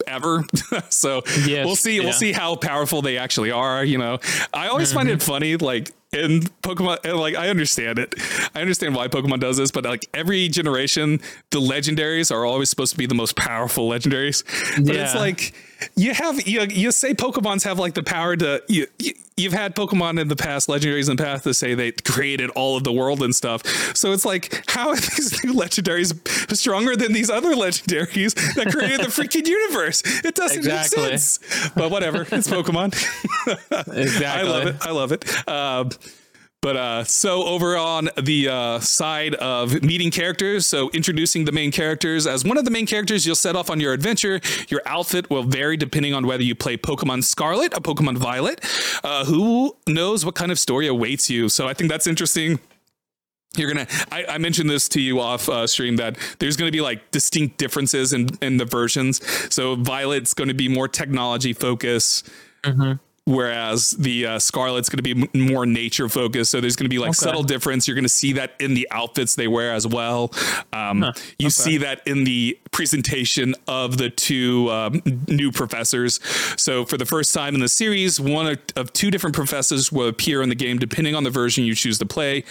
[0.07, 0.45] ever
[0.91, 2.05] so Yes, we'll see yeah.
[2.05, 4.19] we'll see how powerful they actually are you know
[4.53, 5.17] i always find Mm-hmm.
[5.17, 8.15] it funny like in pokemon and, like i understand it
[8.55, 11.19] i understand why pokemon does this but like every generation
[11.51, 14.45] the legendaries are always supposed to be the most powerful legendaries
[14.85, 15.55] but it's like
[15.97, 19.75] you have you, you say pokemons have like the power to you, you you've had
[19.75, 22.93] pokemon in the past legendaries in the past to say they created all of the
[22.93, 23.65] world and stuff
[23.97, 26.15] so it's like how are these new legendaries
[26.55, 31.03] stronger than these other legendaries that created the freaking universe it doesn't Exactly.
[31.03, 32.93] make sense but whatever it's pokemon
[33.97, 34.27] Exactly.
[34.27, 34.77] I love it.
[34.87, 35.49] I love it.
[35.49, 35.91] Um,
[36.63, 41.73] but uh, so over on the uh, side of meeting characters, so introducing the main
[41.73, 44.41] characters as one of the main characters, you'll set off on your adventure.
[44.69, 48.61] Your outfit will vary depending on whether you play Pokemon Scarlet or Pokemon Violet.
[49.03, 51.49] Uh, who knows what kind of story awaits you?
[51.49, 52.61] So I think that's interesting
[53.55, 56.81] you're gonna I, I mentioned this to you off uh, stream that there's gonna be
[56.81, 59.21] like distinct differences in in the versions
[59.55, 62.31] so violet's gonna be more technology focused
[63.25, 66.51] whereas the uh, scarlet's gonna be m- more nature focused.
[66.51, 67.87] So there's gonna be like subtle difference.
[67.87, 70.33] You're gonna see that in the outfits they wear as well.
[70.73, 76.21] Um, you see that in the presentation of the two um, new professors.
[76.57, 80.09] So for the first time in the series one of- of two different professors will
[80.09, 82.45] appear in the game depending on the version you choose to play.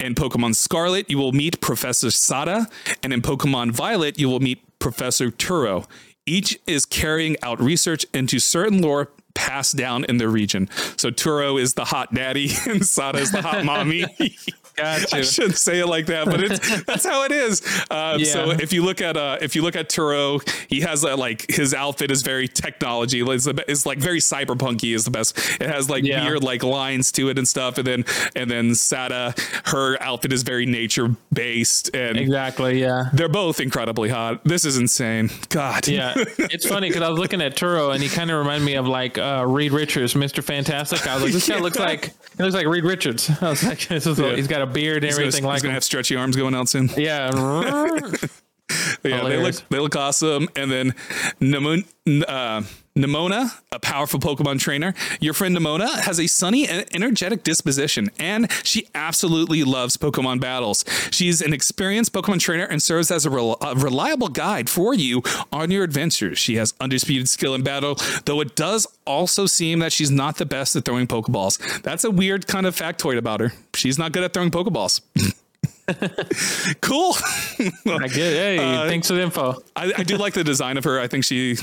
[0.00, 2.68] In Pokemon Scarlet, you will meet Professor Sada,
[3.02, 5.86] and in Pokemon Violet, you will meet Professor Turo.
[6.26, 10.68] Each is carrying out research into certain lore passed down in the region.
[10.96, 14.04] So Turo is the hot daddy, and Sada is the hot mommy.
[14.78, 17.62] Got I shouldn't say it like that, but it's that's how it is.
[17.90, 21.16] Um, So if you look at uh, if you look at Turo, he has a,
[21.16, 23.20] like his outfit is very technology.
[23.20, 25.36] It's, the it's like very cyberpunky is the best.
[25.60, 26.24] It has like Yeah.
[26.24, 27.78] weird like lines to it and stuff.
[27.78, 28.04] And then
[28.36, 29.34] and then Sada,
[29.66, 32.80] her outfit is very nature based, and Exactly.
[32.80, 33.10] Yeah.
[33.12, 34.44] they're both incredibly hot.
[34.44, 35.30] This is insane.
[35.48, 35.88] God.
[35.88, 38.74] Yeah, it's funny because I was looking at Turo and he kind of reminded me
[38.74, 40.42] of like uh, Reed Richards, Mr.
[40.42, 41.06] Fantastic.
[41.06, 43.30] I was like, this guy looks like he looks like Reed Richards.
[43.40, 44.36] I was like, this is Yeah.
[44.36, 45.74] he's got a beard and He's gonna, everything he's like gonna him.
[45.74, 46.88] have stretchy arms going out soon.
[46.96, 47.30] Yeah.
[49.04, 50.48] yeah, they look they look awesome.
[50.56, 50.94] And then
[51.40, 51.84] Nemon,
[52.28, 52.62] uh,
[52.98, 54.94] Nemona, a powerful Pokemon trainer.
[55.20, 60.84] Your friend Nemona has a sunny and energetic disposition, and she absolutely loves Pokemon battles.
[61.10, 65.22] She's an experienced Pokemon trainer and serves as a, rel- a reliable guide for you
[65.52, 66.38] on your adventures.
[66.38, 70.46] She has undisputed skill in battle, though it does also seem that she's not the
[70.46, 71.82] best at throwing Pokeballs.
[71.82, 73.52] That's a weird kind of factoid about her.
[73.74, 75.00] She's not good at throwing Pokeballs.
[76.80, 77.14] cool.
[77.86, 78.14] I get.
[78.14, 79.62] Hey, Uh, thanks for the info.
[79.74, 81.00] I, I do like the design of her.
[81.00, 81.56] I think she,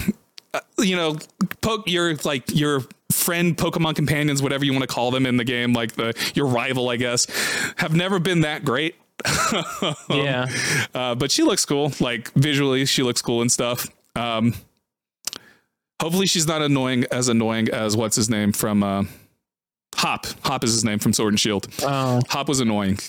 [0.56, 1.18] uh, you know,
[1.62, 5.44] poke your like your friend Pokemon companions, whatever you want to call them in the
[5.44, 7.28] game, like the your rival, I guess,
[7.78, 8.96] have never been that great.
[10.10, 10.48] Yeah.
[10.94, 11.92] Uh, but she looks cool.
[12.00, 13.88] Like visually, she looks cool and stuff.
[14.16, 14.54] Um,
[16.02, 19.04] hopefully, she's not annoying as annoying as what's his name from uh,
[19.96, 20.26] Hop.
[20.44, 21.68] Hop is his name from Sword and Shield.
[21.84, 22.22] Oh.
[22.30, 23.00] Hop was annoying.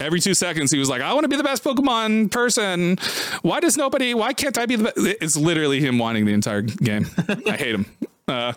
[0.00, 2.96] Every two seconds, he was like, "I want to be the best Pokemon person.
[3.42, 4.14] Why does nobody?
[4.14, 7.06] Why can't I be the best?" It's literally him whining the entire game.
[7.46, 7.86] I hate him.
[8.26, 8.54] Uh,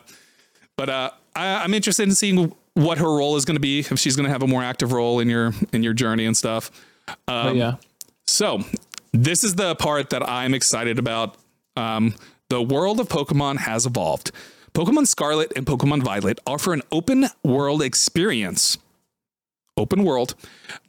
[0.78, 3.80] but uh, I, I'm interested in seeing what her role is going to be.
[3.80, 6.36] If she's going to have a more active role in your in your journey and
[6.36, 6.72] stuff.
[7.28, 7.76] Um, yeah.
[8.26, 8.64] So,
[9.11, 11.36] this is the part that I'm excited about.
[11.76, 12.15] Um,
[12.49, 14.32] the world of Pokemon has evolved.
[14.74, 18.78] Pokemon Scarlet and Pokemon Violet offer an open world experience,
[19.78, 20.36] open world,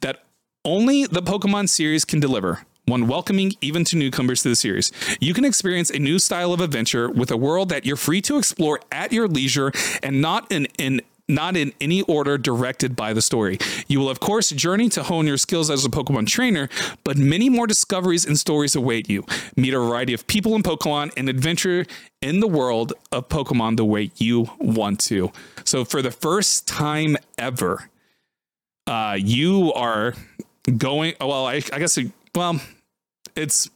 [0.01, 0.24] that
[0.65, 2.65] only the Pokemon series can deliver.
[2.87, 4.91] One welcoming even to newcomers to the series.
[5.19, 8.37] You can experience a new style of adventure with a world that you're free to
[8.37, 9.71] explore at your leisure
[10.03, 13.57] and not in, in not in any order directed by the story.
[13.87, 16.69] You will, of course, journey to hone your skills as a Pokemon trainer,
[17.03, 19.25] but many more discoveries and stories await you.
[19.55, 21.85] Meet a variety of people in Pokemon and adventure
[22.21, 25.31] in the world of Pokemon the way you want to.
[25.63, 27.89] So, for the first time ever,
[28.85, 30.13] uh, you are
[30.77, 31.13] going.
[31.19, 31.97] Well, I, I guess,
[32.33, 32.59] well,
[33.35, 33.69] it's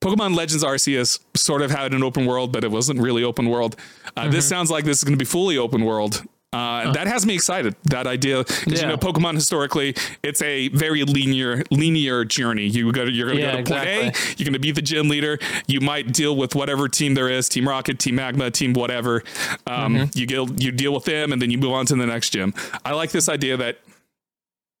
[0.00, 3.76] Pokemon Legends Arceus sort of had an open world, but it wasn't really open world.
[4.16, 6.22] Uh, This sounds like this is going to be fully open world.
[6.50, 7.74] Uh, and that has me excited.
[7.84, 8.80] That idea, because Yeah.
[8.82, 12.66] you know, Pokemon historically, it's a very linear, linear journey.
[12.68, 14.06] You go, to, you're going to Yeah, go to point A.
[14.06, 14.34] exactly.
[14.38, 15.38] You're going to be the gym leader.
[15.66, 19.22] You might deal with whatever team there is, Team Rocket, Team Magma, Team whatever.
[19.66, 20.18] Um, Mm-hmm.
[20.18, 22.54] You get, you deal with them, and then you move on to the next gym.
[22.82, 23.80] I like this idea that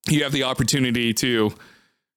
[0.08, 1.52] you have the opportunity to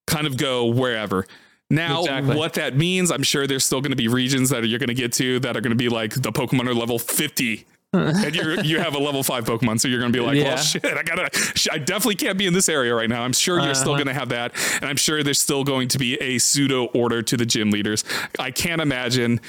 [0.07, 1.25] kind of go wherever.
[1.69, 2.35] Now, Exactly.
[2.35, 4.93] what that means, I'm sure there's still going to be regions that you're going to
[4.93, 7.65] get to that are going to be like the Pokemon are level 50.
[7.93, 10.55] and you you have a level five Pokemon, so you're going to be like, Yeah.
[10.55, 11.29] well, shit, I gotta,
[11.73, 13.21] I definitely can't be in this area right now.
[13.21, 14.03] I'm sure you're still Uh-huh.
[14.03, 17.21] going to have that, and I'm sure there's still going to be a pseudo order
[17.21, 18.05] to the gym leaders.
[18.39, 19.41] I can't imagine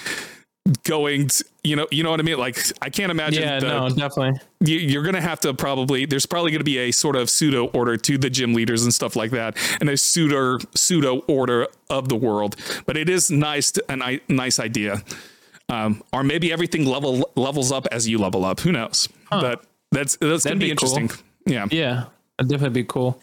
[0.85, 2.39] going, to, you know, you know what I mean.
[2.39, 3.43] Like, I can't imagine.
[3.43, 3.59] Yeah.
[3.61, 3.89] the- No.
[3.89, 4.41] Definitely.
[4.61, 7.29] you, you're going to have to probably there's probably going to be a sort of
[7.29, 11.67] pseudo order to the gym leaders and stuff like that and a pseudo pseudo order
[11.91, 12.55] of the world
[12.87, 15.03] but it is nice to, a nice idea
[15.69, 20.17] um, or maybe everything level levels up as you level up who knows but that's
[20.17, 20.97] that's going to That'd be, be cool.
[20.97, 22.05] interesting yeah Yeah.
[22.39, 23.21] That'd definitely be cool.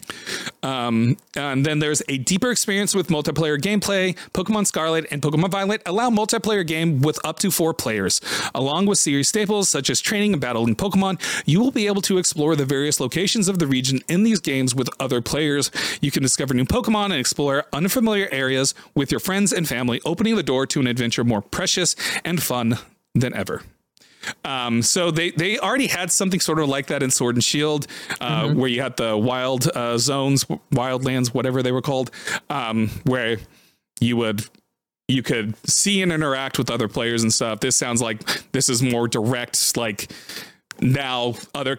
[0.62, 4.16] um, and then there's a deeper experience with multiplayer gameplay.
[4.32, 8.20] Pokemon Scarlet and Pokemon Violet allow multiplayer game with up to four players.
[8.54, 12.18] Along with series staples such as training and battling Pokemon, you will be able to
[12.18, 15.70] explore the various locations of the region in these games with other players.
[16.00, 20.36] You can discover new Pokemon and explore unfamiliar areas with your friends and family, opening
[20.36, 22.78] the door to an adventure more precious and fun
[23.14, 23.62] than ever.
[24.44, 27.86] Um, so they they already had something sort of like that in Sword and Shield,
[28.20, 32.10] uh, where you had the wild uh, zones, wild lands, whatever they were called,
[32.48, 33.38] um, where
[34.00, 34.44] you would
[35.08, 37.60] you could see and interact with other players and stuff.
[37.60, 39.76] This sounds like this is more direct.
[39.76, 40.12] Like
[40.80, 41.78] now, other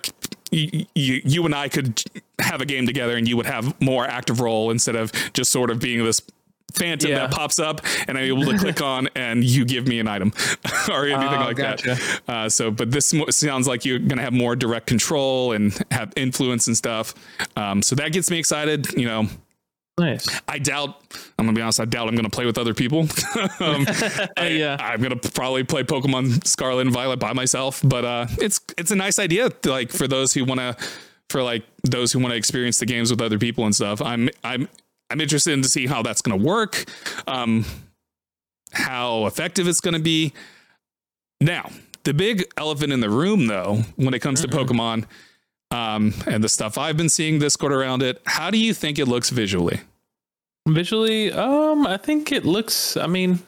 [0.52, 2.04] you, you you and I could
[2.40, 5.70] have a game together, and you would have more active role instead of just sort
[5.70, 6.22] of being this
[6.74, 7.20] phantom Yeah.
[7.28, 10.34] that pops up and I'm able to click on and you give me an item
[10.90, 11.96] or anything Oh, like gotcha.
[11.96, 12.22] that.
[12.28, 16.12] Uh, so, but this sounds like you're going to have more direct control and have
[16.16, 17.14] influence and stuff.
[17.56, 18.92] Um, so that gets me excited.
[18.94, 19.28] You know,
[20.00, 20.28] Nice.
[20.48, 20.96] I doubt,
[21.38, 23.02] I'm going to be honest, I doubt I'm going to play with other people.
[23.60, 23.86] um,
[24.38, 24.78] I, Yeah.
[24.80, 28.92] I'm going to probably play Pokemon Scarlet and Violet by myself, but uh, it's, it's
[28.92, 30.76] a nice idea like for those who want to
[31.30, 34.02] for like those who want to experience the games with other people and stuff.
[34.02, 34.68] I'm I'm
[35.12, 36.86] I'm interested in to see how that's going to work,
[37.28, 37.66] um,
[38.72, 40.34] how effective it's going to be.
[41.40, 41.70] Now,
[42.04, 44.58] the big elephant in the room, though, when it comes Mm-hmm.
[44.58, 45.06] to Pokemon
[45.72, 49.08] um, and the stuff I've been seeing Discord around it, how do you think it
[49.08, 49.82] looks visually?
[50.68, 52.96] Visually, um, I think it looks.
[52.96, 53.40] I mean,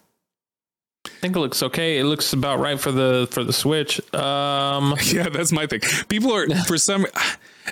[1.06, 2.00] I think it looks okay.
[2.00, 4.00] It looks about right for the for the Switch.
[4.14, 5.82] Um, Yeah, that's my thing.
[6.10, 7.06] People are for some,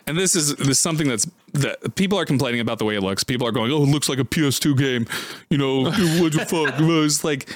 [0.08, 3.02] and this is this is something that's that people are complaining about the way it
[3.02, 3.24] looks.
[3.24, 5.08] People are going, "Oh, it looks like a PS2 game."
[5.50, 5.84] You know,
[6.22, 6.76] what the fuck?
[6.80, 7.50] It's like,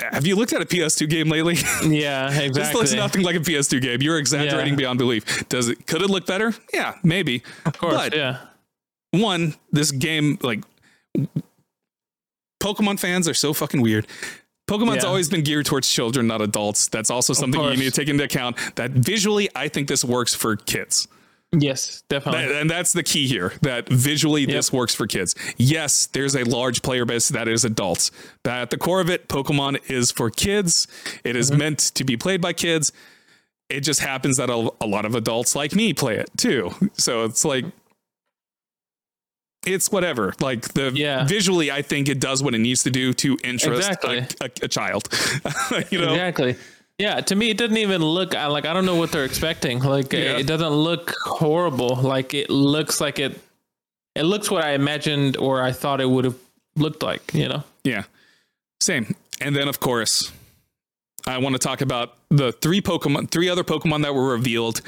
[0.00, 1.54] have you looked at a PS2 game lately?
[1.86, 2.48] yeah, exactly.
[2.50, 4.02] This looks nothing like a PS2 game.
[4.02, 4.78] You're exaggerating Yeah.
[4.78, 5.48] beyond belief.
[5.48, 5.86] Does it?
[5.86, 6.54] Could it look better?
[6.72, 7.42] Yeah, maybe.
[7.66, 8.38] of course, but yeah.
[9.10, 10.62] one, this game like
[12.62, 14.06] Pokemon fans are so fucking weird.
[14.68, 15.08] Pokemon's Yeah.
[15.08, 16.88] always been geared towards children, not adults.
[16.88, 18.56] That's also something you need to take into account.
[18.74, 21.08] That visually, I think this works for kids.
[21.56, 22.46] Yes, definitely.
[22.46, 25.34] That- and that's the key here that visually this works for kids.
[25.56, 28.10] Yes, there's a large player base that is adults,
[28.42, 30.86] but at the core of it, Pokemon is for kids.
[31.24, 31.58] It is Mm-hmm.
[31.58, 32.92] meant to be played by kids.
[33.70, 36.70] It just happens that a, a lot of adults like me play it too.
[36.94, 37.64] So it's like,
[39.66, 40.32] it's whatever.
[40.40, 41.24] Like the Yeah.
[41.26, 44.18] visually, I think it does what it needs to do to interest Exactly.
[44.18, 45.08] a, a, a child.
[45.90, 46.56] you know, Exactly.
[46.98, 49.80] Yeah, to me, it doesn't even look I- like I don't know what they're expecting.
[49.80, 50.36] Like Yeah.
[50.38, 51.94] it doesn't look horrible.
[51.96, 53.40] Like it looks like it.
[54.16, 56.36] It looks what I imagined or I thought it would have
[56.76, 57.32] looked like.
[57.34, 57.62] You know.
[57.84, 58.04] Yeah.
[58.80, 59.14] Same.
[59.40, 60.32] And then of course,
[61.26, 64.80] I want to talk about the three Pokemon, three other Pokemon that were revealed.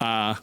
[0.00, 0.36] Uh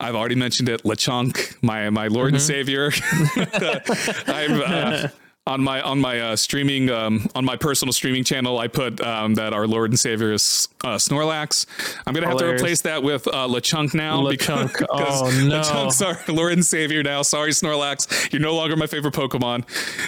[0.00, 2.90] I've already mentioned it, Lechonk, my my Lord and Savior.
[3.36, 5.08] I'm uh,
[5.46, 8.58] on my on my uh, streaming um, on my personal streaming channel.
[8.58, 11.66] I put um, that our Lord and Savior is uh, Snorlax.
[12.06, 12.60] I'm gonna have Hilarious.
[12.60, 14.78] to replace that with uh, Lechonk now Lechonk.
[14.78, 14.88] because,
[15.22, 15.60] Oh, no.
[15.60, 17.20] Lechonk's our Lord and Savior now.
[17.22, 19.64] Sorry, Snorlax, you're no longer my favorite Pokemon.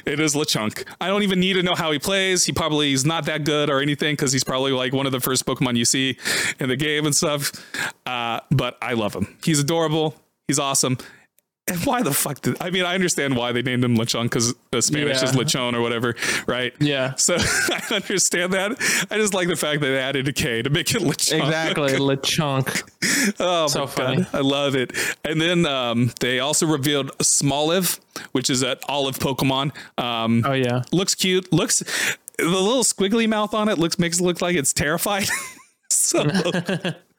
[0.06, 0.86] It is Lechonk.
[1.02, 2.46] I don't even need to know how he plays.
[2.46, 5.20] He probably is not that good or anything because he's probably like one of the
[5.20, 6.16] first Pokemon you see
[6.58, 7.52] in the game and stuff.
[8.06, 9.36] Uh, but I love him.
[9.44, 10.14] He's adorable.
[10.48, 10.96] He's awesome.
[11.68, 12.84] And why the fuck did I mean?
[12.84, 15.43] I understand why they named him Lechonk because the Spanish is Yeah.
[15.43, 16.14] Lechon or whatever,
[16.47, 16.72] right?
[16.78, 17.14] Yeah.
[17.16, 18.72] So I understand that.
[19.10, 21.43] I just like the fact that they added a K to make it Lechonk.
[21.44, 21.93] Exactly.
[21.98, 23.34] Lechonk.
[23.40, 24.16] Oh, So my funny.
[24.22, 24.28] God.
[24.32, 24.93] I love it.
[25.24, 27.98] And then um, they also revealed Smoliv,
[28.32, 29.72] which is an olive Pokemon.
[29.98, 30.82] Um, Oh yeah.
[30.93, 31.52] Looks cute.
[31.52, 31.82] Looks
[32.38, 35.26] the little squiggly mouth on it looks makes it look like it's terrified.
[35.90, 36.22] so,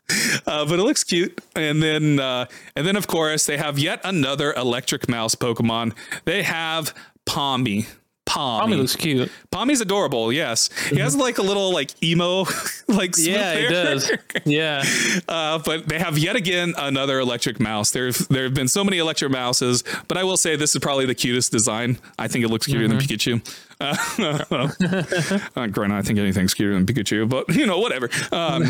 [0.48, 1.40] uh, but it looks cute.
[1.56, 5.94] And then uh, and then of course they have yet another electric mouse Pokemon.
[6.26, 6.94] They have
[7.26, 7.88] Pawmi.
[8.28, 8.60] Pawmi.
[8.60, 9.32] Tommy looks cute.
[9.52, 10.32] Pawmi's adorable.
[10.34, 12.46] Yes, he has like a little like emo
[12.88, 14.12] like Yeah, he does.
[14.46, 14.84] Yeah.
[15.28, 17.92] Uh, but they have yet again another electric mouse.
[17.92, 21.06] There, there have been so many electric mouses, but I will say this is probably
[21.06, 21.98] the cutest design.
[22.18, 23.42] I think it looks cuter than Pikachu.
[23.80, 23.96] Uh,
[25.56, 28.10] uh, granted, I think anything's cuter than Pikachu, but you know, whatever.
[28.32, 28.66] Um,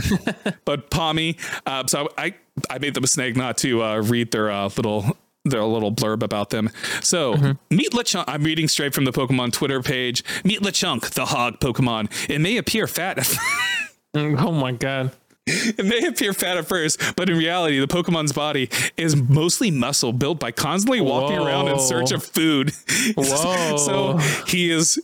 [0.65, 1.37] but Pawmi.
[1.65, 2.33] Uh, so I,
[2.69, 5.17] I made the mistake not to uh, read their uh, little.
[5.49, 6.69] Their little blurb about them.
[7.01, 8.25] So, meet Lechonk.
[8.27, 10.23] I'm reading straight from the Pokemon Twitter page.
[10.43, 12.29] Meet Lechonk, the hog Pokemon.
[12.29, 13.17] It may appear fat
[14.15, 15.11] mm, Oh my god.
[15.49, 20.11] It may appear fat at first, but in reality, the Pokemon's body is mostly muscle
[20.11, 22.71] built by constantly walking around in search of food.
[23.15, 23.77] Whoa.
[23.77, 24.99] so he is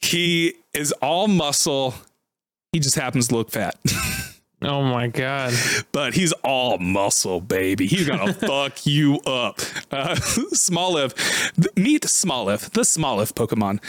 [0.00, 1.94] he is all muscle.
[2.72, 3.76] He just happens to look fat.
[4.64, 5.52] Oh my god.
[5.92, 7.86] but he's all muscle, baby.
[7.86, 9.60] He's gonna fuck you up.
[9.90, 10.14] Uh,
[10.54, 11.14] Smoliv,
[11.76, 13.80] meet Smoliv, the Smoliv Pokemon.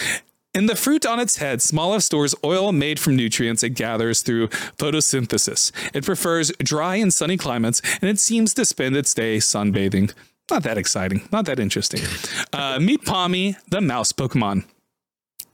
[0.54, 4.48] In the fruit on its head, Smoliv stores oil made from nutrients it gathers through
[4.78, 5.72] photosynthesis.
[5.94, 10.14] It prefers dry and sunny climates, and it seems to spend its day sunbathing.
[10.50, 12.02] Not that exciting, not that interesting.
[12.54, 14.64] Uh, meet Pawmi, the mouse Pokemon.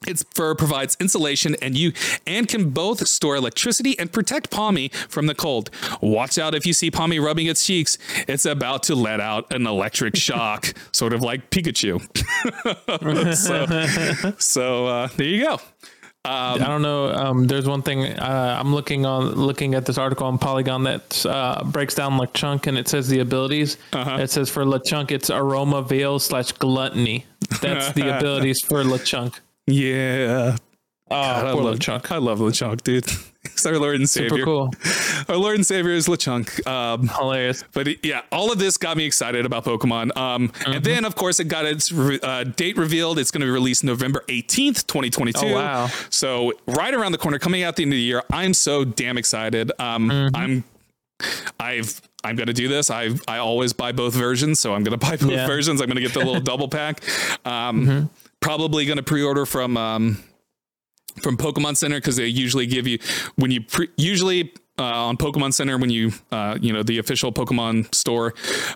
[0.08, 1.94] Its fur provides insulation and you
[2.26, 5.70] and can both store electricity and protect Pawmi from the cold.
[6.02, 7.98] Watch out if you see Pawmi rubbing its cheeks.
[8.28, 12.02] It's about to let out an electric shock, sort of like Pikachu.
[13.36, 15.60] so so uh, there you go.
[16.24, 17.12] I don't know.
[17.12, 21.26] Um, there's one thing uh, I'm looking on, looking at this article on Polygon that
[21.26, 23.78] uh, breaks down Lechonk, and it says the abilities.
[23.92, 24.18] Uh-huh.
[24.20, 27.26] It says for Lechonk, it's aroma, veil slash gluttony.
[27.62, 29.40] That's the abilities for Lechonk.
[29.72, 30.58] Yeah.
[31.10, 32.10] Oh, I love Lechunk.
[32.12, 33.06] I love LeChonk, dude.
[33.52, 34.30] He's our Lord and Savior.
[34.30, 34.74] Super cool,
[35.28, 36.66] Our Lord and Savior is LeChonk.
[36.66, 37.66] Um, hilarious.
[37.74, 40.16] But it- yeah, all of this got me excited about Pokemon.
[40.16, 40.72] Um, Mm-hmm.
[40.72, 43.20] And then, of course, it got its re- uh, date revealed.
[43.20, 45.48] It's going to be released November 18th, 2022.
[45.48, 45.88] Oh, wow.
[46.10, 48.24] So, right around the corner, coming out the end of the year.
[48.32, 49.72] I'm so damn excited.
[49.80, 50.36] Um, Mm-hmm.
[50.36, 50.64] I'm.
[51.60, 52.90] I've I'm gonna do this.
[52.90, 55.46] I I always buy both versions, so I'm gonna buy both Yeah.
[55.46, 55.80] versions.
[55.82, 57.04] I'm gonna get the little double pack.
[57.46, 58.10] Um,
[58.42, 60.24] Probably gonna pre-order from um,
[61.22, 62.98] from Pokemon Center because they usually give you
[63.36, 67.32] when you pre- usually uh, on Pokemon Center when you uh, you know the official
[67.32, 68.34] Pokemon store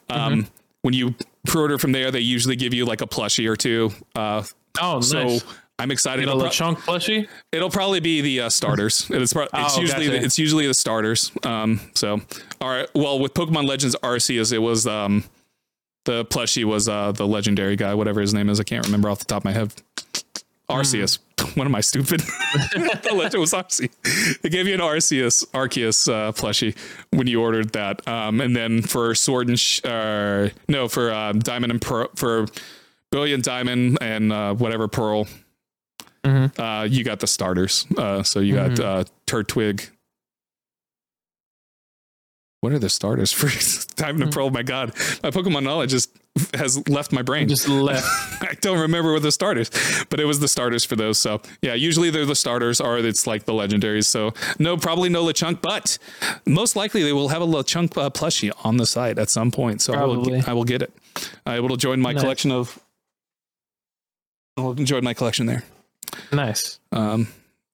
[0.09, 0.47] um,
[0.83, 1.15] when you
[1.47, 3.91] pre-order from there they usually give you like a plushie or two.
[4.15, 4.43] Uh,
[4.81, 5.43] Oh, so nice.
[5.79, 6.23] I'm excited.
[6.23, 7.29] It'll, pro- chunk plushie.
[7.53, 9.07] it'll probably be the uh, starters.
[9.09, 10.23] It's, pro- it's Oh, usually gotcha.
[10.25, 11.31] it's usually the starters.
[11.43, 12.19] Um, so
[12.59, 12.87] all right.
[12.93, 15.23] Well, with Pokemon Legends Arceus, it was um,
[16.05, 18.59] the plushie was uh, the legendary guy, whatever his name is.
[18.59, 19.73] I can't remember off the top of my head.
[20.69, 21.19] Arceus.
[21.55, 22.21] What am I stupid?
[22.73, 24.41] the legend was Arceus.
[24.41, 26.75] They gave you an Arceus, Arceus uh, plushie
[27.11, 28.05] when you ordered that.
[28.07, 32.47] Um, and then for Sword and sh- uh, no, for uh, Diamond and Pearl, for
[33.11, 35.27] Brilliant Diamond and uh, whatever Pearl,
[36.57, 37.85] uh, you got the starters.
[37.95, 39.89] Uh, so you got uh, Turtwig.
[42.65, 43.47] What are the starters for
[43.95, 44.49] Time to Pearl?
[44.49, 46.09] My God, my Pokemon knowledge just
[46.55, 47.47] has left my brain.
[47.47, 48.07] Just left.
[48.41, 49.69] I don't remember what the starters,
[50.09, 51.19] but it was the starters for those.
[51.19, 54.05] So yeah, usually they're the starters, or it's like the legendaries.
[54.05, 55.99] So no, probably no Lechonk, but
[56.47, 59.83] most likely they will have a Lechonk uh, plushie on the site at some point.
[59.83, 60.39] So I will, Probably.
[60.39, 60.91] get, I will get it.
[61.45, 62.23] I will join my Nice.
[62.23, 62.79] collection of.
[64.57, 65.63] I'll enjoy my collection there.
[66.33, 66.79] nice.
[66.91, 67.27] Um,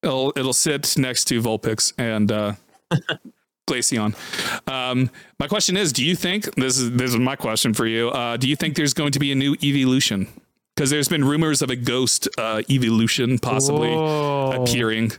[0.04, 2.54] it'll it'll sit next to Vulpix and uh,
[3.72, 4.16] Glaceon.
[4.70, 8.10] Um, my question is: Do you think this is this is my question for you?
[8.10, 10.28] Uh, do you think there's going to be a new evolution?
[10.76, 14.64] Because there's been rumors of a ghost uh, evolution possibly Whoa.
[14.64, 15.12] appearing.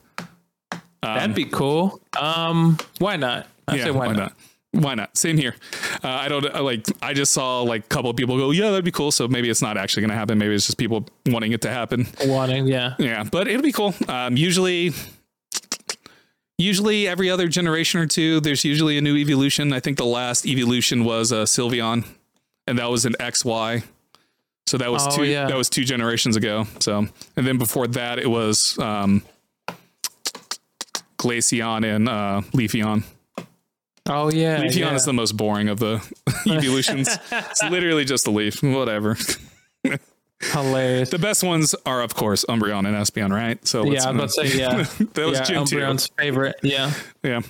[1.03, 2.01] That'd be cool.
[2.19, 3.47] Um, why not?
[3.67, 4.33] I yeah, say why, not?
[4.73, 5.17] Why not?
[5.17, 5.55] Same here.
[6.03, 6.87] Uh, I don't uh, like.
[7.03, 9.51] I just saw like a couple of people go, "Yeah, that'd be cool." So maybe
[9.51, 10.39] it's not actually going to happen.
[10.39, 12.07] Maybe it's just people wanting it to happen.
[12.25, 12.95] Wanting, yeah.
[12.99, 13.95] Yeah, but it'll be cool.
[14.09, 14.93] Um, usually,
[16.63, 19.73] usually every other generation or two, there's usually a new evolution.
[19.73, 22.05] I think the last evolution was uh, Sylveon,
[22.67, 23.83] and that was an XY.
[24.67, 25.25] So that was Oh, two.
[25.25, 25.47] yeah.
[25.47, 26.67] That was two generations ago.
[26.81, 27.07] So,
[27.37, 29.23] and then before that, it was um,
[31.19, 33.05] Glaceon and uh, Leafeon.
[34.09, 34.61] Oh yeah.
[34.63, 34.95] Leafeon yeah.
[34.95, 36.01] is the most boring of the
[36.51, 37.09] evolutions.
[37.31, 38.63] it's literally just a leaf.
[38.63, 39.17] Whatever.
[40.51, 41.11] Hilarious.
[41.11, 43.65] The best ones are, of course, Umbreon and Espeon, right?
[43.67, 44.77] So yeah, I was about to say yeah.
[45.15, 45.77] that was yeah, Gen 2.
[45.77, 46.57] Umbreon's favorite.
[46.63, 46.93] Yeah.
[47.23, 47.41] Yeah.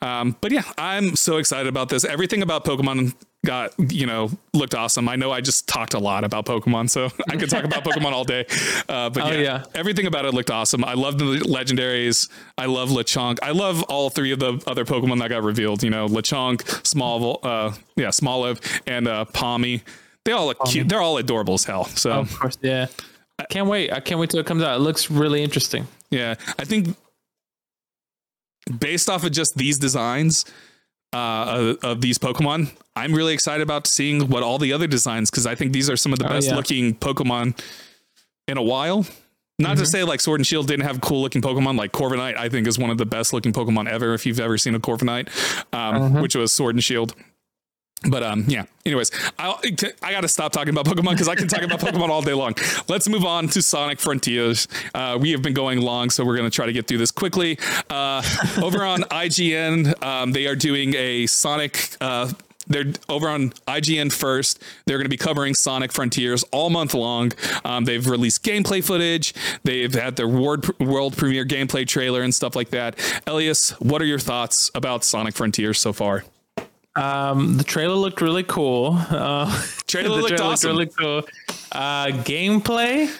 [0.00, 2.04] Um, but yeah, I'm so excited about this.
[2.04, 5.06] Everything about Pokemon got, you know, looked awesome.
[5.10, 8.12] I know I just talked a lot about Pokemon, so I could talk about Pokemon
[8.12, 8.46] all day.
[8.88, 9.64] Uh, but Oh, yeah, yeah.
[9.74, 10.82] everything about it looked awesome.
[10.84, 12.30] I love the legendaries.
[12.56, 13.38] I love Lechonk.
[13.42, 15.82] I love all three of the other Pokemon that got revealed.
[15.82, 19.82] You know, Lechonk, Small, uh, yeah, Smoliv, and uh, Pawmi.
[20.24, 20.88] They all look cute.
[20.88, 21.84] They're all adorable as hell.
[21.84, 22.58] So Of course.
[22.62, 22.86] Yeah.
[23.38, 23.92] I can't wait.
[23.92, 24.76] I can't wait till it comes out.
[24.76, 25.86] It looks really interesting.
[26.10, 26.96] Yeah, I think
[28.78, 30.44] based off of just these designs
[31.12, 35.30] uh, of, of these Pokemon, I'm really excited about seeing what all the other designs
[35.30, 36.54] because I think these are some of the Oh, best yeah.
[36.56, 37.58] looking Pokemon
[38.48, 39.04] in a while.
[39.58, 39.80] Not Mm-hmm.
[39.80, 42.66] to say like Sword and Shield didn't have cool looking Pokemon, like Corviknight, I think
[42.66, 44.14] is one of the best looking Pokemon ever.
[44.14, 45.28] If you've ever seen a Corviknight,
[45.72, 46.22] um, Uh-huh.
[46.22, 47.14] which was Sword and Shield.
[48.08, 48.64] But um, yeah.
[48.84, 49.54] Anyways, I
[50.02, 52.34] I got to stop talking about Pokemon because I can talk about Pokemon all day
[52.34, 52.54] long.
[52.86, 54.68] Let's move on to Sonic Frontiers.
[54.94, 57.58] Uh, we have been going long, so we're to try to get through this quickly.
[57.88, 58.22] Uh,
[58.62, 61.96] over on IGN, um, they are doing a Sonic.
[62.00, 62.30] Uh,
[62.66, 64.62] they're over on IGN first.
[64.86, 67.32] They're going to be covering Sonic Frontiers all month long.
[67.64, 69.34] Um, they've released gameplay footage.
[69.64, 72.98] They've had their world, world premiere gameplay trailer and stuff like that.
[73.26, 76.24] Elias, what are your thoughts about Sonic Frontiers so far?
[76.96, 78.96] Um, the trailer looked really cool.
[79.10, 79.46] Uh,
[79.86, 80.70] Trailer the looked trailer awesome.
[80.70, 81.22] really cool.
[81.72, 83.10] Uh, gameplay,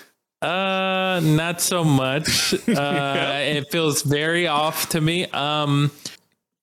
[0.43, 2.55] uh, not so much.
[2.69, 5.27] Uh, it feels very off to me.
[5.27, 5.91] Um,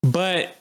[0.04, 0.56] but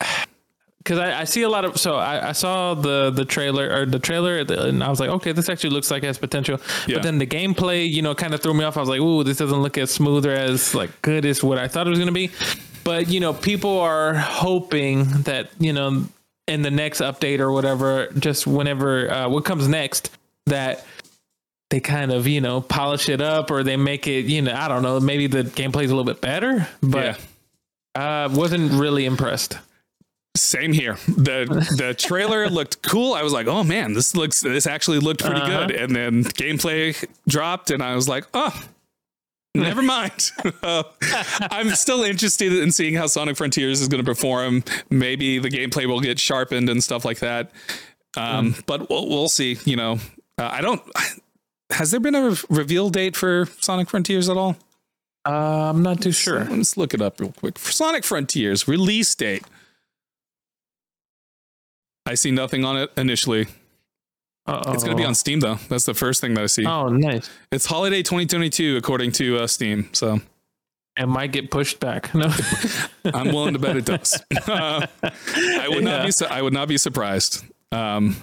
[0.78, 3.86] because I, I see a lot of so I, I saw the the trailer or
[3.86, 6.60] the trailer and I was like, okay, this actually looks like it has potential.
[6.86, 6.96] Yeah.
[6.96, 8.76] But then the gameplay, you know, kind of threw me off.
[8.76, 11.58] I was like, ooh, this doesn't look as smooth or as like good as what
[11.58, 12.30] I thought it was gonna be.
[12.86, 16.04] But you know, people are hoping that you know
[16.46, 20.10] in the next update or whatever, just whenever uh, what comes next,
[20.46, 20.86] that
[21.70, 24.68] they kind of you know polish it up or they make it you know I
[24.68, 27.18] don't know maybe the gameplay's a little bit better, but
[27.96, 29.58] uh, wasn't really impressed.
[30.36, 30.94] Same here.
[31.08, 31.46] The
[31.76, 33.14] the trailer looked cool.
[33.14, 35.66] I was like, oh man, this looks this actually looked pretty Uh-huh.
[35.66, 35.74] good.
[35.76, 38.52] And then gameplay dropped, and I was like, oh,
[39.56, 40.30] never mind.
[40.62, 40.82] Uh,
[41.50, 44.64] I'm still interested in seeing how Sonic Frontiers is going to perform.
[44.90, 47.50] Maybe the gameplay will get sharpened and stuff like that.
[48.16, 48.60] Um, Hmm.
[48.66, 49.58] But we'll, we'll see.
[49.64, 49.92] You know,
[50.38, 50.82] uh, I don't.
[51.70, 54.56] Has there been a re- reveal date for Sonic Frontiers at all?
[55.26, 56.44] Uh, I'm not too sure.
[56.44, 57.58] Let's look it up real quick.
[57.58, 59.44] For Sonic Frontiers release date.
[62.06, 63.46] I see nothing on it initially.
[64.48, 64.72] Uh-oh.
[64.72, 65.56] It's going to be on Steam though.
[65.68, 66.64] That's the first thing that I see.
[66.66, 67.28] Oh, nice.
[67.50, 69.88] It's holiday 2022 according to uh, Steam.
[69.92, 70.20] So
[70.96, 72.10] It might get pushed back.
[72.14, 72.32] No.
[73.14, 74.20] I'm willing to bet it does.
[74.46, 76.04] Uh, I would not Yeah.
[76.06, 76.10] be.
[76.12, 77.44] Su- I would not be surprised.
[77.72, 78.16] Um,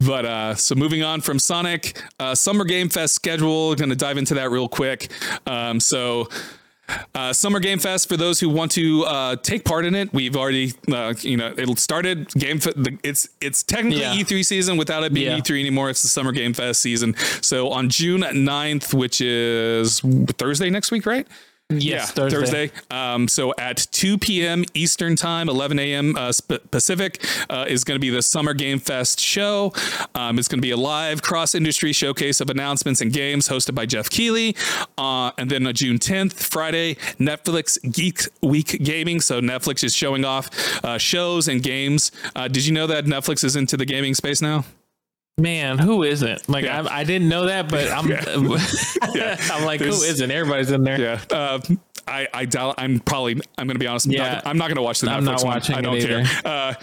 [0.00, 3.74] but uh, so moving on from Sonic, uh, Summer Game Fest schedule.
[3.74, 5.10] Going to dive into that real quick.
[5.46, 6.28] Um, so.
[7.14, 10.12] Uh, Summer Game Fest for those who want to uh, take part in it.
[10.12, 12.28] We've already, uh, you know, it started.
[12.34, 14.14] Game, Fe- the, it's it's technically Yeah.
[14.14, 15.38] E3 season without it being Yeah.
[15.38, 15.90] E3 anymore.
[15.90, 17.14] It's the Summer Game Fest season.
[17.40, 20.00] So on June 9th, which is
[20.38, 21.26] Thursday next week, right?
[21.80, 22.70] Yes, Thursday.
[22.90, 24.64] Um, so at 2 p.m.
[24.74, 26.16] Eastern Time, 11 a.m.
[26.16, 29.72] Uh, Sp- Pacific, uh, is going to be the Summer Game Fest show.
[30.14, 33.74] Um, it's going to be a live cross industry showcase of announcements and games hosted
[33.74, 34.56] by Geoff Keighley.
[34.98, 39.20] Uh, and then on June 10th, Friday, Netflix Geek Week Gaming.
[39.20, 40.50] So Netflix is showing off
[40.84, 42.12] uh, shows and games.
[42.34, 44.64] Uh, did you know that Netflix is into the gaming space now?
[45.42, 46.48] Man, who isn't?
[46.48, 46.82] Like Yeah.
[46.82, 48.06] I, I didn't know that, but I'm
[49.52, 50.30] I'm like, who There's- isn't?
[50.30, 51.00] Everybody's in there.
[51.00, 51.20] Yeah.
[51.30, 51.60] Uh,
[52.08, 54.06] I, I doubt I'm probably I'm going to be honest.
[54.06, 54.34] I'm, Yeah.
[54.34, 55.54] not, I'm not going to watch the I'm Netflix not one.
[55.54, 56.24] watching I don't care.
[56.44, 56.74] Uh,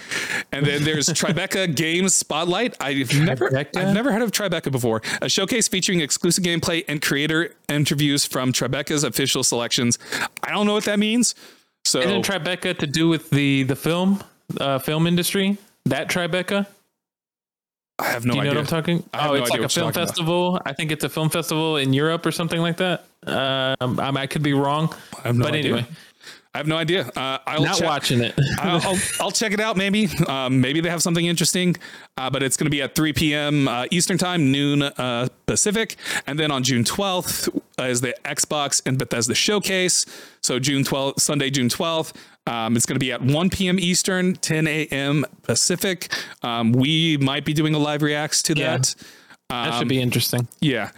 [0.53, 2.77] and then there's Tribeca Games Spotlight.
[2.79, 3.75] I've never Tribeca?
[3.77, 5.01] I've never heard of Tribeca before.
[5.21, 9.99] A showcase featuring exclusive gameplay and creator interviews from Tribeca's official selections.
[10.41, 11.35] I don't know what that means.
[11.83, 14.23] So Isn't Tribeca to do with the the film
[14.59, 15.57] uh, film industry?
[15.85, 16.65] That Tribeca?
[17.99, 18.61] I have no Do you know idea.
[18.61, 19.03] what I'm talking?
[19.13, 20.07] Oh, no it's like a film talking about.
[20.09, 20.61] festival.
[20.65, 23.05] I think it's a film festival in Europe or something like that.
[23.27, 24.93] Um, I, I could be wrong,
[25.23, 25.71] I have no but idea.
[25.73, 25.87] anyway,
[26.53, 27.05] I have no idea.
[27.15, 27.87] Uh, I'll not check.
[27.87, 28.33] watching it.
[28.59, 29.75] I'll, I'll, I'll check it out.
[29.77, 31.75] Maybe, um, maybe they have something interesting.
[32.17, 33.67] Uh, but it's going to be at 3 p.m.
[33.67, 35.95] Uh, Eastern time, noon uh, Pacific,
[36.25, 37.49] and then on June 12th
[37.79, 40.05] uh, is the Xbox and Bethesda showcase.
[40.41, 42.13] So June 12th, Sunday, June 12th.
[42.49, 43.79] Um, it's going to be at 1 p.m.
[43.79, 45.25] Eastern, 10 a.m.
[45.43, 46.11] Pacific.
[46.41, 48.77] Um, we might be doing a live reacts to Yeah.
[48.77, 48.95] that.
[49.49, 50.47] that should be interesting.
[50.59, 50.91] Yeah.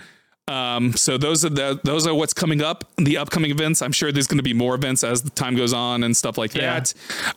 [0.48, 2.84] Um, so those are the those are what's coming up.
[2.98, 3.82] The upcoming events.
[3.82, 6.38] I'm sure there's going to be more events as the time goes on and stuff
[6.38, 6.80] like Yeah.
[6.80, 6.94] that.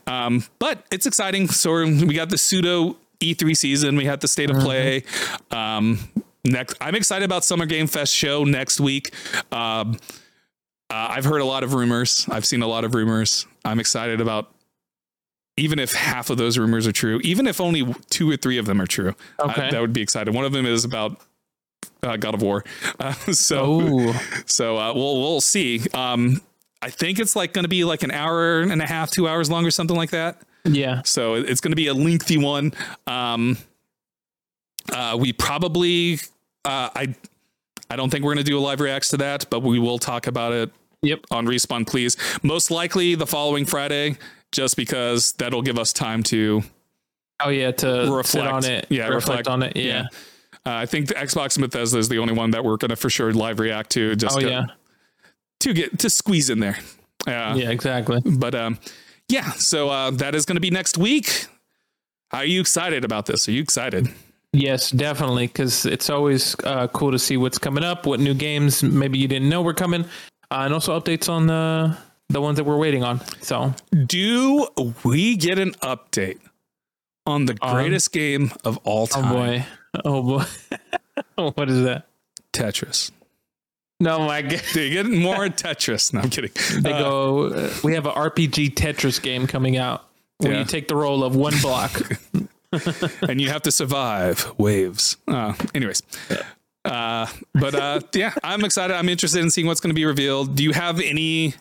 [0.07, 1.47] Um, but it's exciting.
[1.49, 3.97] So we got the pseudo E3 season.
[3.97, 5.05] We had the state of play.
[5.51, 5.99] Um,
[6.45, 9.13] next, I'm excited about Summer Game Fest show next week.
[9.53, 9.99] Um,
[10.95, 12.27] uh, I've heard a lot of rumors.
[12.31, 13.47] I've seen a lot of rumors.
[13.65, 14.51] I'm excited about.
[15.57, 18.67] Even if half of those rumors are true, even if only two or three of
[18.67, 20.35] them are true, I- that would be exciting.
[20.35, 21.21] One of them is about
[22.03, 22.65] uh, God of War.
[22.99, 25.81] Uh, so Oh, so uh, we'll we'll see.
[25.95, 26.41] Um,
[26.83, 29.49] I think it's like going to be like an hour and a half, two hours
[29.51, 30.43] long, or something like that.
[30.65, 31.03] yeah.
[31.05, 32.73] So it's going to be a lengthy one.
[33.07, 33.57] Um,
[34.93, 36.15] uh, we probably
[36.65, 37.15] uh, I
[37.91, 39.99] I don't think we're going to do a live reacts to that, but we will
[39.99, 40.71] talk about it
[41.05, 41.21] Yep.
[41.31, 42.17] on respawn, please.
[42.43, 44.17] Most likely the following Friday,
[44.53, 46.63] just because that'll give us time to
[47.43, 48.53] Oh yeah, to sit Reflect.
[48.53, 48.87] on it.
[48.91, 49.49] Yeah, reflect, reflect.
[49.49, 49.77] on it.
[49.77, 50.07] Yeah.
[50.67, 53.11] Uh, I think the Xbox Bethesda is the only one that we're going to for
[53.11, 54.15] sure live react to.
[54.17, 54.65] Just Oh to, yeah.
[55.61, 56.79] to get to squeeze in there.
[57.27, 57.71] Uh, Yeah.
[57.71, 58.21] Exactly.
[58.25, 58.79] But um,
[59.29, 61.47] yeah, so uh, that is going to be next week.
[62.33, 63.49] Are you excited about this?
[63.49, 64.09] Are you excited?
[64.53, 68.83] Yes, definitely, because it's always uh, cool to see what's coming up, what new games
[68.85, 70.05] maybe you didn't know were coming,
[70.63, 71.97] and also updates on the
[72.31, 73.21] the ones that we're waiting on.
[73.43, 73.75] So
[74.07, 74.69] Do
[75.05, 76.39] we get an update
[77.27, 79.25] on the On- greatest game of all time?
[79.27, 79.67] Oh boy.
[80.05, 80.23] Oh
[81.47, 81.51] boy.
[81.53, 82.07] what is that?
[82.53, 83.11] Tetris.
[84.01, 84.63] No, my God.
[84.75, 86.13] You get more Tetris?
[86.13, 86.51] No, I'm kidding.
[86.83, 90.05] They Uh, go, uh, we have an RPG Tetris game coming out
[90.39, 90.59] where Yeah.
[90.61, 91.93] you take the role of one block.
[93.23, 95.17] and you have to survive waves.
[95.29, 96.03] Uh, anyways.
[96.85, 98.95] Uh, but uh, yeah, I'm excited.
[98.95, 100.55] I'm interested in seeing what's going to be revealed.
[100.55, 101.55] Do you have any?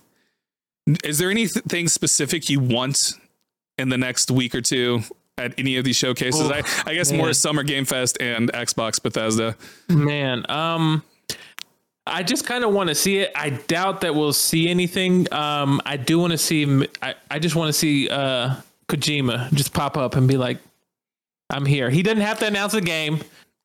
[1.03, 3.13] Is there anything specific you want
[3.77, 5.01] in the next week or two
[5.37, 6.41] at any of these showcases?
[6.41, 7.31] Oh, I, I guess more.
[7.33, 9.55] Summer Game Fest and Xbox Bethesda.
[9.87, 11.03] Man, um,
[12.05, 13.31] I just kind of want to see it.
[13.33, 15.31] I doubt that we'll see anything.
[15.33, 16.85] Um, I do want to see.
[17.01, 18.55] I, I just want to see uh
[18.89, 20.57] Kojima just pop up and be like,
[21.49, 23.21] "I'm here." He doesn't have to announce the game.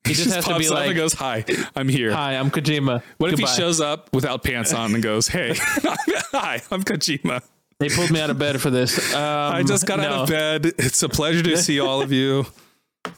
[0.08, 1.44] He just, has to be like, and goes, "Hi,
[1.76, 5.28] I'm here." "Hi, I'm Kojima." What if he shows up without pants on and goes,
[5.28, 7.42] "Hey, hi, I'm Kojima.
[7.78, 9.14] They pulled me out of bed for this.
[9.14, 9.20] Um,
[9.54, 10.66] I just got out of bed.
[10.78, 12.46] It's a pleasure to see all of you."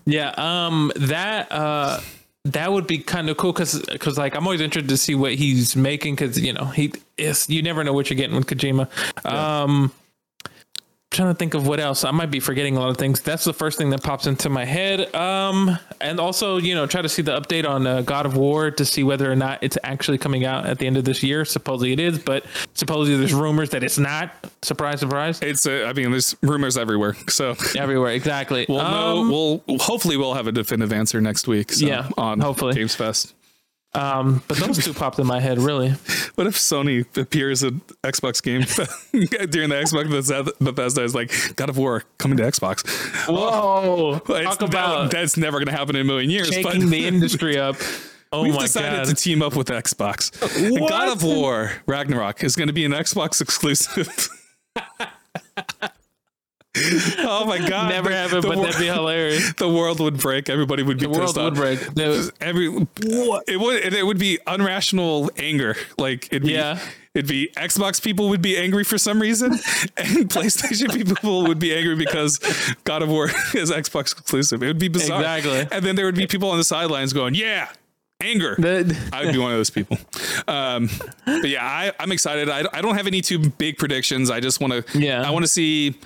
[0.04, 2.00] Yeah, um, that uh,
[2.44, 5.34] that would be kind of cool because because like I'm always interested to see what
[5.34, 8.88] he's making because you know he is you never know what you're getting with Kojima.
[9.26, 9.92] Um,
[11.10, 12.04] trying to think of what else.
[12.04, 13.20] I might be forgetting a lot of things.
[13.20, 15.12] That's the first thing that pops into my head.
[15.14, 18.70] Um, and also, you know, try to see the update on uh, God of War
[18.70, 21.44] to see whether or not it's actually coming out at the end of this year.
[21.44, 24.32] Supposedly it is, but supposedly there's rumors that it's not.
[24.62, 25.40] Surprise, surprise.
[25.42, 27.16] It's uh, I mean, there's rumors everywhere.
[27.28, 28.66] So everywhere, exactly.
[28.68, 29.62] We'll um, know.
[29.66, 31.72] We'll hopefully we'll have a definitive answer next week.
[31.72, 32.74] So, Yeah, on hopefully.
[32.74, 33.34] Games Fest.
[33.92, 35.94] Um, but those two popped in my head really.
[36.36, 38.60] What if Sony appears at Xbox Game
[39.50, 42.86] during the Xbox Bethesda- Bethesda is like God of War coming to Xbox?
[43.28, 44.12] Whoa!
[44.26, 46.48] Talk that- about that's never going to happen in a million years.
[46.48, 47.76] But shaking the industry up.
[48.32, 49.06] Oh we've my decided god!
[49.08, 50.30] to team up with Xbox.
[50.80, 50.88] What?
[50.88, 54.28] God of War Ragnarok is going to be an Xbox exclusive.
[57.18, 57.88] oh my god!
[57.90, 59.52] Never happen, but wor- that'd be hilarious.
[59.58, 60.48] the world would break.
[60.48, 61.54] Everybody would be The world pissed would off.
[61.54, 61.78] break.
[61.94, 62.66] The- Every
[63.46, 65.76] it would and it would be unrational anger.
[65.98, 66.78] Like it'd be Yeah.
[67.14, 69.52] it'd be Xbox people would be angry for some reason,
[69.96, 72.38] and PlayStation people would be angry because
[72.84, 74.62] God of War is Xbox exclusive.
[74.62, 75.20] It would be bizarre.
[75.20, 75.66] Exactly.
[75.76, 77.68] And then there would be people on the sidelines going, "Yeah,
[78.20, 78.56] anger."
[79.12, 79.98] I would be one of those people.
[80.48, 80.88] Um,
[81.26, 82.48] but yeah, I, I'm excited.
[82.48, 84.30] I, I don't have any too big predictions.
[84.30, 84.98] I just want to.
[84.98, 85.26] Yeah.
[85.26, 85.96] I want to see.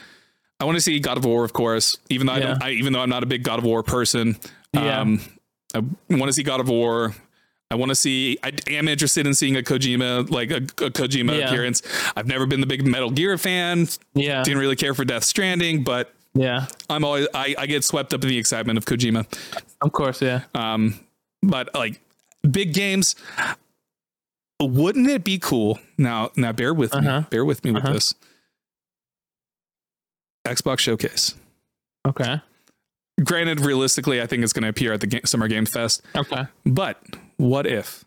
[0.60, 1.98] I want to see God of War, of course.
[2.10, 4.36] Even though I, don't, I, even though I'm not a big God of War person.
[4.72, 5.01] Yeah.
[5.01, 5.20] Um,
[5.74, 7.14] I want to see God of War.
[7.70, 8.39] I want to see.
[8.44, 11.48] I am interested in seeing a Kojima, like a, a Kojima Yeah.
[11.48, 11.82] appearance.
[12.16, 13.89] I've never been the big Metal Gear fan.
[14.14, 16.66] yeah, Didn't really care for Death Stranding, but yeah.
[16.89, 19.26] I'm always I, I get swept up in the excitement of Kojima.
[19.81, 20.43] Of course, yeah.
[20.55, 21.01] Um,
[21.43, 22.01] but like
[22.48, 23.16] big games,
[24.60, 25.78] wouldn't it be cool?
[25.98, 27.20] Now, now bear with Uh-huh.
[27.20, 27.26] me.
[27.31, 27.93] Bear with me with Uh-huh.
[27.94, 28.14] this.
[30.45, 31.35] Xbox Showcase.
[32.07, 32.41] Okay,
[33.23, 36.03] Granted, realistically, I think it's going to appear at the Ga- Summer Game Fest.
[36.16, 36.45] okay.
[36.66, 36.99] But
[37.37, 38.05] what if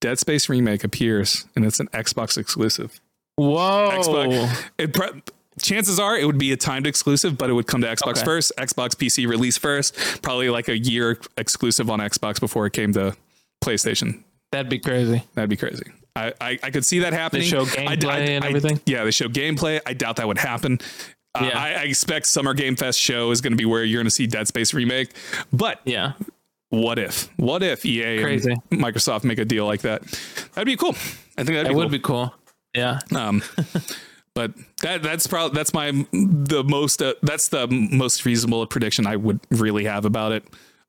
[0.00, 3.00] Dead Space Remake appears and it's an Xbox exclusive?
[3.36, 3.90] Whoa!
[3.92, 4.64] Xbox.
[4.78, 5.22] It pre-
[5.60, 8.24] chances are it would be a timed exclusive, but it would come to Xbox Okay.
[8.24, 8.52] first.
[8.56, 9.94] Xbox PC release first.
[10.22, 13.14] Probably like a year exclusive on Xbox before it came to
[13.64, 14.22] PlayStation.
[14.52, 15.24] That'd be crazy.
[15.34, 15.84] That'd be crazy.
[16.16, 17.42] I, I, I could see that happening.
[17.42, 18.80] They show I d- I- gameplay and I- everything?
[18.86, 19.80] yeah, they show gameplay.
[19.84, 20.78] I doubt that would happen.
[21.34, 21.58] Uh, Yeah.
[21.58, 24.10] I, I expect Summer Game Fest show is going to be where you're going to
[24.10, 25.10] see Dead Space remake.
[25.52, 26.12] But Yeah,
[26.70, 27.28] what if?
[27.38, 28.52] What if EA Crazy.
[28.70, 30.02] and Microsoft make a deal like that?
[30.54, 30.90] That'd be cool.
[31.36, 31.90] I think that'd be would cool.
[31.90, 32.34] be cool.
[32.74, 33.42] Yeah, Um,
[34.34, 34.52] but
[34.82, 39.40] that that's probably that's my the most uh, that's the most reasonable prediction I would
[39.50, 40.44] really have about it.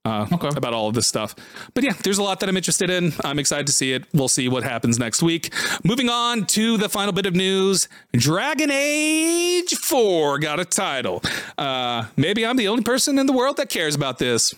[0.06, 0.50] Uh, Okay.
[0.56, 1.36] About all of this stuff,
[1.74, 3.12] but yeah, there's a lot that I'm interested in.
[3.24, 4.06] I'm excited to see it.
[4.14, 5.54] We'll see what happens next week.
[5.84, 11.22] Moving on to the final bit of news: Dragon Age Four got a title.
[11.58, 14.54] Uh, maybe I'm the only person in the world that cares about this.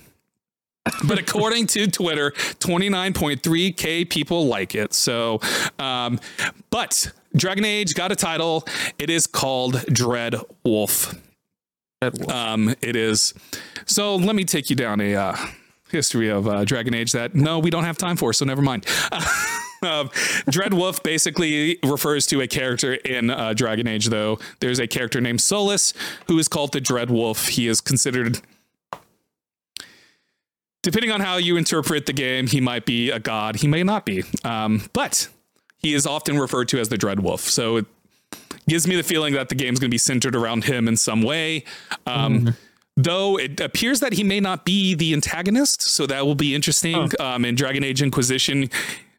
[1.08, 4.94] but according to Twitter, 29.3k people like it.
[4.94, 5.40] So,
[5.80, 6.20] um,
[6.70, 8.64] but Dragon Age got a title.
[9.00, 11.16] It is called Dread Wolf.
[12.02, 13.34] Um, it is.
[13.86, 15.36] So let me take you down a uh,
[15.90, 18.34] history of uh, Dragon Age that no, we don't have time for.
[18.34, 18.86] So never mind.
[20.50, 24.40] Dread Wolf basically refers to a character in uh, Dragon Age, though.
[24.60, 25.94] There's a character named Solas
[26.28, 27.48] who is called the Dread Wolf.
[27.48, 28.42] He is considered
[30.82, 34.06] depending on how you interpret the game, he might be a god, he may not
[34.06, 34.24] be.
[34.44, 35.28] Um, but
[35.78, 37.42] he is often referred to as the Dread Wolf.
[37.42, 37.86] So
[38.68, 41.22] gives me the feeling that the game's going to be centered around him in some
[41.22, 41.64] way.
[42.06, 42.56] Um,
[42.98, 47.10] Though it appears that he may not be the antagonist, so that will be interesting.
[47.22, 48.70] Um, in Dragon Age Inquisition,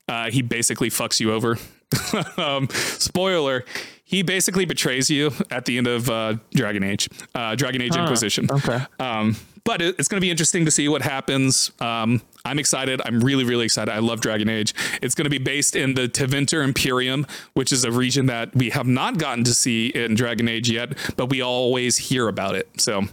[0.09, 1.57] uh, he basically fucks you over.
[2.37, 3.65] um, spoiler:
[4.05, 8.47] he basically betrays you at the end of uh, Dragon Age, uh, Dragon Age Inquisition.
[8.51, 8.85] okay.
[9.01, 11.73] Um, but it, it's going to be interesting to see what happens.
[11.81, 13.01] Um, I'm excited.
[13.05, 13.93] I'm really, really excited.
[13.93, 14.75] I love Dragon Age.
[15.01, 18.71] It's going to be based in the Tevinter Imperium, which is a region that we
[18.71, 22.69] have not gotten to see in Dragon Age yet, but we always hear about it.
[22.79, 23.05] So.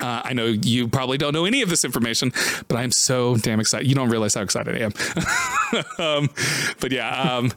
[0.00, 2.32] Uh, I know you probably don't know any of this information,
[2.68, 3.88] but I'm so damn excited.
[3.88, 5.84] You don't realize how excited I am.
[5.98, 6.30] um,
[6.80, 7.52] but yeah, um,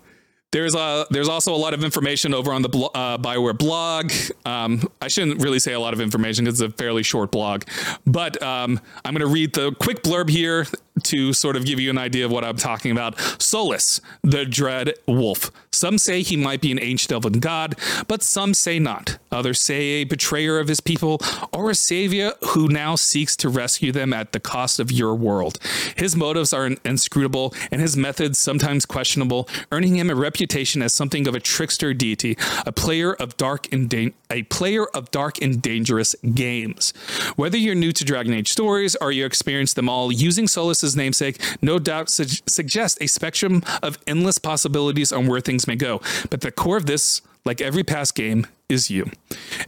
[0.52, 4.12] there's a there's also a lot of information over on the blo- uh, Bioware blog.
[4.46, 6.46] Um, I shouldn't really say a lot of information.
[6.46, 7.64] Because it's a fairly short blog,
[8.06, 10.66] but um, I'm going to read the quick blurb here
[11.02, 13.16] to sort of give you an idea of what I'm talking about.
[13.18, 15.52] Solas, the Dread Wolf.
[15.72, 17.76] Some say he might be an ancient elven god,
[18.08, 19.18] but some say not.
[19.32, 21.20] Others say a betrayer of his people
[21.54, 25.60] or a savior who now seeks to rescue them at the cost of your world.
[25.96, 31.28] His motives are inscrutable and his methods sometimes questionable, earning him a reputation as something
[31.28, 35.62] of a trickster deity, a player of dark and dan- a player of dark and
[35.62, 36.94] dangerous games.
[37.36, 40.48] Whether you're new to Dragon Age stories or you experienced them all, using
[40.96, 46.02] Namesake no doubt su- suggests a spectrum of endless possibilities on where things may go.
[46.30, 49.10] But the core of this like every past game, is you.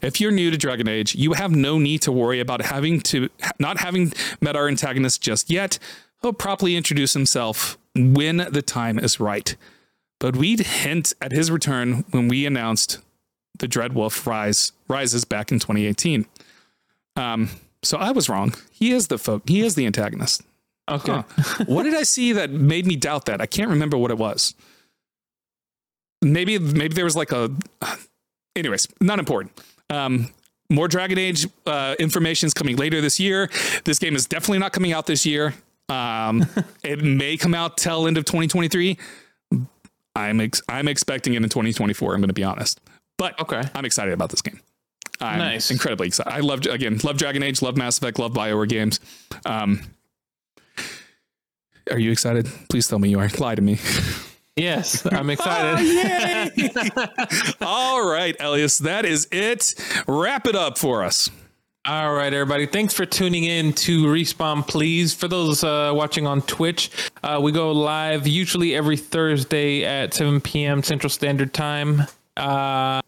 [0.01, 3.29] If you're new to Dragon Age, you have no need to worry about having to
[3.59, 5.79] not having met our antagonist just yet.
[6.21, 9.55] He'll properly introduce himself when the time is right.
[10.19, 12.99] But we'd hint at his return when we announced
[13.57, 16.27] the Dreadwolf rise rises back in 2018.
[17.15, 17.49] Um,
[17.81, 18.53] so I was wrong.
[18.71, 19.49] He is the folk.
[19.49, 20.43] He is the antagonist.
[20.89, 21.23] Okay.
[21.37, 21.63] Huh.
[21.67, 23.41] what did I see that made me doubt that?
[23.41, 24.53] I can't remember what it was.
[26.21, 27.49] Maybe maybe there was like a.
[28.55, 29.59] Anyways, not important.
[29.89, 30.29] Um,
[30.69, 33.49] more Dragon Age uh, information is coming later this year.
[33.85, 35.53] This game is definitely not coming out this year.
[35.89, 36.45] Um,
[36.83, 38.97] it may come out till end of 2023.
[40.15, 42.13] I'm ex- I'm expecting it in 2024.
[42.13, 42.81] I'm going to be honest,
[43.17, 43.61] but Okay.
[43.73, 44.59] I'm excited about this game.
[45.21, 45.71] I'm Nice.
[45.71, 46.31] incredibly excited.
[46.31, 48.99] I love again, love Dragon Age, love Mass Effect, love Bioware games.
[49.45, 49.81] Um,
[51.91, 52.47] are you excited?
[52.69, 53.29] Please tell me you are.
[53.39, 53.79] Lie to me.
[54.55, 56.51] Yes, I'm excited.
[57.05, 59.73] oh, All right, Elias, that is it.
[60.07, 61.29] Wrap it up for us.
[61.85, 62.67] All right, everybody.
[62.67, 65.15] Thanks for tuning in to Respawn Please.
[65.15, 66.91] For those uh, watching on Twitch,
[67.23, 70.83] uh, we go live usually every Thursday at 7 p.m.
[70.83, 72.03] Central Standard Time.
[72.37, 73.01] Uh,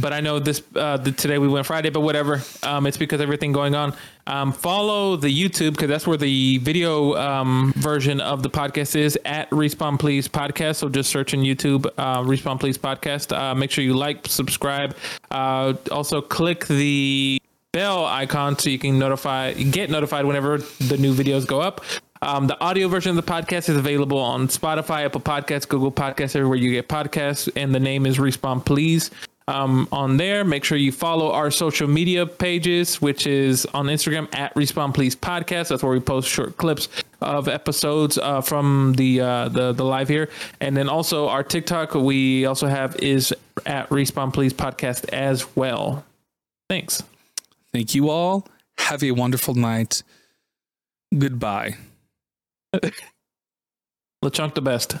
[0.00, 2.42] but I know this uh, the, today we went Friday, but whatever.
[2.62, 3.94] Um, it's because everything going on.
[4.26, 9.18] Um, follow the YouTube because that's where the video um, version of the podcast is
[9.24, 10.76] at Respawn Please Podcast.
[10.76, 13.36] So just search in YouTube uh, Respawn Please Podcast.
[13.36, 14.96] Uh, make sure you like, subscribe.
[15.30, 17.40] Uh, also click the
[17.72, 21.82] bell icon so you can notify get notified whenever the new videos go up.
[22.22, 26.36] Um, the audio version of the podcast is available on Spotify, Apple Podcasts, Google Podcasts,
[26.36, 29.10] everywhere you get podcasts, and the name is Respawn Please.
[29.50, 34.32] Um, on there, make sure you follow our social media pages, which is on Instagram
[34.32, 35.68] at Respawn Please Podcast.
[35.68, 36.88] That's where we post short clips
[37.20, 41.94] of episodes uh, from the, uh, the the live here, and then also our TikTok
[41.94, 43.34] we also have is
[43.66, 46.04] at Respawn Please Podcast as well.
[46.68, 47.02] Thanks.
[47.72, 48.46] Thank you all.
[48.78, 50.04] Have a wonderful night.
[51.16, 51.76] Goodbye.
[54.24, 54.96] Lechonk the best.